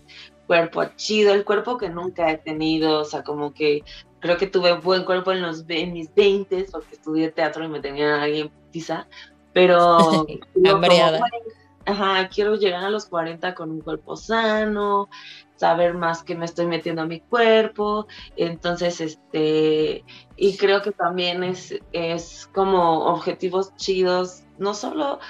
cuerpo 0.47 0.85
chido, 0.97 1.33
el 1.33 1.45
cuerpo 1.45 1.79
que 1.79 1.88
nunca 1.88 2.31
he 2.31 2.38
tenido, 2.38 3.01
o 3.01 3.05
sea, 3.05 3.23
como 3.23 3.53
que 3.53 3.83
creo 4.21 4.37
que 4.37 4.47
tuve 4.47 4.73
buen 4.75 5.05
cuerpo 5.05 5.33
en, 5.33 5.43
los, 5.43 5.64
en 5.69 5.93
mis 5.93 6.14
20 6.14 6.67
porque 6.73 6.95
estudié 6.95 7.31
teatro 7.31 7.64
y 7.64 7.69
me 7.69 7.81
tenía 7.81 8.23
alguien 8.23 8.51
quizá, 8.73 9.07
pero... 9.53 9.99
ajá, 11.87 12.29
quiero 12.29 12.57
llegar 12.57 12.85
a 12.85 12.90
los 12.90 13.07
40 13.07 13.55
con 13.55 13.70
un 13.70 13.81
cuerpo 13.81 14.16
sano, 14.16 15.09
saber 15.57 15.94
más 15.94 16.23
que 16.23 16.35
me 16.35 16.44
estoy 16.44 16.66
metiendo 16.66 17.03
a 17.03 17.07
mi 17.07 17.20
cuerpo, 17.20 18.07
entonces, 18.37 19.01
este, 19.01 20.05
y 20.37 20.57
creo 20.57 20.83
que 20.83 20.92
también 20.92 21.44
es, 21.44 21.75
es 21.92 22.49
como 22.53 23.07
objetivos 23.07 23.75
chidos, 23.77 24.42
no 24.59 24.75
solo, 24.75 25.20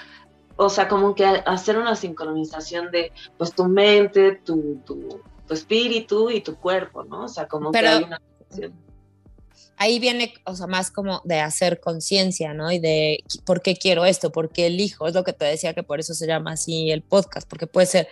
o 0.57 0.69
sea, 0.69 0.89
como 0.89 1.15
que 1.15 1.25
hacer 1.25 1.79
una 1.79 1.97
sincronización 1.97 2.91
de, 2.91 3.13
pues, 3.37 3.55
tu 3.55 3.67
mente, 3.67 4.41
tu, 4.45 4.81
tu, 4.85 5.21
espíritu 5.51 6.31
y 6.31 6.41
tu 6.41 6.57
cuerpo, 6.57 7.05
¿no? 7.05 7.25
O 7.25 7.29
sea, 7.29 7.47
como 7.47 7.71
que 7.71 7.79
hay 7.79 8.03
una 8.03 8.19
ahí 9.77 9.99
viene, 9.99 10.35
o 10.45 10.55
sea, 10.55 10.67
más 10.67 10.91
como 10.91 11.21
de 11.25 11.41
hacer 11.41 11.81
conciencia, 11.81 12.55
¿no? 12.55 12.71
Y 12.71 12.79
de 12.79 13.25
por 13.45 13.63
qué 13.63 13.77
quiero 13.77 14.05
esto, 14.05 14.31
por 14.31 14.51
qué 14.51 14.67
elijo, 14.67 15.07
es 15.07 15.15
lo 15.15 15.25
que 15.25 15.33
te 15.33 15.45
decía 15.45 15.75
que 15.75 15.83
por 15.83 16.01
eso 16.01 16.15
se 16.15 16.27
llama 16.27 16.53
así 16.53 16.91
el 16.91 17.03
podcast, 17.03 17.49
porque 17.49 17.67
puede 17.67 17.87
ser 17.87 18.09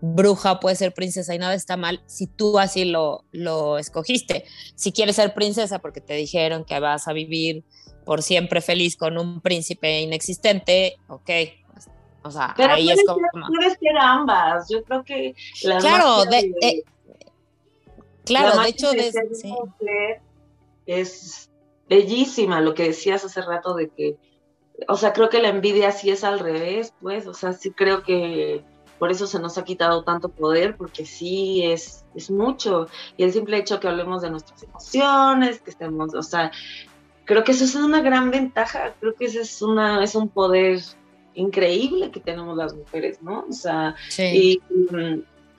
bruja, 0.00 0.60
puede 0.60 0.76
ser 0.76 0.94
princesa 0.94 1.34
y 1.34 1.38
nada 1.38 1.54
está 1.54 1.76
mal 1.76 2.00
si 2.06 2.26
tú 2.26 2.58
así 2.58 2.84
lo, 2.84 3.24
lo 3.32 3.78
escogiste. 3.78 4.44
Si 4.74 4.92
quieres 4.92 5.16
ser 5.16 5.34
princesa 5.34 5.78
porque 5.78 6.00
te 6.00 6.14
dijeron 6.14 6.64
que 6.64 6.78
vas 6.80 7.06
a 7.06 7.12
vivir 7.12 7.64
por 8.04 8.22
siempre 8.22 8.60
feliz 8.60 8.96
con 8.96 9.18
un 9.18 9.40
príncipe 9.40 10.00
inexistente, 10.00 10.96
ok. 11.08 11.30
O 12.22 12.30
sea, 12.30 12.54
ahí 12.56 12.90
es 12.90 13.02
como... 13.06 13.20
Puedes 13.48 13.78
ser 13.78 13.96
ambas, 13.98 14.68
yo 14.68 14.82
creo 14.84 15.04
que... 15.04 15.34
La 15.62 15.78
claro, 15.78 16.24
de, 16.26 16.84
claro, 18.24 18.60
de 18.60 18.68
hecho... 18.68 18.90
De, 18.92 20.20
es 20.86 21.50
bellísima 21.88 22.60
lo 22.60 22.74
que 22.74 22.84
decías 22.84 23.24
hace 23.24 23.42
rato 23.42 23.74
de 23.74 23.88
que, 23.88 24.16
o 24.88 24.96
sea, 24.96 25.12
creo 25.12 25.28
que 25.28 25.42
la 25.42 25.48
envidia 25.48 25.92
sí 25.92 26.10
es 26.10 26.24
al 26.24 26.38
revés, 26.38 26.94
pues, 27.00 27.26
o 27.26 27.34
sea, 27.34 27.52
sí 27.52 27.72
creo 27.72 28.02
que 28.02 28.64
por 28.98 29.10
eso 29.10 29.26
se 29.26 29.40
nos 29.40 29.56
ha 29.56 29.64
quitado 29.64 30.04
tanto 30.04 30.28
poder, 30.28 30.76
porque 30.76 31.06
sí 31.06 31.64
es, 31.64 32.04
es 32.14 32.30
mucho. 32.30 32.86
Y 33.16 33.24
el 33.24 33.32
simple 33.32 33.56
hecho 33.56 33.80
que 33.80 33.88
hablemos 33.88 34.20
de 34.20 34.30
nuestras 34.30 34.62
emociones, 34.62 35.62
que 35.62 35.70
estemos, 35.70 36.14
o 36.14 36.22
sea, 36.22 36.52
creo 37.24 37.42
que 37.42 37.52
eso 37.52 37.64
es 37.64 37.74
una 37.74 38.02
gran 38.02 38.30
ventaja, 38.30 38.94
creo 39.00 39.14
que 39.14 39.24
eso 39.24 39.40
es, 39.40 39.62
una, 39.62 40.04
es 40.04 40.14
un 40.14 40.28
poder 40.28 40.80
increíble 41.34 42.10
que 42.10 42.20
tenemos 42.20 42.56
las 42.56 42.74
mujeres, 42.74 43.22
¿no? 43.22 43.46
O 43.48 43.52
sea, 43.52 43.96
y, 44.18 44.60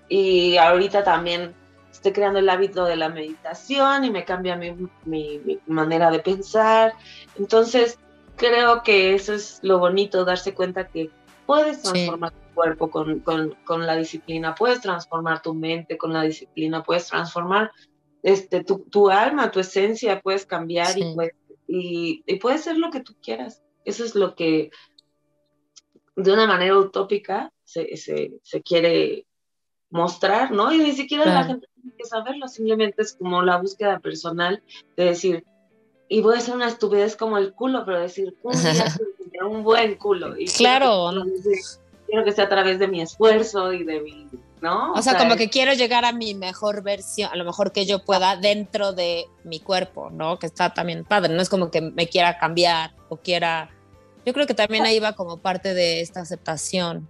y 0.07 0.57
ahorita 0.57 1.03
también 1.03 1.55
estoy 2.01 2.13
creando 2.13 2.39
el 2.39 2.49
hábito 2.49 2.85
de 2.85 2.95
la 2.95 3.09
meditación 3.09 4.03
y 4.05 4.09
me 4.09 4.25
cambia 4.25 4.55
mi, 4.55 4.75
mi, 5.05 5.59
manera 5.67 6.09
de 6.09 6.17
pensar. 6.17 6.95
Entonces, 7.37 7.99
creo 8.37 8.81
que 8.81 9.13
eso 9.13 9.35
es 9.35 9.59
lo 9.61 9.77
bonito, 9.77 10.25
darse 10.25 10.55
cuenta 10.55 10.87
que 10.87 11.11
puedes 11.45 11.83
transformar 11.83 12.33
cuerpo 12.55 12.89
con, 12.89 13.19
con, 13.19 13.55
con, 13.65 13.85
la 13.85 13.95
disciplina, 13.95 14.55
puedes 14.55 14.81
transformar 14.81 15.43
tu 15.43 15.53
mente 15.53 15.95
con 15.95 16.11
la 16.11 16.23
disciplina, 16.23 16.81
puedes 16.81 17.07
transformar 17.07 17.71
este, 18.23 18.63
tu, 18.63 18.79
tu 18.89 19.11
alma, 19.11 19.51
tu 19.51 19.59
esencia, 19.59 20.21
puedes 20.21 20.47
cambiar 20.47 20.97
y, 20.97 21.13
puedes, 21.13 21.35
y, 21.67 22.23
y 22.25 22.35
puedes 22.37 22.63
ser 22.63 22.79
lo 22.79 22.89
que 22.89 23.01
tú 23.01 23.13
quieras. 23.21 23.61
Eso 23.85 24.03
es 24.03 24.15
lo 24.15 24.33
que 24.33 24.71
de 26.15 26.33
una 26.33 26.47
manera 26.47 26.75
utópica 26.79 27.53
se, 27.63 27.95
se, 27.95 28.39
se 28.41 28.63
quiere 28.63 29.27
mostrar, 29.91 30.51
¿no? 30.51 30.73
Y 30.73 30.79
ni 30.79 30.93
siquiera 30.93 31.25
la 31.25 31.43
gente 31.43 31.67
que 31.97 32.05
saberlo, 32.05 32.47
simplemente 32.47 33.01
es 33.01 33.13
como 33.13 33.41
la 33.41 33.57
búsqueda 33.57 33.99
personal 33.99 34.61
de 34.97 35.05
decir, 35.05 35.45
y 36.07 36.21
voy 36.21 36.35
a 36.35 36.37
hacer 36.39 36.55
una 36.55 36.67
estupidez 36.67 37.15
como 37.15 37.37
el 37.37 37.53
culo, 37.53 37.83
pero 37.85 37.99
decir, 37.99 38.35
un 38.43 38.53
día 38.53 38.85
un 39.47 39.63
buen 39.63 39.95
culo. 39.95 40.37
Y 40.37 40.45
claro 40.45 41.11
quiero 42.11 42.25
que 42.25 42.33
sea 42.33 42.45
a 42.45 42.49
través 42.49 42.77
de 42.77 42.87
mi 42.89 43.01
esfuerzo 43.01 43.71
y 43.71 43.83
de 43.85 44.01
mi, 44.01 44.27
¿no? 44.61 44.91
O, 44.93 45.01
sea, 45.01 45.17
como 45.17 45.37
que 45.37 45.49
quiero 45.49 45.73
llegar 45.73 46.03
a 46.03 46.11
mi 46.11 46.35
mejor 46.35 46.83
versión, 46.83 47.29
a 47.31 47.37
lo 47.37 47.45
mejor 47.45 47.71
que 47.71 47.85
yo 47.85 48.03
pueda 48.03 48.35
dentro 48.35 48.91
de 48.91 49.27
mi 49.45 49.61
cuerpo, 49.61 50.09
¿no? 50.09 50.37
Que 50.37 50.47
está 50.47 50.73
también 50.73 51.05
padre, 51.05 51.33
no 51.33 51.41
es 51.41 51.47
como 51.47 51.71
que 51.71 51.79
me 51.79 52.07
quiera 52.07 52.37
cambiar 52.37 52.93
o 53.07 53.15
quiera... 53.15 53.69
Yo 54.25 54.33
creo 54.33 54.45
que 54.45 54.53
también 54.53 54.85
ahí 54.85 54.99
va 54.99 55.13
como 55.13 55.37
parte 55.37 55.73
de 55.73 56.01
esta 56.01 56.19
aceptación. 56.19 57.07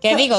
Que 0.00 0.16
digo, 0.16 0.38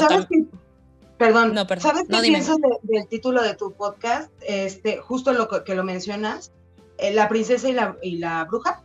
Perdón, 1.26 1.54
no, 1.54 1.66
perdón. 1.66 1.82
¿sabes 1.82 2.08
qué 2.08 2.20
piensas 2.20 2.56
del 2.82 3.06
título 3.06 3.42
de 3.42 3.54
tu 3.54 3.72
podcast? 3.72 4.30
Este, 4.40 4.98
justo 4.98 5.32
lo 5.32 5.48
que, 5.48 5.74
lo 5.74 5.84
mencionas, 5.84 6.52
eh, 6.98 7.12
la 7.12 7.28
princesa 7.28 7.68
y 7.68 7.72
la, 7.72 7.96
y 8.02 8.18
la 8.18 8.44
bruja. 8.44 8.82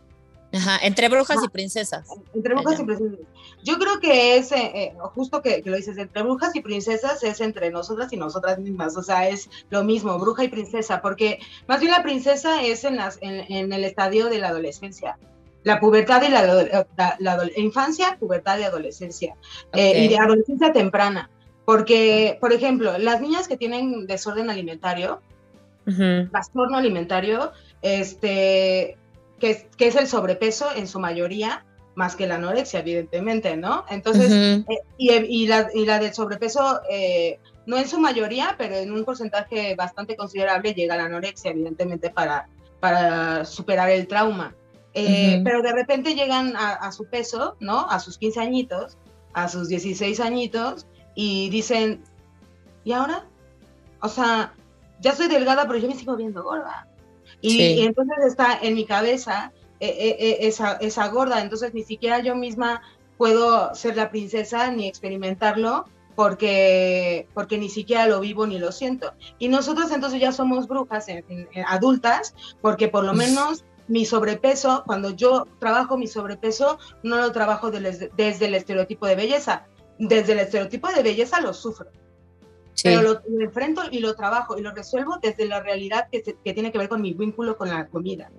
Ajá, 0.52 0.78
entre 0.82 1.08
brujas 1.08 1.38
y 1.44 1.48
princesas. 1.48 2.08
Entre 2.34 2.54
brujas 2.54 2.80
y 2.80 2.84
princesas. 2.84 3.18
Yo 3.64 3.78
creo 3.78 3.98
que 4.00 4.36
es, 4.36 4.52
eh, 4.52 4.70
eh, 4.74 4.94
justo 5.14 5.42
que, 5.42 5.62
lo 5.64 5.76
dices, 5.76 5.98
entre 5.98 6.22
brujas 6.22 6.54
y 6.54 6.60
princesas 6.60 7.22
es 7.24 7.40
entre 7.40 7.70
nosotras 7.70 8.12
y 8.12 8.16
nosotras 8.16 8.58
mismas, 8.58 8.96
o 8.96 9.02
sea, 9.02 9.28
es 9.28 9.50
lo 9.70 9.82
mismo, 9.82 10.16
bruja 10.18 10.44
y 10.44 10.48
princesa, 10.48 11.02
porque 11.02 11.40
más 11.66 11.80
bien 11.80 11.92
la 11.92 12.02
princesa 12.02 12.62
es 12.62 12.84
en, 12.84 12.96
las, 12.96 13.18
en, 13.20 13.72
el 13.72 13.84
estadio 13.84 14.26
de 14.26 14.38
la 14.38 14.48
adolescencia, 14.48 15.18
la 15.64 15.80
pubertad 15.80 16.22
y 16.22 16.28
la, 16.28 16.86
la, 17.18 17.50
infancia, 17.56 18.16
pubertad 18.18 18.58
y 18.58 18.62
adolescencia, 18.62 19.34
eh, 19.72 20.04
y 20.04 20.08
de 20.08 20.18
adolescencia 20.18 20.72
temprana. 20.72 21.30
Porque, 21.68 22.38
por 22.40 22.54
ejemplo, 22.54 22.96
las 22.96 23.20
niñas 23.20 23.46
que 23.46 23.58
tienen 23.58 24.06
desorden 24.06 24.48
alimentario, 24.48 25.20
trastorno 25.84 26.78
alimentario, 26.78 27.52
este, 27.82 28.96
que, 29.38 29.68
que, 29.76 29.88
es 29.88 29.96
el 29.96 30.06
sobrepeso 30.06 30.74
en 30.74 30.88
su 30.88 30.98
mayoría, 30.98 31.66
más 31.94 32.16
que 32.16 32.26
la 32.26 32.36
anorexia, 32.36 32.80
evidentemente, 32.80 33.54
¿no? 33.58 33.84
Entonces, 33.90 34.32
eh, 34.32 34.64
y, 34.96 35.12
y, 35.12 35.46
la, 35.46 35.68
y, 35.74 35.84
la, 35.84 35.98
del 35.98 36.14
sobrepeso, 36.14 36.80
eh, 36.90 37.38
no 37.66 37.76
en 37.76 37.86
su 37.86 38.00
mayoría, 38.00 38.54
pero 38.56 38.76
en 38.76 38.90
un 38.90 39.04
porcentaje 39.04 39.74
bastante 39.74 40.16
considerable 40.16 40.72
llega 40.72 40.96
la 40.96 41.04
anorexia, 41.04 41.50
evidentemente, 41.50 42.08
para, 42.08 42.48
para 42.80 43.44
superar 43.44 43.90
el 43.90 44.06
trauma. 44.06 44.54
Eh, 44.94 45.42
pero 45.44 45.60
de 45.60 45.72
repente 45.72 46.14
llegan 46.14 46.56
a, 46.56 46.72
a, 46.72 46.92
su 46.92 47.04
peso, 47.10 47.58
¿no? 47.60 47.90
A 47.90 48.00
sus 48.00 48.16
15 48.16 48.40
añitos, 48.40 48.96
a 49.34 49.50
sus 49.50 49.68
16 49.68 50.18
añitos, 50.20 50.86
y 51.20 51.50
dicen, 51.50 52.04
¿y 52.84 52.92
ahora? 52.92 53.26
O 54.00 54.08
sea, 54.08 54.54
ya 55.00 55.16
soy 55.16 55.26
delgada, 55.26 55.66
pero 55.66 55.80
yo 55.80 55.88
me 55.88 55.96
sigo 55.96 56.14
viendo 56.14 56.44
gorda. 56.44 56.86
Y, 57.40 57.80
entonces 57.80 58.18
está 58.24 58.56
en 58.62 58.76
mi 58.76 58.84
cabeza 58.84 59.50
eh, 59.80 59.88
eh, 59.88 60.16
eh, 60.20 60.36
esa, 60.42 60.74
esa 60.74 61.08
gorda, 61.08 61.42
entonces 61.42 61.74
ni 61.74 61.82
siquiera 61.82 62.20
yo 62.20 62.36
misma 62.36 62.82
puedo 63.16 63.74
ser 63.74 63.96
la 63.96 64.10
princesa 64.10 64.70
ni 64.70 64.86
experimentarlo 64.86 65.86
porque, 66.14 67.26
porque 67.34 67.58
ni 67.58 67.68
siquiera 67.68 68.06
lo 68.06 68.20
vivo 68.20 68.46
ni 68.46 68.60
lo 68.60 68.70
siento. 68.70 69.12
Y 69.40 69.48
nosotros 69.48 69.90
entonces 69.90 70.20
ya 70.20 70.30
somos 70.30 70.68
brujas 70.68 71.06
adultas 71.66 72.36
porque 72.60 72.86
por 72.86 73.02
lo 73.02 73.12
menos 73.12 73.64
mi 73.88 74.04
sobrepeso, 74.04 74.84
cuando 74.86 75.10
yo 75.10 75.48
trabajo 75.58 75.98
mi 75.98 76.06
sobrepeso, 76.06 76.78
no 77.02 77.16
lo 77.16 77.32
trabajo 77.32 77.72
desde 77.72 78.46
el 78.46 78.54
estereotipo 78.54 79.08
de 79.08 79.16
belleza. 79.16 79.66
Desde 79.98 80.32
el 80.32 80.40
estereotipo 80.40 80.88
de 80.88 81.02
belleza 81.02 81.40
lo 81.40 81.52
sufro. 81.52 81.90
Pero 82.82 83.02
lo, 83.02 83.20
enfrento 83.40 83.82
y 83.90 83.98
lo 83.98 84.14
trabajo 84.14 84.56
y 84.56 84.62
lo 84.62 84.72
resuelvo 84.72 85.18
desde 85.20 85.46
la 85.46 85.60
realidad 85.60 86.08
que, 86.10 86.22
que 86.22 86.54
tiene 86.54 86.70
que 86.70 86.78
ver 86.78 86.88
con 86.88 87.02
mi 87.02 87.12
vínculo 87.12 87.56
con 87.56 87.68
la 87.68 87.88
comida. 87.88 88.30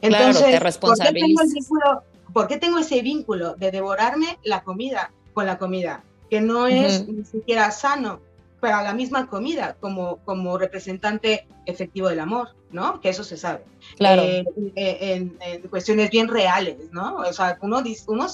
Entonces, 0.00 0.58
claro, 0.58 0.80
¿por, 0.80 0.98
qué 0.98 1.12
tengo 1.12 1.40
el 1.40 1.52
vínculo, 1.52 2.02
¿por 2.32 2.48
qué 2.48 2.56
tengo 2.58 2.78
ese 2.78 3.00
vínculo 3.02 3.54
de 3.54 3.70
devorarme 3.70 4.38
la 4.42 4.62
comida 4.62 5.12
con 5.32 5.46
la 5.46 5.58
comida? 5.58 6.02
Que 6.28 6.40
no 6.40 6.66
es 6.66 7.06
ni 7.06 7.24
siquiera 7.24 7.70
sano 7.70 8.20
para 8.60 8.82
la 8.82 8.94
misma 8.94 9.28
comida 9.28 9.76
como, 9.78 10.16
como 10.24 10.58
representante 10.58 11.46
efectivo 11.66 12.08
del 12.08 12.20
amor, 12.20 12.48
¿no? 12.70 13.00
Que 13.00 13.10
eso 13.10 13.22
se 13.22 13.36
sabe. 13.36 13.64
Claro. 13.96 14.22
Eh, 14.22 14.44
eh, 14.74 15.28
en, 15.40 15.68
cuestiones 15.68 16.10
bien 16.10 16.28
reales, 16.28 16.76
¿no? 16.90 17.16
O 17.16 17.32
sea, 17.32 17.58
uno, 17.60 17.82
uno 18.08 18.26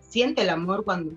siente 0.00 0.42
el 0.42 0.48
amor 0.48 0.84
cuando 0.84 1.12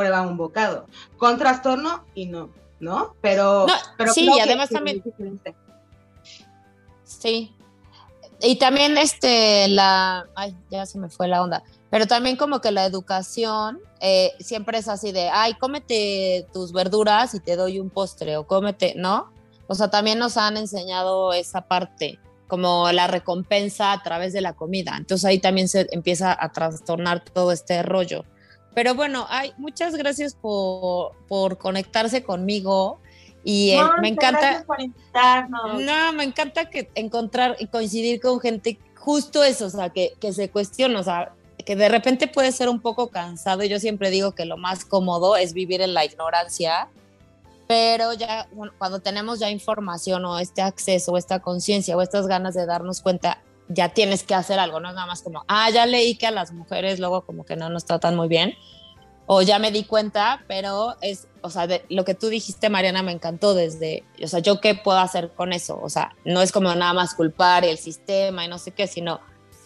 prueba 0.00 0.22
un 0.22 0.36
bocado, 0.38 0.86
con 1.18 1.36
trastorno 1.36 2.04
y 2.14 2.26
no. 2.26 2.48
¿no? 2.80 3.14
Pero, 3.20 3.66
pero 3.98 4.12
sí, 4.12 4.28
y 4.34 4.40
además 4.40 4.70
también. 4.70 5.02
Sí. 7.04 7.54
Y 8.42 8.56
también 8.56 8.96
este, 8.96 9.68
la, 9.68 10.26
ay, 10.34 10.56
ya 10.70 10.86
se 10.86 10.98
me 10.98 11.10
fue 11.10 11.28
la 11.28 11.42
onda, 11.42 11.62
pero 11.90 12.06
también 12.06 12.36
como 12.36 12.62
que 12.62 12.70
la 12.70 12.86
educación 12.86 13.78
eh, 14.00 14.32
siempre 14.40 14.78
es 14.78 14.88
así 14.88 15.12
de, 15.12 15.28
ay, 15.28 15.52
cómete 15.54 16.46
tus 16.50 16.72
verduras 16.72 17.34
y 17.34 17.40
te 17.40 17.56
doy 17.56 17.78
un 17.78 17.90
postre, 17.90 18.38
o 18.38 18.46
cómete, 18.46 18.94
¿no? 18.96 19.30
O 19.66 19.74
sea, 19.74 19.90
también 19.90 20.18
nos 20.18 20.38
han 20.38 20.56
enseñado 20.56 21.34
esa 21.34 21.68
parte, 21.68 22.18
como 22.48 22.90
la 22.92 23.06
recompensa 23.06 23.92
a 23.92 24.02
través 24.02 24.32
de 24.32 24.40
la 24.40 24.54
comida. 24.54 24.94
Entonces 24.96 25.26
ahí 25.26 25.38
también 25.38 25.68
se 25.68 25.86
empieza 25.92 26.34
a 26.38 26.50
trastornar 26.50 27.22
todo 27.22 27.52
este 27.52 27.82
rollo. 27.82 28.24
Pero 28.74 28.94
bueno, 28.94 29.26
ay, 29.28 29.52
muchas 29.58 29.94
gracias 29.96 30.34
por, 30.34 31.12
por 31.28 31.58
conectarse 31.58 32.22
conmigo. 32.22 32.98
Y 33.42 33.70
eh, 33.70 33.80
me 34.00 34.08
encanta. 34.08 34.64
Por 34.66 34.80
invitarnos. 34.80 35.82
No, 35.82 36.12
me 36.12 36.24
encanta 36.24 36.68
que 36.68 36.90
encontrar 36.94 37.56
y 37.58 37.66
coincidir 37.66 38.20
con 38.20 38.38
gente 38.40 38.78
justo 38.96 39.42
eso, 39.42 39.66
o 39.66 39.70
sea, 39.70 39.88
que, 39.90 40.12
que 40.20 40.32
se 40.32 40.50
cuestiona, 40.50 41.00
o 41.00 41.02
sea, 41.02 41.32
que 41.64 41.74
de 41.74 41.88
repente 41.88 42.28
puede 42.28 42.52
ser 42.52 42.68
un 42.68 42.80
poco 42.80 43.08
cansado. 43.08 43.62
Y 43.64 43.68
yo 43.68 43.80
siempre 43.80 44.10
digo 44.10 44.32
que 44.32 44.44
lo 44.44 44.56
más 44.56 44.84
cómodo 44.84 45.36
es 45.36 45.52
vivir 45.52 45.80
en 45.80 45.94
la 45.94 46.04
ignorancia, 46.04 46.88
pero 47.66 48.12
ya 48.12 48.48
cuando 48.78 49.00
tenemos 49.00 49.38
ya 49.38 49.50
información 49.50 50.24
o 50.24 50.38
este 50.38 50.60
acceso 50.60 51.12
o 51.12 51.16
esta 51.16 51.40
conciencia 51.40 51.96
o 51.96 52.02
estas 52.02 52.26
ganas 52.26 52.54
de 52.54 52.66
darnos 52.66 53.00
cuenta, 53.00 53.42
ya 53.72 53.90
tienes 53.90 54.24
que 54.24 54.34
hacer 54.34 54.58
algo, 54.58 54.80
no 54.80 54.88
es 54.88 54.94
nada 54.94 55.06
más 55.06 55.22
como, 55.22 55.44
ah, 55.46 55.70
ya 55.70 55.86
leí 55.86 56.16
que 56.16 56.26
a 56.26 56.32
las 56.32 56.52
mujeres 56.52 56.98
luego 56.98 57.22
como 57.22 57.44
que 57.44 57.56
no 57.56 57.70
nos 57.70 57.84
tratan 57.84 58.16
muy 58.16 58.26
bien, 58.26 58.54
o 59.26 59.42
ya 59.42 59.60
me 59.60 59.70
di 59.70 59.84
cuenta, 59.84 60.42
pero 60.48 60.96
es, 61.00 61.28
o 61.40 61.50
sea, 61.50 61.68
de, 61.68 61.84
lo 61.88 62.04
que 62.04 62.14
tú 62.14 62.26
dijiste, 62.26 62.68
Mariana, 62.68 63.04
me 63.04 63.12
encantó 63.12 63.54
desde, 63.54 64.02
o 64.22 64.26
sea, 64.26 64.40
yo 64.40 64.60
qué 64.60 64.74
puedo 64.74 64.98
hacer 64.98 65.30
con 65.30 65.52
eso, 65.52 65.78
o 65.80 65.88
sea, 65.88 66.16
no 66.24 66.42
es 66.42 66.50
como 66.50 66.74
nada 66.74 66.92
más 66.92 67.14
culpar 67.14 67.64
el 67.64 67.78
sistema 67.78 68.44
y 68.44 68.48
no 68.48 68.58
sé 68.58 68.72
qué, 68.72 68.88
sino 68.88 69.20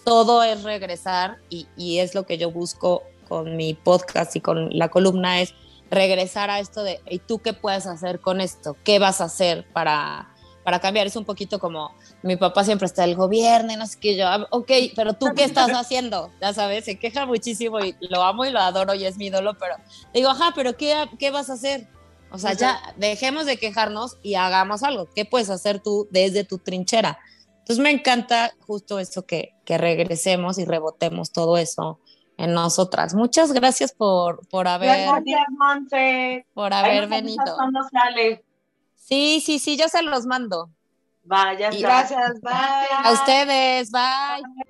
todo 0.05 0.43
es 0.43 0.63
regresar 0.65 1.39
y, 1.49 1.67
y 1.79 2.01
es 2.01 2.15
lo 2.15 2.27
que 2.27 2.37
yo 2.37 2.51
busco 2.51 3.05
con 3.27 3.57
mi 3.57 3.73
podcast 3.73 4.37
y 4.37 4.43
con 4.43 4.69
la 4.77 4.91
columna, 4.91 5.41
es 5.41 5.55
regresar 5.91 6.51
a 6.51 6.59
esto 6.59 6.83
de, 6.83 7.01
¿y 7.09 7.21
tú 7.21 7.39
qué 7.39 7.55
puedes 7.55 7.87
hacer 7.87 8.21
con 8.21 8.43
esto? 8.43 8.77
¿Qué 8.85 8.99
vas 8.99 9.23
a 9.23 9.25
hacer 9.25 9.67
para, 9.73 10.34
para 10.65 10.81
cambiar? 10.81 11.07
Es 11.07 11.15
un 11.15 11.25
poquito 11.25 11.61
como 11.61 11.95
mi 12.23 12.37
papá 12.37 12.65
siempre 12.65 12.87
está 12.87 13.05
el 13.05 13.15
gobierno 13.15 13.73
y 13.73 13.77
no 13.77 13.87
sé 13.87 13.99
qué, 14.01 14.17
yo, 14.17 14.27
ah, 14.27 14.49
ok, 14.51 14.71
pero 14.97 15.13
tú 15.13 15.27
qué 15.37 15.45
estás 15.45 15.71
haciendo, 15.75 16.31
ya 16.41 16.53
sabes, 16.53 16.87
se 16.87 16.99
queja 16.99 17.27
muchísimo 17.27 17.79
y 17.81 17.95
lo 18.01 18.23
amo 18.23 18.45
y 18.45 18.51
lo 18.51 18.59
adoro 18.59 18.95
y 18.95 19.05
es 19.05 19.17
mi 19.17 19.27
ídolo, 19.27 19.57
pero 19.59 19.77
digo, 20.13 20.31
ajá, 20.31 20.53
pero 20.55 20.77
¿qué, 20.77 21.09
qué 21.19 21.31
vas 21.31 21.51
a 21.51 21.53
hacer? 21.53 21.87
O 22.31 22.39
sea, 22.39 22.55
ya 22.55 22.81
dejemos 22.97 23.47
de 23.47 23.59
quejarnos 23.59 24.19
y 24.21 24.35
hagamos 24.35 24.83
algo. 24.83 25.09
¿Qué 25.15 25.25
puedes 25.25 25.51
hacer 25.51 25.79
tú 25.79 26.09
desde 26.11 26.43
tu 26.43 26.59
trinchera? 26.59 27.21
Entonces 27.59 27.81
me 27.81 27.93
encanta 27.93 28.53
justo 28.67 28.99
eso 28.99 29.25
que, 29.25 29.55
que 29.65 29.79
regresemos 29.79 30.59
y 30.59 30.65
rebotemos 30.65 31.31
todo 31.31 31.57
eso 31.59 32.01
en 32.37 32.53
nosotras. 32.53 33.15
Muchas 33.15 33.53
gracias 33.53 33.93
por, 33.93 34.47
por 34.49 34.67
haber, 34.67 34.89
gracias, 34.89 35.15
por 36.53 36.73
haber 36.73 37.09
venido. 37.09 37.45
Sí, 39.05 39.43
sí, 39.45 39.59
sí, 39.59 39.77
yo 39.77 39.87
se 39.89 40.01
los 40.03 40.25
mando. 40.25 40.71
Vaya, 41.25 41.71
gracias, 41.71 42.41
bye. 42.41 42.53
A 43.05 43.13
ustedes, 43.13 43.91
bye. 43.91 44.65